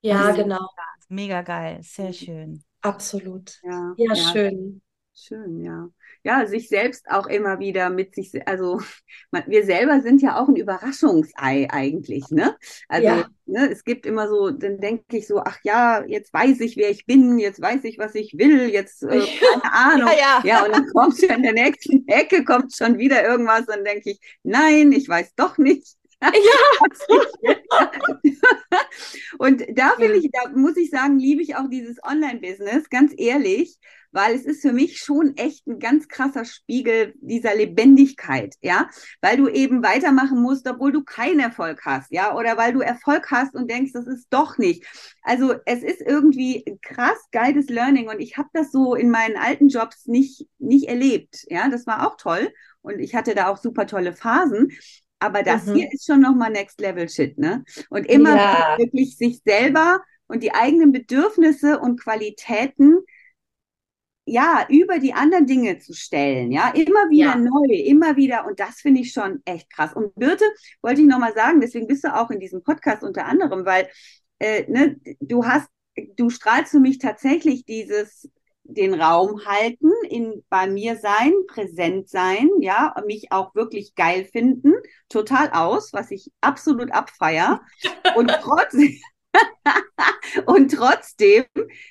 Ja, 0.00 0.30
genau. 0.30 0.68
Mega 1.08 1.42
geil, 1.42 1.80
sehr 1.82 2.12
schön. 2.12 2.62
Absolut. 2.82 3.58
Ja, 3.62 3.94
ja, 3.96 4.14
ja. 4.14 4.32
schön. 4.32 4.82
Schön, 5.18 5.60
ja 5.60 5.88
ja, 6.24 6.46
sich 6.46 6.68
selbst 6.68 7.08
auch 7.10 7.26
immer 7.26 7.58
wieder 7.58 7.90
mit 7.90 8.14
sich, 8.14 8.46
also 8.46 8.80
man, 9.30 9.44
wir 9.46 9.64
selber 9.64 10.00
sind 10.00 10.20
ja 10.22 10.40
auch 10.40 10.48
ein 10.48 10.56
Überraschungsei 10.56 11.68
eigentlich, 11.70 12.30
ne? 12.30 12.56
Also 12.88 13.06
ja. 13.06 13.26
ne, 13.46 13.70
es 13.70 13.84
gibt 13.84 14.04
immer 14.04 14.28
so, 14.28 14.50
dann 14.50 14.78
denke 14.78 15.16
ich 15.16 15.26
so, 15.26 15.38
ach 15.38 15.58
ja, 15.62 16.04
jetzt 16.06 16.32
weiß 16.32 16.60
ich, 16.60 16.76
wer 16.76 16.90
ich 16.90 17.06
bin, 17.06 17.38
jetzt 17.38 17.60
weiß 17.60 17.84
ich, 17.84 17.98
was 17.98 18.14
ich 18.14 18.36
will, 18.36 18.68
jetzt 18.68 19.02
äh, 19.04 19.20
keine 19.62 19.72
Ahnung. 19.72 20.08
ja, 20.08 20.42
ja. 20.42 20.42
ja, 20.44 20.64
und 20.64 20.72
dann 20.72 20.86
kommt 20.88 21.18
schon 21.18 21.30
in 21.30 21.42
der 21.42 21.54
nächsten 21.54 22.04
Ecke 22.08 22.44
kommt 22.44 22.74
schon 22.74 22.98
wieder 22.98 23.24
irgendwas, 23.24 23.66
dann 23.66 23.84
denke 23.84 24.10
ich, 24.10 24.20
nein, 24.42 24.92
ich 24.92 25.08
weiß 25.08 25.34
doch 25.34 25.56
nicht. 25.58 25.94
Ja. 26.20 26.30
Und 29.38 29.64
da 29.74 29.90
finde 29.90 30.16
ich, 30.16 30.28
da 30.32 30.50
muss 30.50 30.76
ich 30.76 30.90
sagen, 30.90 31.20
liebe 31.20 31.42
ich 31.42 31.54
auch 31.54 31.68
dieses 31.70 32.02
Online-Business, 32.02 32.90
ganz 32.90 33.14
ehrlich, 33.16 33.78
weil 34.10 34.34
es 34.34 34.44
ist 34.44 34.62
für 34.62 34.72
mich 34.72 34.98
schon 34.98 35.36
echt 35.36 35.66
ein 35.66 35.78
ganz 35.78 36.08
krasser 36.08 36.44
Spiegel 36.44 37.14
dieser 37.20 37.54
Lebendigkeit, 37.54 38.54
ja, 38.60 38.88
weil 39.20 39.36
du 39.36 39.48
eben 39.48 39.82
weitermachen 39.82 40.40
musst, 40.40 40.68
obwohl 40.68 40.92
du 40.92 41.04
keinen 41.04 41.40
Erfolg 41.40 41.82
hast, 41.84 42.10
ja, 42.10 42.34
oder 42.34 42.56
weil 42.56 42.72
du 42.72 42.80
Erfolg 42.80 43.30
hast 43.30 43.54
und 43.54 43.70
denkst, 43.70 43.92
das 43.92 44.06
ist 44.06 44.26
doch 44.30 44.58
nicht. 44.58 44.84
Also 45.22 45.54
es 45.66 45.82
ist 45.82 46.00
irgendwie 46.00 46.78
krass 46.82 47.18
geiles 47.32 47.68
Learning 47.68 48.08
und 48.08 48.20
ich 48.20 48.36
habe 48.36 48.48
das 48.52 48.72
so 48.72 48.94
in 48.94 49.10
meinen 49.10 49.36
alten 49.36 49.68
Jobs 49.68 50.06
nicht 50.06 50.46
nicht 50.58 50.88
erlebt, 50.88 51.44
ja, 51.48 51.68
das 51.68 51.86
war 51.86 52.06
auch 52.06 52.16
toll 52.16 52.50
und 52.82 53.00
ich 53.00 53.14
hatte 53.14 53.34
da 53.34 53.48
auch 53.48 53.58
super 53.58 53.86
tolle 53.86 54.14
Phasen. 54.14 54.72
Aber 55.20 55.42
das 55.42 55.66
mhm. 55.66 55.74
hier 55.74 55.92
ist 55.92 56.06
schon 56.06 56.20
nochmal 56.20 56.50
Next 56.50 56.80
Level 56.80 57.08
Shit, 57.08 57.38
ne? 57.38 57.64
Und 57.90 58.06
immer 58.06 58.36
ja. 58.36 58.76
wirklich 58.78 59.16
sich 59.16 59.40
selber 59.44 60.00
und 60.28 60.42
die 60.42 60.52
eigenen 60.52 60.92
Bedürfnisse 60.92 61.80
und 61.80 62.00
Qualitäten 62.00 62.98
ja, 64.28 64.66
über 64.68 64.98
die 64.98 65.14
anderen 65.14 65.46
Dinge 65.46 65.78
zu 65.78 65.94
stellen, 65.94 66.52
ja, 66.52 66.68
immer 66.70 67.10
wieder 67.10 67.30
ja. 67.30 67.36
neu, 67.36 67.74
immer 67.74 68.16
wieder 68.16 68.46
und 68.46 68.60
das 68.60 68.80
finde 68.80 69.00
ich 69.00 69.12
schon 69.12 69.40
echt 69.44 69.70
krass. 69.70 69.94
Und 69.94 70.14
Birte, 70.14 70.44
wollte 70.82 71.00
ich 71.00 71.06
nochmal 71.06 71.34
sagen, 71.34 71.60
deswegen 71.60 71.86
bist 71.86 72.04
du 72.04 72.14
auch 72.14 72.30
in 72.30 72.40
diesem 72.40 72.62
Podcast 72.62 73.02
unter 73.02 73.26
anderem, 73.26 73.64
weil 73.64 73.88
äh, 74.38 74.70
ne, 74.70 74.96
du 75.20 75.46
hast, 75.46 75.68
du 76.16 76.30
strahlst 76.30 76.72
für 76.72 76.80
mich 76.80 76.98
tatsächlich 76.98 77.64
dieses 77.64 78.28
den 78.68 79.00
Raum 79.00 79.46
halten, 79.46 79.90
in, 80.10 80.44
bei 80.50 80.66
mir 80.66 80.96
sein, 80.96 81.32
präsent 81.46 82.10
sein, 82.10 82.50
ja, 82.60 82.94
mich 83.06 83.32
auch 83.32 83.54
wirklich 83.54 83.94
geil 83.94 84.26
finden, 84.26 84.74
total 85.08 85.50
aus, 85.52 85.94
was 85.94 86.10
ich 86.10 86.30
absolut 86.42 86.92
abfeier. 86.92 87.62
Und 88.14 88.28
trotzdem, 88.42 88.94
und 90.46 90.74
trotzdem 90.74 91.44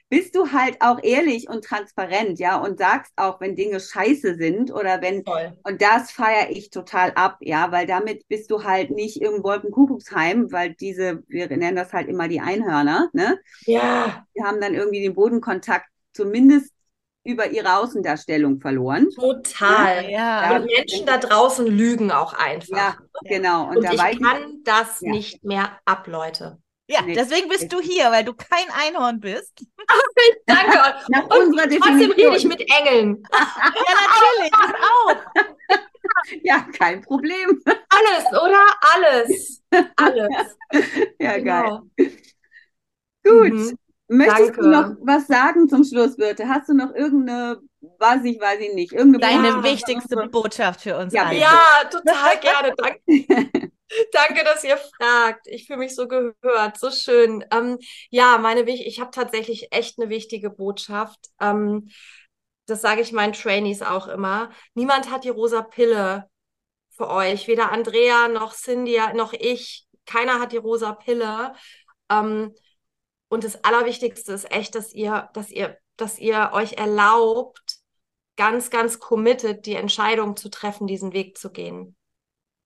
bist 0.10 0.36
du 0.36 0.52
halt 0.52 0.78
auch 0.80 1.02
ehrlich 1.04 1.50
und 1.50 1.64
transparent, 1.64 2.40
ja, 2.40 2.58
und 2.58 2.80
sagst 2.80 3.14
auch, 3.16 3.40
wenn 3.40 3.56
Dinge 3.56 3.80
scheiße 3.80 4.36
sind 4.36 4.72
oder 4.72 5.02
wenn, 5.02 5.24
Voll. 5.24 5.58
und 5.64 5.82
das 5.82 6.12
feiere 6.12 6.50
ich 6.50 6.70
total 6.70 7.12
ab, 7.16 7.38
ja, 7.42 7.72
weil 7.72 7.88
damit 7.88 8.28
bist 8.28 8.52
du 8.52 8.64
halt 8.64 8.92
nicht 8.92 9.22
im 9.22 9.44
Wolkenkuckucksheim, 9.44 10.52
weil 10.52 10.74
diese, 10.74 11.24
wir 11.28 11.48
nennen 11.50 11.76
das 11.76 11.94
halt 11.94 12.08
immer 12.08 12.28
die 12.28 12.42
Einhörner, 12.42 13.10
ne? 13.14 13.40
Ja. 13.66 14.26
Die 14.36 14.44
haben 14.44 14.62
dann 14.62 14.74
irgendwie 14.74 15.02
den 15.02 15.14
Bodenkontakt 15.14 15.88
zumindest 16.14 16.74
über 17.24 17.50
ihre 17.50 17.78
Außendarstellung 17.78 18.62
verloren. 18.62 19.10
Total. 19.10 20.10
Ja. 20.10 20.56
Und 20.56 20.66
Menschen 20.66 21.06
da 21.06 21.18
draußen 21.18 21.68
lügen 21.68 22.10
auch 22.10 22.34
einfach. 22.34 22.78
Ja, 22.78 22.96
genau. 23.26 23.70
Und, 23.70 23.78
Und 23.78 23.94
ich 23.94 24.00
kann 24.22 24.62
das 24.64 25.02
ja. 25.02 25.12
nicht 25.12 25.44
mehr 25.44 25.78
ab, 25.84 26.08
Leute. 26.08 26.58
Ja, 26.90 27.02
nee. 27.02 27.14
deswegen 27.14 27.50
bist 27.50 27.72
du 27.72 27.82
hier, 27.82 28.12
weil 28.12 28.24
du 28.24 28.34
kein 28.34 28.70
Einhorn 28.72 29.20
bist. 29.20 29.66
Danke. 30.46 30.96
Nach 31.10 31.24
Und 31.24 31.48
unserer 31.48 31.70
trotzdem 31.70 32.12
rede 32.12 32.38
ich 32.38 32.46
mit 32.46 32.62
Engeln. 32.62 33.24
ja, 33.34 33.94
natürlich, 34.08 34.52
ich 34.52 34.76
auch. 34.84 35.16
Ja, 36.44 36.66
kein 36.78 37.02
Problem. 37.02 37.62
Alles, 37.66 38.26
oder? 38.32 38.64
Alles. 38.96 39.64
Alles. 39.96 40.58
Ja, 41.20 41.38
genau. 41.38 41.82
geil. 41.98 42.12
Gut. 43.24 43.54
Mhm. 43.54 43.78
Möchtest 44.10 44.40
Danke. 44.40 44.62
du 44.62 44.68
noch 44.70 44.96
was 45.02 45.28
sagen 45.28 45.68
zum 45.68 45.84
Schluss, 45.84 46.16
Birte? 46.16 46.48
Hast 46.48 46.70
du 46.70 46.74
noch 46.74 46.94
irgendeine, 46.94 47.60
weiß 47.82 48.24
ich, 48.24 48.40
weiß 48.40 48.60
ich 48.62 48.74
nicht, 48.74 48.94
irgendeine 48.94 49.42
Deine 49.42 49.54
Botschaft, 49.56 49.74
wichtigste 49.74 50.16
Botschaft 50.28 50.82
für 50.82 50.98
uns 50.98 51.14
ja, 51.14 51.24
alle. 51.24 51.40
Ja, 51.40 51.84
total 51.90 52.40
gerne. 52.40 52.74
Danke. 52.78 53.72
Danke, 54.12 54.44
dass 54.44 54.64
ihr 54.64 54.78
fragt. 54.78 55.48
Ich 55.48 55.68
fühle 55.68 55.80
mich 55.80 55.96
so 55.96 56.08
gehört, 56.08 56.80
so 56.80 56.92
schön. 56.92 57.46
Ähm, 57.52 57.78
ja, 58.10 58.38
meine, 58.38 58.70
ich 58.70 59.00
habe 59.00 59.12
tatsächlich 59.12 59.72
echt 59.72 60.00
eine 60.00 60.10
wichtige 60.10 60.50
Botschaft. 60.50 61.20
Ähm, 61.40 61.90
das 62.66 62.82
sage 62.82 63.02
ich 63.02 63.14
meinen 63.14 63.34
Trainees 63.34 63.82
auch 63.82 64.08
immer. 64.08 64.50
Niemand 64.74 65.10
hat 65.10 65.24
die 65.24 65.30
rosa 65.30 65.62
Pille 65.62 66.30
für 66.92 67.10
euch. 67.10 67.48
Weder 67.48 67.72
Andrea 67.72 68.28
noch 68.28 68.54
Cindy 68.54 69.00
noch 69.14 69.34
ich. 69.34 69.88
Keiner 70.06 70.40
hat 70.40 70.52
die 70.52 70.58
rosa 70.58 70.94
Pille. 70.94 71.54
Ähm, 72.10 72.54
und 73.30 73.44
das 73.44 73.64
Allerwichtigste 73.64 74.34
ist 74.34 74.52
echt, 74.52 74.76
dass 74.76 74.94
ihr, 74.94 75.30
dass 75.34 75.52
ihr, 75.52 75.78
dass 75.98 76.20
ihr 76.20 76.52
euch 76.54 76.74
erlaubt, 76.74 77.78
ganz, 78.36 78.70
ganz 78.70 79.00
committed 79.00 79.66
die 79.66 79.76
Entscheidung 79.76 80.36
zu 80.36 80.50
treffen, 80.50 80.88
diesen 80.88 81.14
Weg 81.14 81.38
zu 81.38 81.52
gehen. 81.52 81.96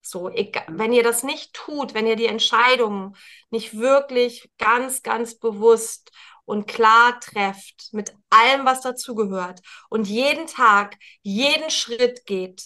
So, 0.02 0.28
egal, 0.30 0.64
wenn 0.68 0.92
ihr 0.92 1.04
das 1.04 1.22
nicht 1.22 1.54
tut, 1.54 1.94
wenn 1.94 2.06
ihr 2.06 2.16
die 2.16 2.26
Entscheidungen 2.26 3.16
nicht 3.50 3.78
wirklich 3.78 4.50
ganz, 4.58 5.02
ganz 5.02 5.38
bewusst 5.38 6.10
und 6.44 6.66
klar 6.66 7.20
trefft 7.20 7.88
mit 7.92 8.12
allem, 8.30 8.66
was 8.66 8.80
dazugehört 8.82 9.60
und 9.88 10.08
jeden 10.08 10.46
Tag, 10.48 10.96
jeden 11.22 11.70
Schritt 11.70 12.26
geht, 12.26 12.64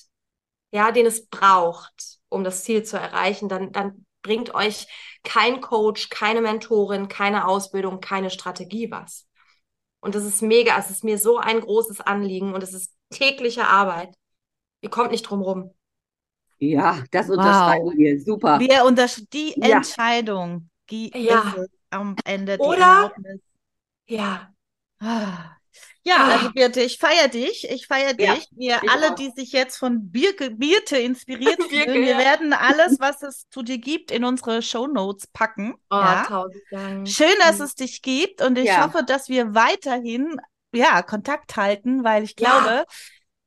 ja, 0.72 0.92
den 0.92 1.06
es 1.06 1.28
braucht, 1.28 2.18
um 2.28 2.44
das 2.44 2.64
Ziel 2.64 2.82
zu 2.84 2.98
erreichen, 2.98 3.48
dann, 3.48 3.72
dann 3.72 4.06
bringt 4.22 4.54
euch 4.54 4.86
kein 5.22 5.60
Coach, 5.60 6.08
keine 6.08 6.40
Mentorin, 6.40 7.08
keine 7.08 7.46
Ausbildung, 7.46 8.00
keine 8.00 8.30
Strategie 8.30 8.90
was. 8.90 9.26
Und 10.00 10.14
das 10.14 10.24
ist 10.24 10.42
mega, 10.42 10.78
es 10.78 10.90
ist 10.90 11.04
mir 11.04 11.18
so 11.18 11.38
ein 11.38 11.60
großes 11.60 12.00
Anliegen 12.00 12.54
und 12.54 12.62
es 12.62 12.74
ist 12.74 12.94
tägliche 13.10 13.66
Arbeit. 13.66 14.14
Ihr 14.82 14.90
kommt 14.90 15.12
nicht 15.12 15.24
drum 15.24 15.42
rum. 15.42 15.75
Ja, 16.58 17.02
das 17.10 17.28
unterschreiben 17.28 17.86
wow. 17.86 17.94
wir. 17.96 18.20
Super. 18.20 18.60
Wir 18.60 18.84
untersch 18.84 19.22
die 19.32 19.54
ja. 19.56 19.76
Entscheidung, 19.76 20.68
die 20.90 21.10
ja. 21.14 21.54
ist 21.56 21.70
am 21.90 22.16
Ende 22.24 22.56
die 22.56 22.64
Oder? 22.64 22.80
Erlaubnis. 22.80 23.40
Ja. 24.06 24.50
Ah. 24.98 25.56
Ja, 26.02 26.16
ah. 26.18 26.32
also 26.32 26.52
Birte, 26.52 26.80
ich 26.82 26.98
feiere 26.98 27.28
dich. 27.28 27.68
Ich 27.68 27.88
feiere 27.88 28.14
dich. 28.14 28.48
Ja, 28.52 28.80
wir 28.80 28.90
alle, 28.90 29.10
auch. 29.10 29.14
die 29.16 29.30
sich 29.34 29.52
jetzt 29.52 29.76
von 29.76 30.10
Birke, 30.10 30.50
Birte 30.52 30.96
inspiriert 30.96 31.60
fühlen, 31.68 31.94
wir 31.94 32.12
ja. 32.12 32.18
werden 32.18 32.52
alles, 32.52 32.96
was 33.00 33.22
es 33.22 33.48
zu 33.50 33.62
dir 33.62 33.78
gibt, 33.78 34.10
in 34.10 34.24
unsere 34.24 34.62
Show 34.62 34.86
Notes 34.86 35.26
packen. 35.26 35.74
Oh, 35.90 35.96
ja. 35.96 36.24
tausend 36.26 36.62
Dank. 36.70 37.08
Schön, 37.08 37.34
dass 37.40 37.60
es 37.60 37.74
dich 37.74 38.02
gibt 38.02 38.40
und 38.40 38.56
ich 38.56 38.78
hoffe, 38.78 39.02
dass 39.04 39.28
wir 39.28 39.54
weiterhin 39.54 40.40
ja, 40.72 41.02
Kontakt 41.02 41.56
halten, 41.56 42.04
weil 42.04 42.22
ich 42.22 42.36
glaube, 42.36 42.84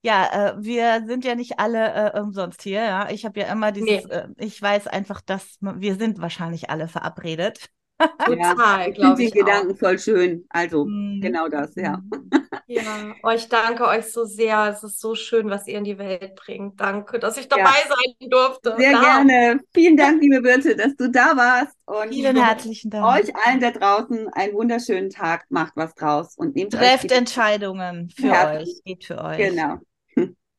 ja, 0.02 0.52
äh, 0.52 0.54
wir 0.58 1.04
sind 1.08 1.26
ja 1.26 1.36
nicht 1.36 1.60
alle 1.60 2.14
äh, 2.14 2.20
umsonst 2.20 2.62
hier. 2.62 2.84
Ja, 2.84 3.10
ich 3.10 3.26
habe 3.26 3.40
ja 3.40 3.52
immer 3.52 3.72
dieses, 3.72 4.06
nee. 4.06 4.14
äh, 4.14 4.28
ich 4.38 4.62
weiß 4.62 4.88
einfach, 4.88 5.22
dass 5.22 5.58
wir 5.60 5.96
sind 5.96 6.22
wahrscheinlich 6.22 6.70
alle 6.70 6.88
verabredet. 6.88 7.70
Total, 8.26 8.88
ja, 8.88 8.90
glaube 8.92 9.24
ich. 9.24 9.32
Den 9.32 9.46
Gedanken 9.46 9.76
voll 9.76 10.00
schön. 10.00 10.46
Also, 10.50 10.86
mhm. 10.86 11.20
genau 11.22 11.50
das, 11.50 11.76
ja. 11.76 11.98
Mhm. 11.98 12.30
Ja, 12.72 13.16
euch 13.24 13.50
danke 13.50 13.88
euch 13.88 14.12
so 14.12 14.26
sehr. 14.26 14.68
Es 14.68 14.84
ist 14.84 15.00
so 15.00 15.16
schön, 15.16 15.50
was 15.50 15.66
ihr 15.66 15.80
in 15.80 15.86
die 15.86 15.98
Welt 15.98 16.36
bringt. 16.36 16.80
Danke, 16.80 17.18
dass 17.18 17.36
ich 17.38 17.48
dabei 17.48 17.64
ja. 17.64 17.88
sein 17.88 18.30
durfte. 18.30 18.76
Sehr 18.78 18.92
da. 18.92 19.02
gerne. 19.02 19.60
Vielen 19.74 19.98
Dank, 19.98 20.22
liebe 20.22 20.40
Birte, 20.40 20.76
dass 20.76 20.96
du 20.96 21.10
da 21.10 21.36
warst. 21.36 21.76
Und 21.88 22.14
Vielen 22.14 22.36
herzlichen 22.36 22.92
Dank. 22.92 23.06
Euch 23.08 23.36
allen 23.36 23.60
da 23.60 23.72
draußen 23.72 24.30
einen 24.34 24.54
wunderschönen 24.54 25.10
Tag. 25.10 25.46
Macht 25.50 25.74
was 25.78 25.96
draus 25.96 26.36
und 26.38 26.56
nehmt 26.56 26.74
Trefft 26.74 27.12
Entscheidungen 27.12 28.12
für 28.16 28.28
ja. 28.28 28.52
euch. 28.52 28.70
Geht 28.86 29.04
für 29.04 29.20
euch. 29.20 29.38
Genau. 29.38 29.80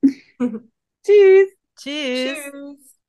Tschüss. 1.04 1.48
Tschüss. 1.76 2.38
Tschüss. 2.38 3.00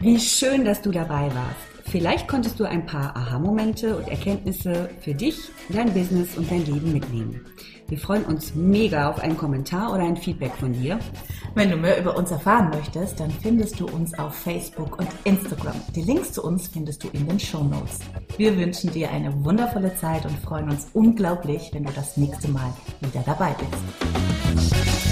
Wie 0.00 0.18
schön, 0.20 0.64
dass 0.64 0.80
du 0.80 0.90
dabei 0.92 1.34
warst. 1.34 1.90
Vielleicht 1.90 2.28
konntest 2.28 2.60
du 2.60 2.64
ein 2.64 2.86
paar 2.86 3.16
Aha-Momente 3.16 3.96
und 3.96 4.08
Erkenntnisse 4.08 4.90
für 5.00 5.14
dich, 5.14 5.50
dein 5.70 5.92
Business 5.92 6.36
und 6.36 6.50
dein 6.50 6.64
Leben 6.66 6.92
mitnehmen. 6.92 7.44
Wir 7.88 7.98
freuen 7.98 8.24
uns 8.26 8.54
mega 8.54 9.08
auf 9.08 9.18
einen 9.18 9.38
Kommentar 9.38 9.94
oder 9.94 10.02
ein 10.02 10.16
Feedback 10.18 10.52
von 10.60 10.74
dir. 10.74 10.98
Wenn 11.54 11.70
du 11.70 11.76
mehr 11.76 11.98
über 11.98 12.16
uns 12.18 12.30
erfahren 12.30 12.68
möchtest, 12.68 13.18
dann 13.18 13.30
findest 13.30 13.80
du 13.80 13.86
uns 13.86 14.12
auf 14.18 14.34
Facebook 14.34 14.98
und 14.98 15.08
Instagram. 15.24 15.74
Die 15.96 16.02
Links 16.02 16.32
zu 16.32 16.44
uns 16.44 16.68
findest 16.68 17.02
du 17.02 17.08
in 17.08 17.26
den 17.26 17.40
Show 17.40 17.64
Notes. 17.64 18.00
Wir 18.36 18.54
wünschen 18.58 18.92
dir 18.92 19.10
eine 19.10 19.32
wundervolle 19.42 19.96
Zeit 19.96 20.26
und 20.26 20.38
freuen 20.40 20.68
uns 20.68 20.88
unglaublich, 20.92 21.70
wenn 21.72 21.84
du 21.84 21.92
das 21.92 22.18
nächste 22.18 22.48
Mal 22.48 22.74
wieder 23.00 23.22
dabei 23.24 23.56
bist. 23.58 25.07